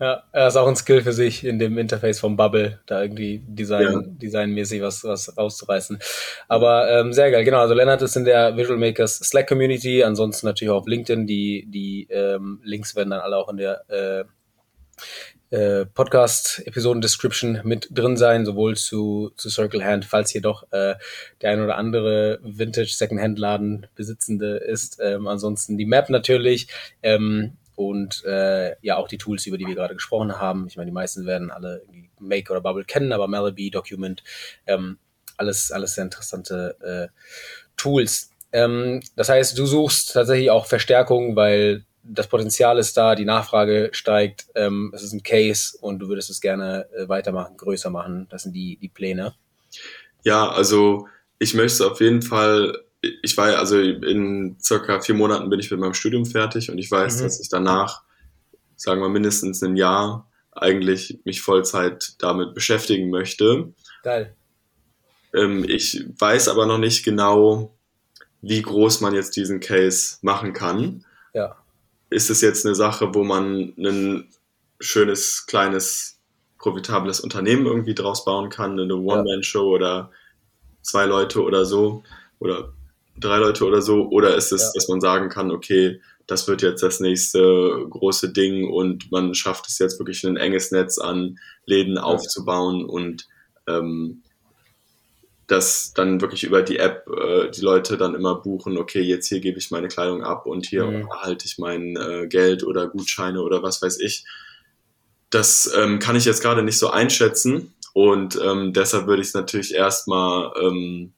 Ja, 0.00 0.24
er 0.32 0.48
ist 0.48 0.56
auch 0.56 0.66
ein 0.66 0.76
Skill 0.76 1.02
für 1.02 1.12
sich 1.12 1.44
in 1.44 1.58
dem 1.58 1.78
Interface 1.78 2.18
vom 2.18 2.36
Bubble, 2.36 2.80
da 2.86 3.02
irgendwie 3.02 3.42
Design, 3.46 3.82
ja. 3.82 4.02
designmäßig 4.04 4.82
was, 4.82 5.04
was 5.04 5.36
rauszureißen. 5.36 5.98
Aber 6.48 6.90
ähm, 6.90 7.12
sehr 7.12 7.30
geil, 7.30 7.44
genau. 7.44 7.60
Also 7.60 7.74
Lennart 7.74 8.02
ist 8.02 8.16
in 8.16 8.24
der 8.24 8.56
Visual 8.56 8.78
Makers 8.78 9.18
Slack 9.18 9.48
Community, 9.48 10.02
ansonsten 10.02 10.46
natürlich 10.46 10.70
auch 10.70 10.80
auf 10.80 10.88
LinkedIn. 10.88 11.26
Die, 11.26 11.66
die 11.68 12.08
ähm, 12.10 12.60
Links 12.64 12.96
werden 12.96 13.10
dann 13.10 13.20
alle 13.20 13.36
auch 13.36 13.48
in 13.48 13.56
der 13.56 13.84
äh, 13.88 14.24
äh, 15.50 15.86
Podcast-Episoden-Description 15.86 17.60
mit 17.62 17.88
drin 17.92 18.16
sein, 18.16 18.44
sowohl 18.44 18.76
zu, 18.76 19.30
zu 19.36 19.50
Circle 19.50 19.84
Hand, 19.84 20.04
falls 20.04 20.30
hier 20.30 20.40
doch 20.40 20.64
äh, 20.72 20.96
der 21.42 21.50
ein 21.50 21.62
oder 21.62 21.76
andere 21.76 22.40
Vintage-Second-Hand-Laden 22.42 23.86
Besitzende 23.94 24.56
ist. 24.56 24.98
Ähm, 25.00 25.28
ansonsten 25.28 25.78
die 25.78 25.86
Map 25.86 26.10
natürlich. 26.10 26.68
Ähm, 27.02 27.56
und 27.76 28.24
äh, 28.24 28.76
ja 28.82 28.96
auch 28.96 29.08
die 29.08 29.18
Tools, 29.18 29.46
über 29.46 29.58
die 29.58 29.66
wir 29.66 29.74
gerade 29.74 29.94
gesprochen 29.94 30.38
haben. 30.38 30.66
Ich 30.68 30.76
meine, 30.76 30.90
die 30.90 30.94
meisten 30.94 31.26
werden 31.26 31.50
alle 31.50 31.82
Make 32.18 32.50
oder 32.50 32.60
Bubble 32.60 32.84
kennen, 32.84 33.12
aber 33.12 33.28
Malaby, 33.28 33.70
Document, 33.70 34.22
ähm, 34.66 34.98
alles, 35.36 35.72
alles 35.72 35.94
sehr 35.94 36.04
interessante 36.04 36.76
äh, 36.80 37.08
Tools. 37.76 38.30
Ähm, 38.52 39.00
das 39.16 39.28
heißt, 39.28 39.58
du 39.58 39.66
suchst 39.66 40.12
tatsächlich 40.12 40.50
auch 40.50 40.66
Verstärkung, 40.66 41.36
weil 41.36 41.84
das 42.04 42.28
Potenzial 42.28 42.78
ist 42.78 42.96
da, 42.96 43.14
die 43.14 43.24
Nachfrage 43.24 43.90
steigt, 43.92 44.46
ähm, 44.54 44.92
es 44.94 45.02
ist 45.02 45.12
ein 45.12 45.22
Case 45.22 45.76
und 45.80 45.98
du 45.98 46.08
würdest 46.08 46.30
es 46.30 46.40
gerne 46.40 46.86
äh, 46.94 47.08
weitermachen, 47.08 47.56
größer 47.56 47.90
machen. 47.90 48.26
Das 48.30 48.42
sind 48.42 48.52
die, 48.52 48.76
die 48.76 48.88
Pläne. 48.88 49.34
Ja, 50.22 50.50
also 50.50 51.08
ich 51.38 51.54
möchte 51.54 51.90
auf 51.90 52.00
jeden 52.00 52.22
Fall 52.22 52.83
ich 53.22 53.36
war 53.36 53.56
also 53.58 53.78
in 53.78 54.56
circa 54.60 55.00
vier 55.00 55.14
Monaten 55.14 55.50
bin 55.50 55.60
ich 55.60 55.70
mit 55.70 55.80
meinem 55.80 55.94
Studium 55.94 56.26
fertig 56.26 56.70
und 56.70 56.78
ich 56.78 56.90
weiß, 56.90 57.18
mhm. 57.18 57.22
dass 57.24 57.40
ich 57.40 57.48
danach, 57.48 58.02
sagen 58.76 59.00
wir 59.00 59.08
mindestens 59.08 59.62
ein 59.62 59.76
Jahr, 59.76 60.28
eigentlich 60.52 61.18
mich 61.24 61.42
Vollzeit 61.42 62.14
damit 62.18 62.54
beschäftigen 62.54 63.10
möchte. 63.10 63.72
Geil. 64.02 64.34
Ähm, 65.34 65.64
ich 65.68 66.04
weiß 66.18 66.48
aber 66.48 66.66
noch 66.66 66.78
nicht 66.78 67.04
genau, 67.04 67.74
wie 68.40 68.62
groß 68.62 69.00
man 69.00 69.14
jetzt 69.14 69.36
diesen 69.36 69.60
Case 69.60 70.18
machen 70.22 70.52
kann. 70.52 71.04
Ja. 71.32 71.56
Ist 72.10 72.30
es 72.30 72.40
jetzt 72.40 72.64
eine 72.64 72.74
Sache, 72.74 73.14
wo 73.14 73.24
man 73.24 73.74
ein 73.78 74.28
schönes, 74.80 75.46
kleines, 75.46 76.20
profitables 76.58 77.20
Unternehmen 77.20 77.66
irgendwie 77.66 77.94
draus 77.94 78.24
bauen 78.24 78.48
kann, 78.48 78.78
eine 78.78 78.94
One-Man-Show 78.94 79.70
ja. 79.70 79.74
oder 79.74 80.10
zwei 80.82 81.06
Leute 81.06 81.42
oder 81.42 81.64
so? 81.64 82.04
Oder 82.38 82.72
drei 83.16 83.38
Leute 83.38 83.64
oder 83.64 83.82
so? 83.82 84.08
Oder 84.08 84.36
ist 84.36 84.52
es, 84.52 84.62
ja. 84.62 84.70
dass 84.74 84.88
man 84.88 85.00
sagen 85.00 85.28
kann, 85.28 85.50
okay, 85.50 86.00
das 86.26 86.48
wird 86.48 86.62
jetzt 86.62 86.82
das 86.82 87.00
nächste 87.00 87.86
große 87.90 88.32
Ding 88.32 88.68
und 88.68 89.10
man 89.12 89.34
schafft 89.34 89.68
es 89.68 89.78
jetzt 89.78 89.98
wirklich 89.98 90.24
ein 90.24 90.36
enges 90.36 90.70
Netz 90.70 90.98
an 90.98 91.38
Läden 91.66 91.98
aufzubauen 91.98 92.84
und 92.84 93.26
ähm, 93.66 94.22
dass 95.46 95.92
dann 95.92 96.22
wirklich 96.22 96.44
über 96.44 96.62
die 96.62 96.78
App 96.78 97.06
äh, 97.08 97.50
die 97.50 97.60
Leute 97.60 97.98
dann 97.98 98.14
immer 98.14 98.36
buchen, 98.36 98.78
okay, 98.78 99.02
jetzt 99.02 99.28
hier 99.28 99.40
gebe 99.40 99.58
ich 99.58 99.70
meine 99.70 99.88
Kleidung 99.88 100.22
ab 100.22 100.46
und 100.46 100.66
hier 100.66 100.86
mhm. 100.86 101.08
erhalte 101.10 101.44
ich 101.44 101.58
mein 101.58 101.96
äh, 101.96 102.26
Geld 102.28 102.64
oder 102.64 102.88
Gutscheine 102.88 103.42
oder 103.42 103.62
was 103.62 103.82
weiß 103.82 104.00
ich. 104.00 104.24
Das 105.28 105.70
ähm, 105.76 105.98
kann 105.98 106.16
ich 106.16 106.24
jetzt 106.24 106.40
gerade 106.40 106.62
nicht 106.62 106.78
so 106.78 106.88
einschätzen 106.88 107.74
und 107.92 108.40
ähm, 108.42 108.72
deshalb 108.72 109.06
würde 109.06 109.20
ich 109.20 109.28
es 109.28 109.34
natürlich 109.34 109.74
erstmal 109.74 110.52
ähm, 110.62 111.12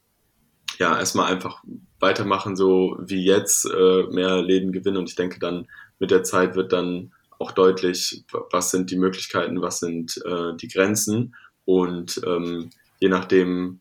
ja, 0.79 0.99
erstmal 0.99 1.33
einfach 1.33 1.63
weitermachen, 2.01 2.57
so 2.57 2.97
wie 3.01 3.25
jetzt, 3.25 3.65
äh, 3.67 4.05
mehr 4.11 4.43
Läden 4.43 4.73
gewinnen 4.73 4.99
und 4.99 5.09
ich 5.09 5.17
denke 5.17 5.39
dann 5.39 5.67
mit 5.99 6.11
der 6.11 6.25
Zeit 6.25 6.57
wird 6.57 6.73
dann 6.73 7.13
auch 7.39 7.53
deutlich, 7.53 8.25
was 8.51 8.71
sind 8.71 8.91
die 8.91 8.97
Möglichkeiten, 8.97 9.63
was 9.63 9.81
sind 9.81 10.21
äh, 10.25 10.57
die 10.57 10.69
Grenzen 10.69 11.35
und 11.65 12.21
ähm, 12.27 12.71
je 12.99 13.09
nachdem, 13.09 13.81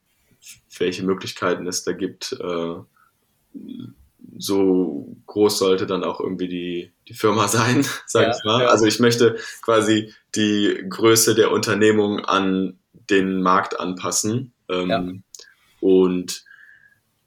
welche 0.78 1.04
Möglichkeiten 1.04 1.68
es 1.68 1.84
da 1.84 1.94
gibt, 1.94 2.34
äh, 2.34 2.76
so 4.38 5.16
groß 5.28 5.60
sollte 5.60 5.86
dann 5.86 6.04
auch 6.04 6.20
irgendwie 6.20 6.48
die, 6.48 6.92
die 7.08 7.14
Firma 7.14 7.48
sein, 7.48 7.86
sage 8.06 8.28
ja, 8.28 8.36
ich 8.36 8.44
mal. 8.44 8.64
Ja. 8.64 8.70
Also 8.70 8.86
ich 8.86 9.00
möchte 9.00 9.38
quasi 9.62 10.14
die 10.36 10.84
Größe 10.90 11.36
der 11.36 11.52
Unternehmung 11.52 12.20
an 12.20 12.80
den 13.10 13.42
Markt 13.42 13.80
anpassen. 13.80 14.54
Ähm, 14.68 14.90
ja. 14.90 15.06
Und 15.80 16.44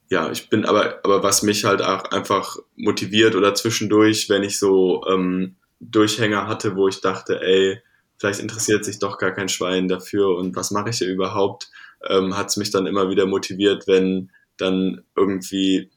ja, 0.09 0.31
ich 0.31 0.49
bin 0.49 0.65
aber, 0.65 0.99
aber 1.03 1.21
was 1.21 1.43
mich 1.43 1.65
halt 1.65 1.81
auch 1.81 2.05
einfach 2.05 2.57
motiviert 2.75 3.35
oder 3.35 3.53
zwischendurch, 3.53 4.27
wenn 4.29 4.43
ich 4.43 4.57
so 4.57 5.05
ähm, 5.07 5.55
Durchhänger 5.79 6.47
hatte, 6.47 6.75
wo 6.75 6.87
ich 6.87 6.99
dachte, 6.99 7.41
ey, 7.41 7.81
vielleicht 8.17 8.39
interessiert 8.39 8.83
sich 8.83 8.99
doch 8.99 9.19
gar 9.19 9.31
kein 9.31 9.49
Schwein 9.49 9.87
dafür 9.87 10.35
und 10.35 10.55
was 10.55 10.71
mache 10.71 10.89
ich 10.89 10.97
hier 10.97 11.09
überhaupt, 11.09 11.69
ähm, 12.07 12.35
hat 12.35 12.49
es 12.49 12.57
mich 12.57 12.71
dann 12.71 12.87
immer 12.87 13.09
wieder 13.09 13.27
motiviert, 13.27 13.87
wenn 13.87 14.31
dann 14.57 15.03
irgendwie, 15.15 15.91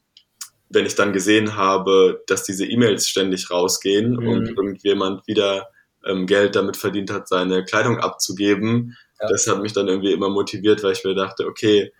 wenn 0.68 0.86
ich 0.86 0.94
dann 0.94 1.14
gesehen 1.14 1.56
habe, 1.56 2.22
dass 2.26 2.44
diese 2.44 2.66
E-Mails 2.66 3.08
ständig 3.08 3.50
rausgehen 3.50 4.12
mhm. 4.12 4.28
und 4.28 4.48
irgendjemand 4.48 5.26
wieder 5.26 5.68
ähm, 6.04 6.26
Geld 6.26 6.54
damit 6.54 6.76
verdient 6.76 7.10
hat, 7.10 7.28
seine 7.28 7.64
Kleidung 7.64 7.98
abzugeben. 7.98 8.96
Ja. 9.20 9.28
Das 9.28 9.46
hat 9.46 9.62
mich 9.62 9.72
dann 9.72 9.88
irgendwie 9.88 10.12
immer 10.12 10.28
motiviert, 10.28 10.82
weil 10.82 10.92
ich 10.92 11.04
mir 11.04 11.14
dachte, 11.14 11.46
okay, 11.46 11.92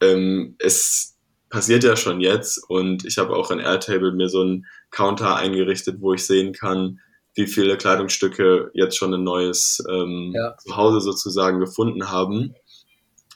ähm, 0.00 0.56
es 0.58 1.13
passiert 1.54 1.84
ja 1.84 1.94
schon 1.94 2.20
jetzt 2.20 2.58
und 2.68 3.04
ich 3.04 3.16
habe 3.16 3.36
auch 3.36 3.52
in 3.52 3.60
Airtable 3.60 4.10
mir 4.10 4.28
so 4.28 4.40
einen 4.40 4.66
Counter 4.90 5.36
eingerichtet, 5.36 6.00
wo 6.00 6.12
ich 6.12 6.26
sehen 6.26 6.52
kann, 6.52 6.98
wie 7.36 7.46
viele 7.46 7.76
Kleidungsstücke 7.76 8.72
jetzt 8.74 8.96
schon 8.96 9.14
ein 9.14 9.22
neues 9.22 9.80
ähm, 9.88 10.32
ja. 10.34 10.56
Zuhause 10.58 11.00
sozusagen 11.00 11.60
gefunden 11.60 12.10
haben. 12.10 12.56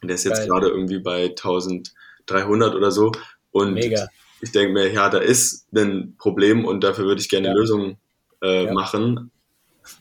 Der 0.03 0.17
ist 0.17 0.25
jetzt 0.25 0.49
gerade 0.49 0.67
irgendwie 0.67 0.99
bei 0.99 1.27
1300 1.27 2.75
oder 2.75 2.91
so. 2.91 3.13
Und 3.53 3.75
Mega. 3.75 4.09
ich 4.41 4.51
denke 4.51 4.73
mir, 4.73 4.93
ja, 4.93 5.11
da 5.11 5.19
ist 5.19 5.69
ein 5.73 6.17
Problem 6.19 6.65
und 6.65 6.83
dafür 6.83 7.05
würde 7.05 7.21
ich 7.21 7.29
gerne 7.29 7.47
ja. 7.47 7.53
eine 7.53 7.61
Lösung 7.61 7.99
äh, 8.43 8.65
ja. 8.65 8.73
machen. 8.73 9.31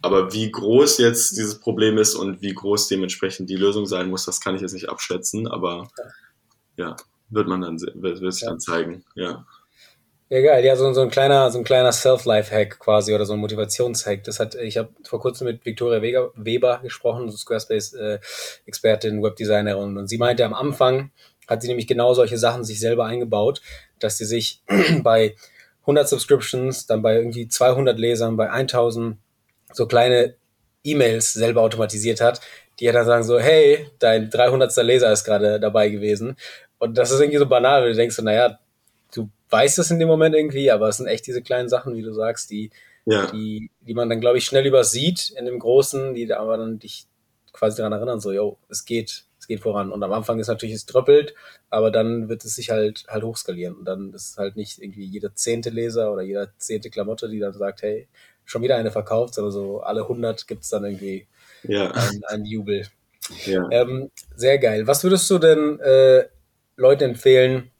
Aber 0.01 0.33
wie 0.33 0.49
groß 0.49 0.97
jetzt 0.97 1.37
dieses 1.37 1.59
Problem 1.59 1.99
ist 1.99 2.15
und 2.15 2.41
wie 2.41 2.55
groß 2.55 2.87
dementsprechend 2.87 3.47
die 3.51 3.57
Lösung 3.57 3.85
sein 3.85 4.09
muss, 4.09 4.25
das 4.25 4.41
kann 4.41 4.55
ich 4.55 4.61
jetzt 4.61 4.73
nicht 4.73 4.89
abschätzen. 4.89 5.47
Aber 5.47 5.87
ja 6.77 6.95
wird 7.29 7.47
man 7.47 7.61
dann 7.61 7.79
wird, 7.79 8.21
wird 8.21 8.33
sich 8.33 8.43
ja. 8.43 8.49
dann 8.49 8.59
zeigen, 8.59 9.03
ja. 9.15 9.45
Ja, 10.29 10.41
geil. 10.41 10.65
Ja, 10.65 10.75
so, 10.75 10.91
so 10.91 11.01
ein 11.01 11.09
kleiner, 11.09 11.49
so 11.51 11.57
ein 11.57 11.63
kleiner 11.63 11.93
Self-Life-Hack 11.93 12.79
quasi 12.79 13.15
oder 13.15 13.25
so 13.25 13.31
ein 13.31 13.39
Motivationshack. 13.39 14.25
Das 14.25 14.41
hat, 14.41 14.55
ich 14.55 14.77
habe 14.77 14.89
vor 15.03 15.21
kurzem 15.21 15.47
mit 15.47 15.65
Victoria 15.65 16.01
Weber, 16.01 16.33
Weber 16.35 16.79
gesprochen, 16.83 17.29
so 17.29 17.37
Squarespace-Expertin, 17.37 19.19
äh, 19.19 19.23
Webdesignerin, 19.23 19.97
und 19.97 20.07
sie 20.07 20.17
meinte, 20.17 20.43
am 20.43 20.53
Anfang 20.53 21.11
hat 21.47 21.61
sie 21.61 21.69
nämlich 21.69 21.87
genau 21.87 22.13
solche 22.13 22.37
Sachen 22.37 22.65
sich 22.65 22.81
selber 22.81 23.05
eingebaut, 23.05 23.61
dass 23.99 24.17
sie 24.17 24.25
sich 24.25 24.61
bei 25.01 25.35
100 25.83 26.09
Subscriptions, 26.09 26.87
dann 26.87 27.01
bei 27.01 27.15
irgendwie 27.15 27.47
200 27.47 27.97
Lesern, 27.97 28.35
bei 28.35 28.49
1000 28.49 29.17
so 29.71 29.87
kleine 29.87 30.35
E-Mails 30.83 31.33
selber 31.33 31.61
automatisiert 31.61 32.19
hat, 32.19 32.41
die 32.79 32.85
ja 32.85 32.91
dann 32.91 33.05
sagen 33.05 33.23
so, 33.23 33.39
hey, 33.39 33.89
dein 33.99 34.29
300. 34.29 34.75
Leser 34.77 35.11
ist 35.11 35.23
gerade 35.23 35.59
dabei 35.59 35.89
gewesen. 35.89 36.35
Und 36.79 36.97
das 36.97 37.11
ist 37.11 37.19
irgendwie 37.19 37.39
so 37.39 37.47
banal, 37.47 37.81
weil 37.81 37.91
du 37.91 37.95
denkst 37.95 38.15
so, 38.15 38.23
naja, 38.23 38.59
du 39.13 39.29
weißt 39.49 39.79
es 39.79 39.91
in 39.91 39.99
dem 39.99 40.07
Moment 40.07 40.35
irgendwie, 40.35 40.71
aber 40.71 40.89
es 40.89 40.97
sind 40.97 41.07
echt 41.07 41.27
diese 41.27 41.41
kleinen 41.41 41.69
Sachen, 41.69 41.95
wie 41.95 42.01
du 42.01 42.13
sagst, 42.13 42.51
die, 42.51 42.71
ja. 43.05 43.31
die, 43.31 43.71
die 43.81 43.93
man 43.93 44.09
dann, 44.09 44.21
glaube 44.21 44.37
ich, 44.37 44.45
schnell 44.45 44.65
übersieht 44.65 45.33
in 45.37 45.45
dem 45.45 45.59
Großen, 45.59 46.13
die 46.13 46.31
aber 46.33 46.57
dann 46.57 46.79
dich 46.79 47.07
quasi 47.53 47.77
daran 47.77 47.93
erinnern, 47.93 48.19
so, 48.19 48.31
yo, 48.31 48.57
es 48.69 48.85
geht, 48.85 49.25
es 49.39 49.47
geht 49.47 49.61
voran. 49.61 49.91
Und 49.91 50.03
am 50.03 50.11
Anfang 50.11 50.39
ist 50.39 50.47
natürlich, 50.47 50.75
es 50.75 50.85
tröppelt, 50.85 51.33
aber 51.69 51.89
dann 51.89 52.29
wird 52.29 52.45
es 52.45 52.55
sich 52.55 52.69
halt, 52.69 53.05
halt 53.07 53.23
hochskalieren. 53.23 53.75
Und 53.75 53.85
dann 53.85 54.13
ist 54.13 54.31
es 54.31 54.37
halt 54.37 54.55
nicht 54.55 54.79
irgendwie 54.79 55.05
jeder 55.05 55.33
zehnte 55.33 55.69
Leser 55.69 56.11
oder 56.11 56.21
jeder 56.21 56.49
zehnte 56.57 56.89
Klamotte, 56.89 57.29
die 57.29 57.39
dann 57.39 57.53
sagt, 57.53 57.81
hey, 57.81 58.07
schon 58.45 58.61
wieder 58.61 58.77
eine 58.77 58.91
verkauft, 58.91 59.33
sondern 59.33 59.51
so 59.51 59.81
alle 59.81 60.01
100 60.03 60.47
gibt 60.47 60.63
es 60.63 60.69
dann 60.69 60.85
irgendwie 60.85 61.27
ja. 61.63 61.91
einen, 61.91 62.23
einen 62.25 62.45
Jubel. 62.45 62.87
Ja. 63.45 63.67
Ähm, 63.71 64.11
sehr 64.35 64.57
geil. 64.57 64.87
Was 64.87 65.03
würdest 65.03 65.29
du 65.29 65.37
denn 65.37 65.79
äh, 65.79 66.25
Leuten 66.77 67.03
empfehlen, 67.03 67.71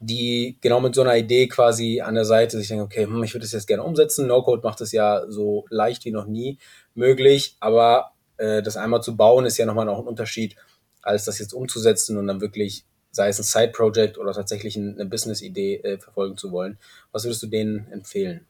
die 0.00 0.58
genau 0.60 0.80
mit 0.80 0.94
so 0.94 1.02
einer 1.02 1.16
Idee 1.16 1.48
quasi 1.48 2.00
an 2.00 2.14
der 2.14 2.24
Seite 2.24 2.56
sich 2.58 2.68
denken, 2.68 2.84
okay, 2.84 3.04
hm, 3.04 3.22
ich 3.22 3.34
würde 3.34 3.44
das 3.44 3.52
jetzt 3.52 3.66
gerne 3.66 3.82
umsetzen. 3.82 4.26
No-Code 4.26 4.62
macht 4.62 4.80
es 4.80 4.92
ja 4.92 5.24
so 5.28 5.66
leicht 5.68 6.04
wie 6.04 6.12
noch 6.12 6.26
nie 6.26 6.58
möglich, 6.94 7.56
aber 7.60 8.12
äh, 8.36 8.62
das 8.62 8.76
einmal 8.76 9.02
zu 9.02 9.16
bauen 9.16 9.44
ist 9.46 9.58
ja 9.58 9.66
nochmal 9.66 9.86
noch 9.86 9.98
ein 9.98 10.06
Unterschied, 10.06 10.56
als 11.02 11.24
das 11.24 11.38
jetzt 11.38 11.52
umzusetzen 11.52 12.16
und 12.16 12.26
dann 12.26 12.40
wirklich, 12.40 12.84
sei 13.10 13.28
es 13.28 13.38
ein 13.38 13.44
Side-Project 13.44 14.18
oder 14.18 14.32
tatsächlich 14.32 14.76
eine 14.76 15.06
Business-Idee 15.06 15.76
äh, 15.76 15.98
verfolgen 15.98 16.36
zu 16.36 16.52
wollen. 16.52 16.78
Was 17.12 17.24
würdest 17.24 17.42
du 17.42 17.46
denen 17.46 17.90
empfehlen? 17.90 18.46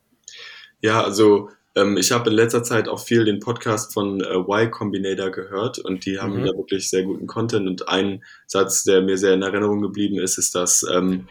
Ja, 0.80 1.02
also 1.02 1.50
ähm, 1.76 1.96
ich 1.98 2.10
habe 2.10 2.30
in 2.30 2.36
letzter 2.36 2.62
Zeit 2.62 2.88
auch 2.88 3.00
viel 3.00 3.24
den 3.24 3.38
Podcast 3.38 3.92
von 3.92 4.20
äh, 4.20 4.34
Y 4.34 4.70
Combinator 4.70 5.30
gehört 5.30 5.78
und 5.78 6.06
die 6.06 6.18
haben 6.18 6.40
mhm. 6.40 6.46
da 6.46 6.52
wirklich 6.56 6.88
sehr 6.88 7.04
guten 7.04 7.26
Content. 7.26 7.68
Und 7.68 7.88
ein 7.88 8.24
Satz, 8.46 8.82
der 8.82 9.02
mir 9.02 9.18
sehr 9.18 9.34
in 9.34 9.42
Erinnerung 9.42 9.82
geblieben 9.82 10.18
ist, 10.18 10.38
ist, 10.38 10.54
dass 10.54 10.84
ähm, 10.90 11.28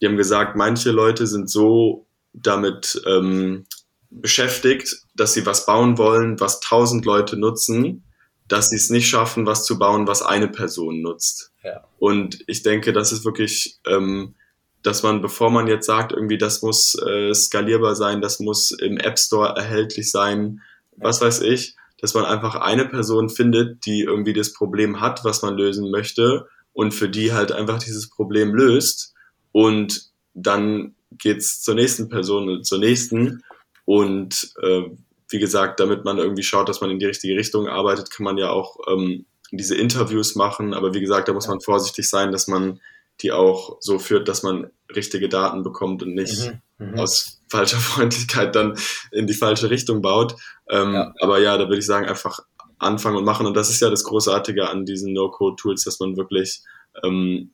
die 0.00 0.06
haben 0.06 0.16
gesagt, 0.16 0.56
manche 0.56 0.92
Leute 0.92 1.26
sind 1.26 1.50
so 1.50 2.06
damit 2.32 3.02
ähm, 3.04 3.66
beschäftigt, 4.10 5.02
dass 5.14 5.34
sie 5.34 5.44
was 5.44 5.66
bauen 5.66 5.98
wollen, 5.98 6.38
was 6.38 6.60
tausend 6.60 7.04
Leute 7.04 7.36
nutzen, 7.36 8.04
dass 8.46 8.70
sie 8.70 8.76
es 8.76 8.90
nicht 8.90 9.08
schaffen, 9.08 9.44
was 9.44 9.64
zu 9.64 9.78
bauen, 9.78 10.06
was 10.06 10.22
eine 10.22 10.48
Person 10.48 11.02
nutzt. 11.02 11.52
Ja. 11.64 11.84
Und 11.98 12.44
ich 12.46 12.62
denke, 12.62 12.92
das 12.92 13.10
ist 13.10 13.24
wirklich 13.24 13.80
ähm, 13.86 14.36
dass 14.82 15.02
man, 15.02 15.20
bevor 15.20 15.50
man 15.50 15.66
jetzt 15.66 15.86
sagt, 15.86 16.12
irgendwie, 16.12 16.38
das 16.38 16.62
muss 16.62 16.94
äh, 16.94 17.34
skalierbar 17.34 17.94
sein, 17.94 18.20
das 18.20 18.40
muss 18.40 18.70
im 18.70 18.96
App 18.98 19.18
Store 19.18 19.56
erhältlich 19.56 20.10
sein, 20.10 20.60
was 20.96 21.20
weiß 21.20 21.42
ich, 21.42 21.76
dass 22.00 22.14
man 22.14 22.24
einfach 22.24 22.54
eine 22.54 22.84
Person 22.84 23.28
findet, 23.28 23.84
die 23.86 24.02
irgendwie 24.02 24.32
das 24.32 24.52
Problem 24.52 25.00
hat, 25.00 25.24
was 25.24 25.42
man 25.42 25.56
lösen 25.56 25.90
möchte 25.90 26.46
und 26.72 26.94
für 26.94 27.08
die 27.08 27.32
halt 27.32 27.52
einfach 27.52 27.78
dieses 27.78 28.08
Problem 28.08 28.54
löst 28.54 29.14
und 29.52 30.10
dann 30.34 30.94
geht's 31.10 31.62
zur 31.62 31.74
nächsten 31.74 32.08
Person 32.08 32.48
und 32.48 32.66
zur 32.66 32.78
nächsten 32.78 33.42
und 33.84 34.52
äh, 34.62 34.82
wie 35.30 35.38
gesagt, 35.38 35.80
damit 35.80 36.04
man 36.04 36.18
irgendwie 36.18 36.42
schaut, 36.42 36.68
dass 36.68 36.80
man 36.80 36.90
in 36.90 36.98
die 36.98 37.06
richtige 37.06 37.36
Richtung 37.36 37.68
arbeitet, 37.68 38.10
kann 38.10 38.24
man 38.24 38.38
ja 38.38 38.50
auch 38.50 38.78
ähm, 38.88 39.26
diese 39.50 39.74
Interviews 39.74 40.36
machen, 40.36 40.74
aber 40.74 40.94
wie 40.94 41.00
gesagt, 41.00 41.28
da 41.28 41.32
muss 41.32 41.48
man 41.48 41.60
vorsichtig 41.60 42.08
sein, 42.08 42.32
dass 42.32 42.46
man 42.46 42.80
die 43.20 43.32
auch 43.32 43.78
so 43.80 43.98
führt, 43.98 44.28
dass 44.28 44.42
man 44.42 44.70
richtige 44.94 45.28
Daten 45.28 45.62
bekommt 45.62 46.02
und 46.02 46.14
nicht 46.14 46.52
mhm, 46.78 46.90
mhm. 46.90 46.98
aus 46.98 47.40
falscher 47.48 47.76
Freundlichkeit 47.78 48.54
dann 48.54 48.78
in 49.12 49.26
die 49.26 49.34
falsche 49.34 49.70
Richtung 49.70 50.02
baut. 50.02 50.36
Ähm, 50.70 50.94
ja. 50.94 51.14
Aber 51.20 51.38
ja, 51.38 51.56
da 51.56 51.64
würde 51.64 51.78
ich 51.78 51.86
sagen, 51.86 52.06
einfach 52.06 52.40
anfangen 52.78 53.16
und 53.16 53.24
machen. 53.24 53.46
Und 53.46 53.56
das 53.56 53.70
ist 53.70 53.80
ja 53.80 53.90
das 53.90 54.04
Großartige 54.04 54.68
an 54.68 54.84
diesen 54.84 55.12
No-Code-Tools, 55.12 55.84
dass 55.84 55.98
man 56.00 56.16
wirklich 56.16 56.62
ähm, 57.02 57.50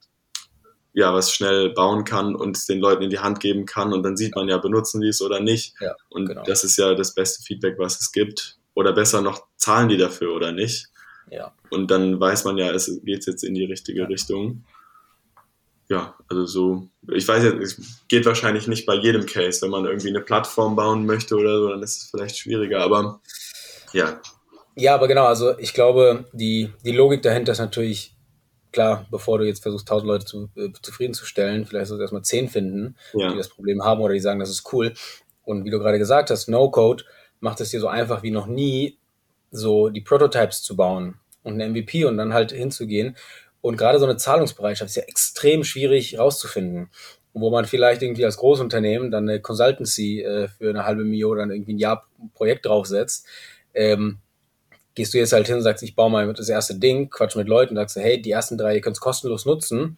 ja 0.93 1.13
was 1.13 1.33
schnell 1.33 1.71
bauen 1.71 2.05
kann 2.05 2.37
und 2.37 2.57
es 2.57 2.67
den 2.67 2.79
Leuten 2.79 3.03
in 3.03 3.11
die 3.11 3.19
Hand 3.19 3.41
geben 3.41 3.67
kann 3.67 3.93
und 3.93 4.03
dann 4.05 4.17
sieht 4.17 4.37
man 4.37 4.49
ja, 4.49 4.59
benutzen 4.59 5.01
die 5.01 5.09
es 5.09 5.23
oder 5.23 5.41
nicht. 5.41 5.75
Ja, 5.81 5.95
und 6.09 6.27
genau. 6.27 6.45
das 6.45 6.63
ist 6.63 6.77
ja 6.77 6.95
das 6.95 7.15
beste 7.15 7.43
Feedback, 7.43 7.79
was 7.79 8.01
es 8.01 8.13
gibt. 8.13 8.59
Oder 8.75 8.93
besser 8.93 9.21
noch, 9.21 9.47
zahlen 9.57 9.89
die 9.89 9.97
dafür 9.97 10.35
oder 10.35 10.53
nicht? 10.53 10.89
Ja. 11.31 11.55
Und 11.71 11.91
dann 11.91 12.21
weiß 12.21 12.45
man 12.45 12.59
ja, 12.59 12.71
es 12.71 13.01
geht 13.05 13.27
jetzt 13.27 13.45
in 13.45 13.55
die 13.55 13.65
richtige 13.65 14.01
ja. 14.01 14.07
Richtung 14.07 14.65
ja, 15.89 16.15
also 16.29 16.47
so, 16.47 16.89
ich 17.13 17.27
weiß 17.29 17.45
jetzt, 17.45 17.61
es 17.61 18.05
geht 18.09 18.25
wahrscheinlich 18.25 18.67
nicht 18.67 18.87
bei 18.87 18.95
jedem 18.95 19.27
Case. 19.27 19.63
Wenn 19.63 19.71
man 19.71 19.85
irgendwie 19.85 20.09
eine 20.09 20.21
Plattform 20.21 20.77
bauen 20.77 21.05
möchte 21.07 21.37
oder 21.37 21.59
so, 21.59 21.69
dann 21.69 21.83
ist 21.83 22.03
es 22.03 22.11
vielleicht 22.11 22.39
schwieriger, 22.39 22.81
aber 22.81 23.21
ja. 23.93 24.21
Ja, 24.77 24.95
aber 24.95 25.07
genau, 25.09 25.27
also 25.27 25.57
ich 25.59 25.73
glaube, 25.73 26.25
die, 26.33 26.73
die 26.85 26.93
Logik 26.93 27.23
dahinter 27.23 27.53
ist 27.53 27.59
natürlich 27.59 28.15
klar, 28.73 29.07
bevor 29.11 29.39
du 29.39 29.47
jetzt 29.47 29.63
versuchst, 29.63 29.87
tausend 29.87 30.09
Leute 30.09 30.25
zu, 30.25 30.51
äh, 30.57 30.71
zufriedenzustellen, 30.83 31.65
vielleicht 31.65 31.87
sollst 31.87 32.01
du 32.01 32.03
erstmal 32.03 32.23
zehn 32.23 32.49
finden, 32.49 32.97
ja. 33.13 33.31
die 33.31 33.39
das 33.39 33.49
Problem 33.49 33.85
haben 33.85 34.01
oder 34.01 34.15
die 34.15 34.21
sagen, 34.21 34.41
das 34.41 34.51
ist 34.51 34.73
cool. 34.73 34.95
Und 35.45 35.65
wie 35.65 35.71
du 35.71 35.79
gerade 35.79 35.99
gesagt 35.99 36.31
hast, 36.31 36.49
No-Code 36.49 37.05
macht 37.41 37.61
es 37.61 37.71
dir 37.71 37.81
so 37.81 37.89
einfach 37.89 38.23
wie 38.23 38.31
noch 38.31 38.47
nie, 38.47 38.99
so 39.51 39.91
die 39.91 40.01
Prototypes 40.01 40.63
zu 40.63 40.75
bauen 40.77 41.21
und 41.45 41.61
ein 41.61 41.73
MVP 41.73 42.05
und 42.07 42.17
dann 42.17 42.35
halt 42.35 42.51
hinzugehen 42.51 43.17
und 43.65 43.79
gerade 43.79 43.99
so 43.99 44.05
eine 44.05 44.19
Zahlungsbereitschaft 44.19 44.91
ist 44.91 44.97
ja 44.97 45.05
extrem 45.05 45.65
schwierig 45.65 46.19
rauszufinden. 46.19 46.91
Wo 47.33 47.49
man 47.49 47.65
vielleicht 47.65 48.03
irgendwie 48.03 48.27
als 48.27 48.37
Großunternehmen 48.37 49.11
dann 49.11 49.27
eine 49.27 49.41
Consultancy 49.41 50.21
äh, 50.21 50.49
für 50.49 50.69
eine 50.69 50.85
halbe 50.85 51.03
Million 51.03 51.39
dann 51.39 51.51
irgendwie 51.51 51.73
ein 51.73 51.79
Jahr 51.79 52.07
Projekt 52.35 52.67
draufsetzt. 52.67 53.27
Ähm, 53.73 54.19
gehst 54.95 55.15
du 55.15 55.19
jetzt 55.19 55.33
halt 55.33 55.47
hin 55.47 55.57
und 55.57 55.63
sagst, 55.63 55.83
ich 55.83 55.97
baue 55.97 56.11
mal 56.11 56.31
das 56.35 56.51
erste 56.51 56.75
Ding, 56.75 57.09
quatsch 57.09 57.37
mit 57.37 57.49
Leuten, 57.49 57.75
sagst 57.75 57.97
du, 57.97 58.01
hey, 58.01 58.21
die 58.21 58.33
ersten 58.33 58.59
drei, 58.59 58.75
ihr 58.75 58.81
könnt 58.83 58.97
es 58.97 59.01
kostenlos 59.01 59.47
nutzen. 59.47 59.97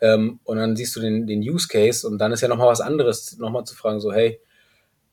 Ähm, 0.00 0.38
und 0.44 0.58
dann 0.58 0.76
siehst 0.76 0.94
du 0.94 1.00
den, 1.00 1.26
den 1.26 1.40
Use 1.40 1.66
Case 1.66 2.06
und 2.06 2.18
dann 2.18 2.30
ist 2.30 2.42
ja 2.42 2.46
nochmal 2.46 2.68
was 2.68 2.80
anderes, 2.80 3.36
nochmal 3.36 3.64
zu 3.64 3.74
fragen, 3.74 3.98
so, 3.98 4.12
hey, 4.12 4.40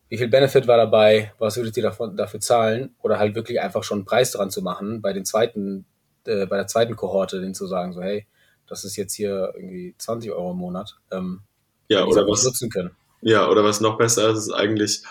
wie 0.09 0.17
viel 0.19 0.27
Benefit 0.27 0.67
war 0.67 0.77
dabei, 0.77 1.33
was 1.39 1.57
würdet 1.57 1.75
ihr 1.75 1.83
davon, 1.83 2.15
dafür 2.15 2.39
zahlen? 2.39 2.93
Oder 3.01 3.17
halt 3.17 3.33
wirklich 3.33 3.59
einfach 3.59 3.83
schon 3.83 3.97
einen 3.97 4.05
Preis 4.05 4.29
dran 4.29 4.51
zu 4.51 4.61
machen 4.61 5.01
bei 5.01 5.11
den 5.11 5.25
zweiten 5.25 5.85
äh, 6.25 6.45
bei 6.45 6.57
der 6.57 6.67
zweiten 6.67 6.95
Kohorte 6.95 7.39
denen 7.39 7.55
zu 7.55 7.67
sagen, 7.67 7.93
so 7.93 8.01
hey, 8.01 8.25
das 8.67 8.85
ist 8.85 8.95
jetzt 8.95 9.13
hier 9.13 9.53
irgendwie 9.55 9.95
20 9.97 10.31
Euro 10.31 10.51
im 10.51 10.57
Monat. 10.57 10.97
Ähm, 11.11 11.41
ja, 11.87 12.05
oder 12.05 12.27
was 12.27 12.43
nutzen 12.43 12.69
können. 12.69 12.91
Ja, 13.21 13.49
oder 13.49 13.63
was 13.63 13.81
noch 13.81 13.97
besser 13.97 14.29
ist, 14.29 14.37
ist 14.37 14.53
eigentlich, 14.53 15.03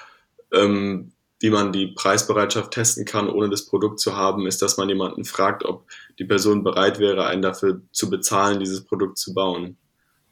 ähm, 0.52 1.12
wie 1.40 1.50
man 1.50 1.72
die 1.72 1.88
Preisbereitschaft 1.88 2.72
testen 2.72 3.04
kann, 3.04 3.28
ohne 3.28 3.50
das 3.50 3.66
Produkt 3.66 4.00
zu 4.00 4.16
haben, 4.16 4.46
ist, 4.46 4.62
dass 4.62 4.76
man 4.76 4.88
jemanden 4.88 5.24
fragt, 5.24 5.64
ob 5.64 5.86
die 6.18 6.24
Person 6.24 6.64
bereit 6.64 6.98
wäre, 6.98 7.26
einen 7.26 7.42
dafür 7.42 7.82
zu 7.92 8.10
bezahlen, 8.10 8.60
dieses 8.60 8.84
Produkt 8.84 9.18
zu 9.18 9.34
bauen. 9.34 9.76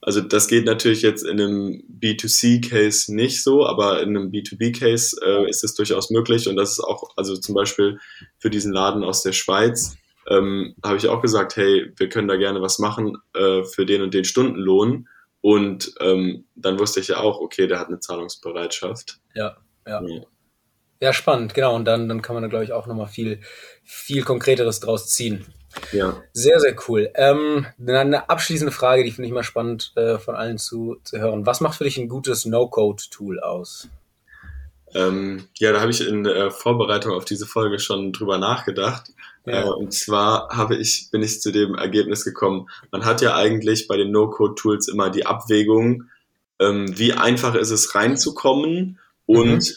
Also 0.01 0.20
das 0.20 0.47
geht 0.47 0.66
natürlich 0.66 1.03
jetzt 1.03 1.24
in 1.24 1.41
einem 1.41 1.83
B2C-Case 2.01 3.14
nicht 3.14 3.43
so, 3.43 3.66
aber 3.66 4.03
in 4.03 4.11
einem 4.11 4.31
B2B-Case 4.31 5.16
äh, 5.24 5.49
ist 5.51 5.64
es 5.64 5.74
durchaus 5.74 6.11
möglich 6.11 6.49
und 6.49 6.57
das 6.57 6.72
ist 6.72 6.81
auch, 6.81 7.11
also 7.16 7.37
zum 7.37 7.55
Beispiel 7.55 7.99
für 8.39 8.51
diesen 8.51 8.72
Laden 8.72 9.03
aus 9.03 9.22
der 9.22 9.33
Schweiz, 9.33 9.97
ähm, 10.29 10.74
habe 10.85 10.97
ich 10.97 11.09
auch 11.09 11.22
gesagt, 11.22 11.57
hey, 11.57 11.93
wir 11.97 12.09
können 12.09 12.29
da 12.29 12.37
gerne 12.37 12.61
was 12.61 12.79
machen 12.79 13.16
äh, 13.35 13.64
für 13.64 13.87
den 13.87 14.03
und 14.03 14.14
den 14.14 14.24
Stundenlohn. 14.24 15.09
Und 15.41 15.95
ähm, 16.01 16.45
dann 16.57 16.79
wusste 16.79 17.01
ich 17.01 17.09
ja 17.09 17.18
auch, 17.18 17.41
okay, 17.41 17.66
der 17.66 17.79
hat 17.79 17.89
eine 17.89 18.01
Zahlungsbereitschaft. 18.01 19.20
Ja, 19.35 19.57
ja. 19.87 20.03
Ja, 20.03 20.22
ja 21.01 21.12
spannend, 21.12 21.55
genau. 21.55 21.77
Und 21.77 21.85
dann, 21.85 22.09
dann 22.09 22.22
kann 22.22 22.35
man 22.35 22.43
da, 22.43 22.49
glaube 22.49 22.64
ich, 22.64 22.72
auch 22.72 22.87
nochmal 22.87 23.07
viel, 23.07 23.41
viel 23.85 24.22
Konkreteres 24.24 24.81
draus 24.81 25.09
ziehen. 25.09 25.47
Ja. 25.93 26.20
Sehr, 26.33 26.59
sehr 26.59 26.74
cool. 26.89 27.11
Ähm, 27.14 27.66
eine 27.87 28.29
abschließende 28.29 28.72
Frage, 28.72 29.05
die 29.05 29.11
finde 29.11 29.29
ich 29.29 29.35
mal 29.35 29.43
spannend 29.43 29.93
äh, 29.97 30.18
von 30.18 30.35
allen 30.35 30.59
zu, 30.59 30.97
zu 31.05 31.18
hören. 31.18 31.47
Was 31.47 31.61
macht 31.61 31.79
für 31.79 31.85
dich 31.85 31.99
ein 31.99 32.09
gutes 32.09 32.47
No-Code-Tool 32.47 33.41
aus? 33.41 33.89
Ähm, 34.95 35.49
ja, 35.55 35.72
da 35.72 35.81
habe 35.81 35.91
ich 35.91 36.07
in 36.07 36.24
der 36.24 36.51
Vorbereitung 36.51 37.12
auf 37.12 37.24
diese 37.24 37.47
Folge 37.47 37.79
schon 37.79 38.12
drüber 38.12 38.39
nachgedacht. 38.39 39.11
Ja. 39.47 39.62
Äh, 39.62 39.68
und 39.68 39.94
zwar 39.94 40.49
habe 40.51 40.76
ich, 40.76 41.09
bin 41.11 41.22
ich 41.22 41.40
zu 41.40 41.53
dem 41.53 41.74
Ergebnis 41.74 42.24
gekommen, 42.24 42.68
man 42.90 43.05
hat 43.05 43.20
ja 43.22 43.34
eigentlich 43.34 43.88
bei 43.88 43.97
den 43.97 44.11
No-Code-Tools 44.11 44.88
immer 44.88 45.11
die 45.11 45.26
Abwägung, 45.26 46.05
ähm, 46.59 46.99
wie 46.99 47.12
einfach 47.12 47.55
ist 47.55 47.70
es 47.70 47.94
reinzukommen 47.94 48.99
und 49.26 49.68
mhm. 49.68 49.74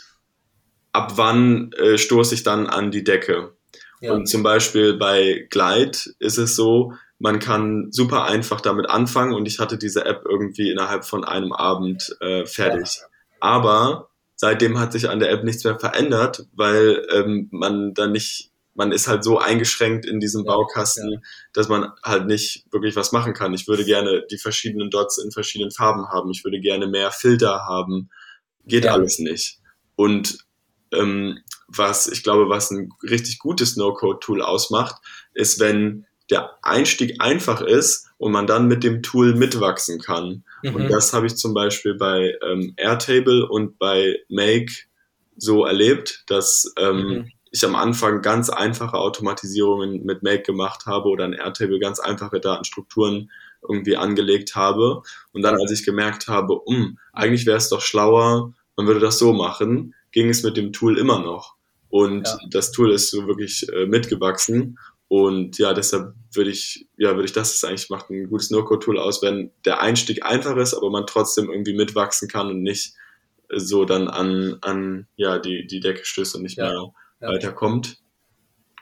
ab 0.91 1.13
wann 1.15 1.71
äh, 1.73 1.97
stoße 1.97 2.35
ich 2.35 2.43
dann 2.43 2.67
an 2.67 2.91
die 2.91 3.03
Decke. 3.03 3.53
Ja. 4.01 4.13
Und 4.13 4.27
zum 4.27 4.43
Beispiel 4.43 4.93
bei 4.93 5.47
Glide 5.49 5.97
ist 6.19 6.37
es 6.37 6.55
so, 6.55 6.93
man 7.19 7.39
kann 7.39 7.91
super 7.91 8.25
einfach 8.25 8.61
damit 8.61 8.89
anfangen 8.89 9.33
und 9.33 9.45
ich 9.45 9.59
hatte 9.59 9.77
diese 9.77 10.05
App 10.05 10.23
irgendwie 10.27 10.71
innerhalb 10.71 11.03
von 11.03 11.25
einem 11.25 11.51
Abend 11.51 12.15
äh, 12.21 12.45
fertig. 12.45 12.97
Ja. 13.01 13.07
Aber 13.41 14.09
seitdem 14.35 14.79
hat 14.79 14.93
sich 14.93 15.09
an 15.09 15.19
der 15.19 15.31
App 15.31 15.43
nichts 15.43 15.65
mehr 15.65 15.77
verändert, 15.77 16.45
weil 16.53 17.05
ähm, 17.11 17.49
man 17.51 17.93
dann 17.93 18.13
nicht, 18.13 18.51
man 18.73 18.91
ist 18.91 19.07
halt 19.07 19.23
so 19.23 19.39
eingeschränkt 19.39 20.05
in 20.05 20.19
diesem 20.19 20.45
ja, 20.45 20.51
Baukasten, 20.53 21.11
ja. 21.11 21.19
dass 21.53 21.67
man 21.67 21.91
halt 22.03 22.27
nicht 22.27 22.65
wirklich 22.71 22.95
was 22.95 23.11
machen 23.11 23.33
kann. 23.33 23.53
Ich 23.53 23.67
würde 23.67 23.83
gerne 23.83 24.25
die 24.31 24.37
verschiedenen 24.37 24.89
Dots 24.89 25.17
in 25.17 25.31
verschiedenen 25.31 25.71
Farben 25.71 26.07
haben. 26.09 26.31
Ich 26.31 26.43
würde 26.43 26.59
gerne 26.59 26.87
mehr 26.87 27.11
Filter 27.11 27.65
haben. 27.67 28.09
geht 28.65 28.85
ja. 28.85 28.93
alles 28.93 29.19
nicht. 29.19 29.59
Und 29.95 30.45
ähm, 30.91 31.39
was 31.67 32.07
ich 32.07 32.23
glaube, 32.23 32.49
was 32.49 32.71
ein 32.71 32.89
richtig 33.03 33.39
gutes 33.39 33.75
No-Code-Tool 33.75 34.41
ausmacht, 34.41 35.01
ist, 35.33 35.59
wenn 35.59 36.05
der 36.29 36.57
Einstieg 36.61 37.15
einfach 37.19 37.61
ist 37.61 38.07
und 38.17 38.31
man 38.31 38.47
dann 38.47 38.67
mit 38.67 38.83
dem 38.83 39.01
Tool 39.01 39.35
mitwachsen 39.35 39.99
kann. 39.99 40.43
Mhm. 40.63 40.75
Und 40.75 40.89
das 40.89 41.13
habe 41.13 41.27
ich 41.27 41.35
zum 41.35 41.53
Beispiel 41.53 41.95
bei 41.95 42.35
ähm, 42.47 42.73
Airtable 42.77 43.47
und 43.47 43.79
bei 43.79 44.19
Make 44.29 44.71
so 45.37 45.65
erlebt, 45.65 46.23
dass 46.27 46.71
ähm, 46.77 46.97
mhm. 46.97 47.31
Ich 47.51 47.65
am 47.65 47.75
Anfang 47.75 48.21
ganz 48.21 48.49
einfache 48.49 48.97
Automatisierungen 48.97 50.05
mit 50.05 50.23
Make 50.23 50.43
gemacht 50.43 50.85
habe 50.85 51.09
oder 51.09 51.25
in 51.25 51.33
Airtable 51.33 51.79
ganz 51.79 51.99
einfache 51.99 52.39
Datenstrukturen 52.39 53.31
irgendwie 53.67 53.97
angelegt 53.97 54.55
habe. 54.55 55.01
Und 55.31 55.41
dann, 55.41 55.59
als 55.59 55.71
ich 55.71 55.83
gemerkt 55.83 56.27
habe, 56.27 56.53
um, 56.53 56.99
eigentlich 57.13 57.45
wäre 57.45 57.57
es 57.57 57.69
doch 57.69 57.81
schlauer, 57.81 58.53
man 58.75 58.87
würde 58.87 58.99
das 58.99 59.19
so 59.19 59.33
machen, 59.33 59.93
ging 60.11 60.29
es 60.29 60.43
mit 60.43 60.57
dem 60.57 60.71
Tool 60.73 60.97
immer 60.97 61.19
noch. 61.19 61.55
Und 61.89 62.27
ja. 62.27 62.37
das 62.51 62.71
Tool 62.71 62.91
ist 62.91 63.09
so 63.09 63.27
wirklich 63.27 63.67
äh, 63.73 63.85
mitgewachsen. 63.87 64.77
Und 65.07 65.57
ja, 65.57 65.73
deshalb 65.73 66.13
würde 66.33 66.51
ich, 66.51 66.87
ja, 66.97 67.15
würde 67.15 67.25
ich 67.25 67.33
das 67.33 67.55
ist 67.55 67.65
eigentlich 67.65 67.89
macht 67.89 68.11
ein 68.11 68.29
gutes 68.29 68.51
No-Code-Tool 68.51 68.99
aus, 68.99 69.23
wenn 69.23 69.51
der 69.65 69.81
Einstieg 69.81 70.23
einfach 70.23 70.55
ist, 70.55 70.75
aber 70.75 70.91
man 70.91 71.07
trotzdem 71.07 71.49
irgendwie 71.49 71.73
mitwachsen 71.73 72.27
kann 72.27 72.47
und 72.47 72.61
nicht 72.61 72.93
so 73.51 73.85
dann 73.85 74.07
an, 74.07 74.57
an 74.61 75.07
ja, 75.15 75.39
die, 75.39 75.65
die 75.65 75.79
Decke 75.79 76.05
stößt 76.05 76.35
und 76.35 76.43
nicht 76.43 76.59
ja. 76.59 76.69
mehr 76.69 76.93
ja. 77.21 77.29
weiterkommt. 77.29 77.97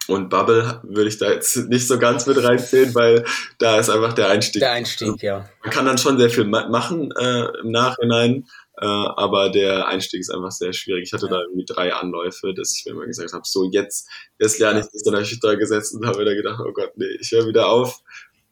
Und 0.07 0.29
Bubble 0.29 0.79
würde 0.83 1.09
ich 1.09 1.17
da 1.17 1.29
jetzt 1.31 1.55
nicht 1.67 1.85
so 1.85 1.99
ganz 1.99 2.25
mit 2.25 2.41
reinzählen, 2.41 2.95
weil 2.95 3.25
da 3.59 3.77
ist 3.77 3.89
einfach 3.89 4.13
der 4.13 4.29
Einstieg. 4.29 4.61
Der 4.61 4.71
Einstieg, 4.71 5.21
ja. 5.21 5.49
Man 5.61 5.71
kann 5.71 5.85
dann 5.85 5.97
schon 5.97 6.17
sehr 6.17 6.29
viel 6.29 6.45
machen 6.45 7.11
äh, 7.19 7.47
im 7.61 7.71
Nachhinein, 7.71 8.47
äh, 8.79 8.85
aber 8.85 9.49
der 9.49 9.87
Einstieg 9.87 10.21
ist 10.21 10.29
einfach 10.29 10.51
sehr 10.51 10.71
schwierig. 10.71 11.03
Ich 11.07 11.13
hatte 11.13 11.25
ja. 11.25 11.33
da 11.33 11.41
irgendwie 11.41 11.65
drei 11.65 11.93
Anläufe, 11.93 12.53
dass 12.53 12.77
ich 12.77 12.85
mir 12.85 12.93
immer 12.93 13.05
gesagt 13.05 13.33
habe, 13.33 13.43
so 13.45 13.69
jetzt, 13.69 14.09
jetzt 14.39 14.59
lerne 14.59 14.79
ich 14.79 14.85
das. 14.85 15.03
Dann 15.03 15.15
habe 15.15 15.23
ich 15.23 15.39
da 15.41 15.55
gesetzt 15.55 15.93
und 15.93 16.05
habe 16.05 16.19
mir 16.19 16.25
da 16.25 16.33
gedacht, 16.33 16.61
oh 16.65 16.71
Gott, 16.71 16.93
nee, 16.95 17.17
ich 17.19 17.31
höre 17.31 17.47
wieder 17.47 17.67
auf. 17.67 18.01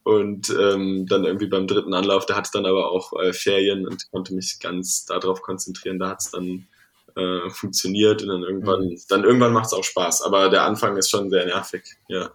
Und 0.04 0.50
ähm, 0.50 1.06
dann 1.08 1.24
irgendwie 1.24 1.48
beim 1.48 1.68
dritten 1.68 1.94
Anlauf, 1.94 2.26
da 2.26 2.36
hatte 2.36 2.52
dann 2.54 2.66
aber 2.66 2.92
auch 2.92 3.14
äh, 3.20 3.34
Ferien 3.34 3.88
und 3.88 4.12
konnte 4.12 4.36
mich 4.36 4.60
ganz 4.60 5.06
darauf 5.06 5.42
konzentrieren. 5.42 6.00
Da 6.00 6.10
hat 6.10 6.22
es 6.22 6.32
dann 6.32 6.68
äh, 7.16 7.50
funktioniert 7.50 8.22
und 8.22 8.30
dann 8.30 8.44
irgendwann, 8.44 8.82
mhm. 8.82 9.00
dann 9.10 9.24
irgendwann 9.24 9.54
macht 9.54 9.68
es 9.68 9.74
auch 9.74 9.84
Spaß. 9.84 10.22
Aber 10.24 10.50
der 10.50 10.64
Anfang 10.64 10.98
ist 10.98 11.10
schon 11.10 11.30
sehr 11.30 11.46
nervig, 11.46 11.84
ja. 12.08 12.32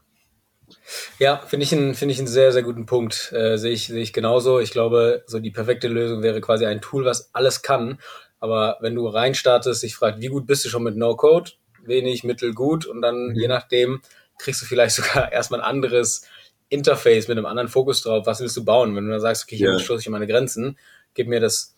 Ja, 1.18 1.39
finde 1.47 1.64
ich, 1.64 1.72
einen, 1.72 1.95
finde 1.95 2.12
ich 2.12 2.18
einen 2.18 2.28
sehr, 2.28 2.53
sehr 2.53 2.62
guten 2.62 2.87
Punkt. 2.87 3.33
Äh, 3.33 3.57
Sehe 3.57 3.72
ich, 3.72 3.89
sehe 3.89 4.03
ich 4.03 4.12
genauso. 4.12 4.61
Ich 4.61 4.70
glaube, 4.70 5.24
so 5.26 5.39
die 5.41 5.51
perfekte 5.51 5.89
Lösung 5.89 6.22
wäre 6.22 6.41
quasi 6.41 6.66
ein 6.66 6.81
Tool, 6.81 7.05
was 7.05 7.35
alles 7.35 7.62
kann. 7.62 8.01
Aber 8.39 8.78
wenn 8.81 8.95
du 8.95 9.07
reinstartest, 9.07 9.85
ich 9.85 9.95
frage, 9.95 10.20
wie 10.20 10.28
gut 10.28 10.47
bist 10.47 10.64
du 10.64 10.68
schon 10.68 10.83
mit 10.83 10.97
No-Code? 10.97 11.51
Wenig, 11.85 12.24
mittel, 12.24 12.55
gut. 12.55 12.87
Und 12.87 13.03
dann, 13.03 13.28
mhm. 13.28 13.35
je 13.35 13.49
nachdem, 13.49 14.01
kriegst 14.39 14.62
du 14.62 14.66
vielleicht 14.66 14.97
sogar 14.97 15.33
erstmal 15.33 15.61
ein 15.61 15.66
anderes 15.66 16.22
Interface 16.68 17.28
mit 17.28 17.37
einem 17.37 17.47
anderen 17.47 17.68
Fokus 17.68 18.03
drauf. 18.03 18.26
Was 18.26 18.41
willst 18.41 18.57
du 18.57 18.64
bauen? 18.64 18.95
Wenn 18.97 19.07
du 19.07 19.11
dann 19.11 19.20
sagst, 19.20 19.45
okay, 19.45 19.57
hier 19.57 19.72
ja. 19.72 19.78
stoße 19.78 20.01
ich 20.01 20.09
meine 20.09 20.26
Grenzen, 20.26 20.78
gib 21.14 21.28
mir 21.28 21.41
das 21.41 21.74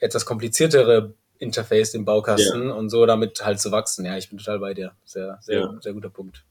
etwas 0.00 0.26
kompliziertere 0.26 1.14
Interface, 1.38 1.92
den 1.92 2.04
Baukasten 2.04 2.68
ja. 2.68 2.74
und 2.74 2.90
so 2.90 3.06
damit 3.06 3.44
halt 3.44 3.60
zu 3.60 3.72
wachsen. 3.72 4.04
Ja, 4.04 4.16
ich 4.16 4.28
bin 4.28 4.38
total 4.38 4.58
bei 4.58 4.74
dir. 4.74 4.92
Sehr, 5.04 5.38
sehr, 5.40 5.60
ja. 5.60 5.78
sehr 5.80 5.92
guter 5.92 6.10
Punkt. 6.10 6.44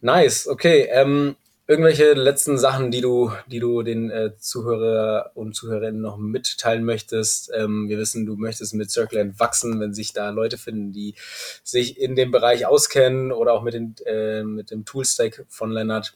Nice, 0.00 0.48
okay. 0.48 0.88
Ähm, 0.90 1.36
irgendwelche 1.66 2.12
letzten 2.14 2.58
Sachen, 2.58 2.90
die 2.90 3.00
du, 3.00 3.32
die 3.46 3.60
du 3.60 3.82
den 3.82 4.10
äh, 4.10 4.36
Zuhörer 4.36 5.30
und 5.34 5.54
Zuhörerinnen 5.54 6.00
noch 6.00 6.18
mitteilen 6.18 6.84
möchtest? 6.84 7.50
Ähm, 7.54 7.88
wir 7.88 7.98
wissen, 7.98 8.26
du 8.26 8.36
möchtest 8.36 8.74
mit 8.74 8.90
Circle 8.90 9.38
wachsen, 9.38 9.80
wenn 9.80 9.94
sich 9.94 10.12
da 10.12 10.30
Leute 10.30 10.58
finden, 10.58 10.92
die 10.92 11.14
sich 11.62 12.00
in 12.00 12.16
dem 12.16 12.30
Bereich 12.30 12.66
auskennen 12.66 13.32
oder 13.32 13.52
auch 13.52 13.62
mit, 13.62 13.74
den, 13.74 13.94
äh, 14.06 14.42
mit 14.42 14.70
dem 14.70 14.84
Toolstack 14.84 15.46
von 15.48 15.70
Lennart. 15.70 16.14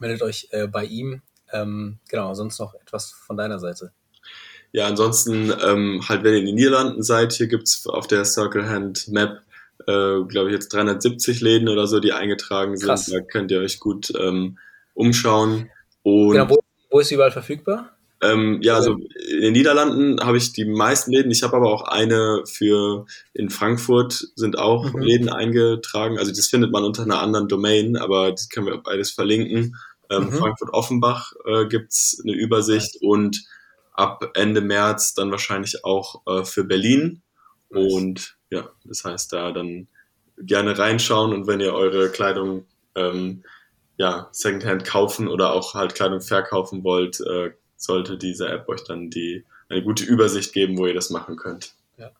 Meldet 0.00 0.22
euch 0.22 0.48
äh, 0.52 0.66
bei 0.66 0.84
ihm. 0.84 1.22
Ähm, 1.52 1.98
genau, 2.08 2.32
sonst 2.34 2.58
noch 2.58 2.74
etwas 2.74 3.10
von 3.10 3.36
deiner 3.36 3.58
Seite. 3.58 3.92
Ja, 4.72 4.86
ansonsten 4.86 5.52
ähm, 5.64 6.02
halt, 6.08 6.22
wenn 6.22 6.34
ihr 6.34 6.40
in 6.40 6.46
den 6.46 6.54
Niederlanden 6.54 7.02
seid, 7.02 7.32
hier 7.32 7.48
gibt's 7.48 7.86
auf 7.86 8.06
der 8.06 8.24
Circle 8.24 8.68
Hand 8.68 9.08
Map 9.08 9.42
äh, 9.86 10.24
glaube 10.24 10.48
ich, 10.48 10.54
jetzt 10.54 10.72
370 10.72 11.40
Läden 11.40 11.68
oder 11.68 11.86
so, 11.86 12.00
die 12.00 12.12
eingetragen 12.12 12.76
sind. 12.76 12.88
Krass. 12.88 13.06
Da 13.06 13.20
könnt 13.20 13.50
ihr 13.50 13.60
euch 13.60 13.80
gut 13.80 14.12
ähm, 14.18 14.58
umschauen. 14.94 15.70
Und, 16.02 16.32
genau, 16.32 16.50
wo, 16.50 16.58
wo 16.90 17.00
ist 17.00 17.10
überall 17.10 17.30
verfügbar? 17.30 17.96
Ähm, 18.22 18.60
ja, 18.62 18.74
also 18.74 18.98
in 19.30 19.40
den 19.40 19.52
Niederlanden 19.54 20.20
habe 20.20 20.36
ich 20.36 20.52
die 20.52 20.66
meisten 20.66 21.10
Läden. 21.10 21.30
Ich 21.30 21.42
habe 21.42 21.56
aber 21.56 21.72
auch 21.72 21.84
eine 21.84 22.42
für 22.44 23.06
in 23.32 23.48
Frankfurt 23.48 24.28
sind 24.34 24.58
auch 24.58 24.92
mhm. 24.92 25.00
Läden 25.00 25.28
eingetragen. 25.30 26.18
Also 26.18 26.30
das 26.30 26.48
findet 26.48 26.70
man 26.70 26.84
unter 26.84 27.02
einer 27.02 27.22
anderen 27.22 27.48
Domain, 27.48 27.96
aber 27.96 28.30
das 28.30 28.50
können 28.50 28.66
wir 28.66 28.76
beides 28.76 29.10
verlinken. 29.10 29.76
Ähm, 30.10 30.24
mhm. 30.24 30.32
Frankfurt 30.32 30.74
Offenbach 30.74 31.32
äh, 31.46 31.64
gibt's 31.66 32.20
eine 32.22 32.34
Übersicht 32.34 32.98
und 33.00 33.42
ab 34.00 34.30
Ende 34.34 34.60
März 34.60 35.14
dann 35.14 35.30
wahrscheinlich 35.30 35.84
auch 35.84 36.22
äh, 36.26 36.44
für 36.44 36.64
Berlin. 36.64 37.22
Nice. 37.68 37.92
Und 37.92 38.36
ja, 38.50 38.70
das 38.84 39.04
heißt, 39.04 39.32
da 39.32 39.52
dann 39.52 39.88
gerne 40.38 40.78
reinschauen 40.78 41.32
und 41.32 41.46
wenn 41.46 41.60
ihr 41.60 41.74
eure 41.74 42.10
Kleidung 42.10 42.66
ähm, 42.94 43.44
ja, 43.96 44.28
Secondhand 44.32 44.84
kaufen 44.84 45.28
oder 45.28 45.52
auch 45.52 45.74
halt 45.74 45.94
Kleidung 45.94 46.22
verkaufen 46.22 46.82
wollt, 46.82 47.20
äh, 47.20 47.52
sollte 47.76 48.16
diese 48.16 48.48
App 48.48 48.68
euch 48.68 48.82
dann 48.84 49.10
die 49.10 49.44
eine 49.68 49.82
gute 49.82 50.04
Übersicht 50.04 50.52
geben, 50.52 50.78
wo 50.78 50.86
ihr 50.86 50.94
das 50.94 51.10
machen 51.10 51.36
könnt. 51.36 51.74
Ja. 51.98 52.10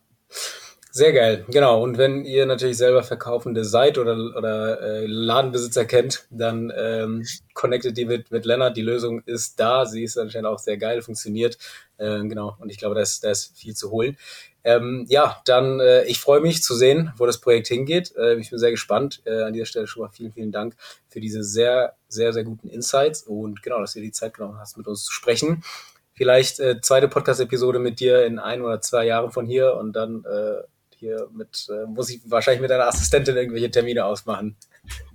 Sehr 0.92 1.12
geil, 1.12 1.44
genau. 1.48 1.82
Und 1.82 1.98
wenn 1.98 2.24
ihr 2.24 2.46
natürlich 2.46 2.76
selber 2.76 3.04
Verkaufende 3.04 3.64
seid 3.64 3.96
oder, 3.96 4.16
oder 4.36 4.80
äh, 4.80 5.06
Ladenbesitzer 5.06 5.84
kennt, 5.84 6.26
dann 6.30 6.72
ähm, 6.76 7.24
connectet 7.54 7.96
die 7.96 8.06
mit, 8.06 8.32
mit 8.32 8.44
Lennart. 8.44 8.76
Die 8.76 8.82
Lösung 8.82 9.22
ist 9.24 9.60
da. 9.60 9.86
Sie 9.86 10.02
ist 10.02 10.18
anscheinend 10.18 10.48
auch 10.48 10.58
sehr 10.58 10.78
geil, 10.78 11.00
funktioniert. 11.00 11.58
Äh, 11.96 12.20
genau. 12.24 12.56
Und 12.58 12.70
ich 12.70 12.78
glaube, 12.78 12.96
da 12.96 13.02
ist, 13.02 13.22
da 13.22 13.30
ist 13.30 13.56
viel 13.56 13.76
zu 13.76 13.92
holen. 13.92 14.16
Ähm, 14.64 15.06
ja, 15.08 15.40
dann 15.44 15.78
äh, 15.78 16.04
ich 16.04 16.18
freue 16.18 16.40
mich 16.40 16.62
zu 16.62 16.74
sehen, 16.74 17.12
wo 17.16 17.24
das 17.24 17.40
Projekt 17.40 17.68
hingeht. 17.68 18.14
Äh, 18.16 18.34
ich 18.36 18.50
bin 18.50 18.58
sehr 18.58 18.72
gespannt. 18.72 19.22
Äh, 19.24 19.42
an 19.42 19.52
dieser 19.52 19.66
Stelle 19.66 19.86
schon 19.86 20.02
mal 20.02 20.10
vielen, 20.10 20.32
vielen 20.32 20.50
Dank 20.50 20.74
für 21.08 21.20
diese 21.20 21.44
sehr, 21.44 21.94
sehr, 22.08 22.32
sehr 22.32 22.42
guten 22.44 22.68
Insights 22.68 23.22
und 23.22 23.62
genau, 23.62 23.80
dass 23.80 23.92
dir 23.92 24.02
die 24.02 24.12
Zeit 24.12 24.34
genommen 24.34 24.58
hast, 24.58 24.76
mit 24.76 24.88
uns 24.88 25.04
zu 25.04 25.12
sprechen. 25.12 25.62
Vielleicht 26.14 26.60
äh, 26.60 26.80
zweite 26.82 27.08
Podcast-Episode 27.08 27.78
mit 27.78 28.00
dir 28.00 28.26
in 28.26 28.38
ein 28.38 28.60
oder 28.60 28.80
zwei 28.80 29.06
Jahren 29.06 29.30
von 29.30 29.46
hier 29.46 29.76
und 29.76 29.94
dann 29.94 30.24
äh, 30.24 30.62
hier 31.00 31.28
mit, 31.32 31.66
äh, 31.70 31.86
muss 31.86 32.10
ich 32.10 32.20
wahrscheinlich 32.26 32.60
mit 32.60 32.70
deiner 32.70 32.86
Assistentin 32.86 33.36
irgendwelche 33.36 33.70
Termine 33.70 34.04
ausmachen. 34.04 34.56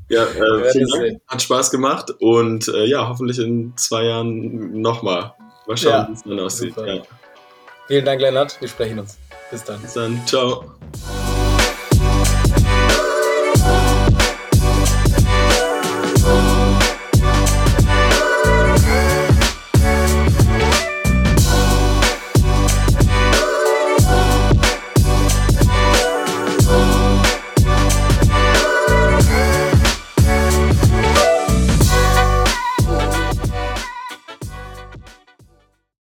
Ja, 0.10 0.24
äh, 0.26 0.72
vielen 0.72 0.90
Dank. 0.90 1.22
hat 1.28 1.42
Spaß 1.42 1.72
gemacht 1.72 2.12
und 2.20 2.68
äh, 2.68 2.86
ja, 2.86 3.08
hoffentlich 3.08 3.40
in 3.40 3.74
zwei 3.78 4.04
Jahren 4.04 4.82
nochmal. 4.82 5.34
Mal 5.68 5.78
schauen, 5.78 5.92
ja, 5.92 6.08
wie 6.10 6.14
es 6.14 6.24
dann 6.24 6.40
aussieht. 6.40 6.76
Ja. 6.78 7.02
Vielen 7.88 8.06
Dank, 8.06 8.20
Lennart. 8.20 8.60
Wir 8.60 8.68
sprechen 8.68 9.00
uns. 9.00 9.18
Bis 9.52 9.64
dann. 9.64 9.82
Bis 9.82 9.94
dann. 9.94 10.22
Ciao. 10.26 10.76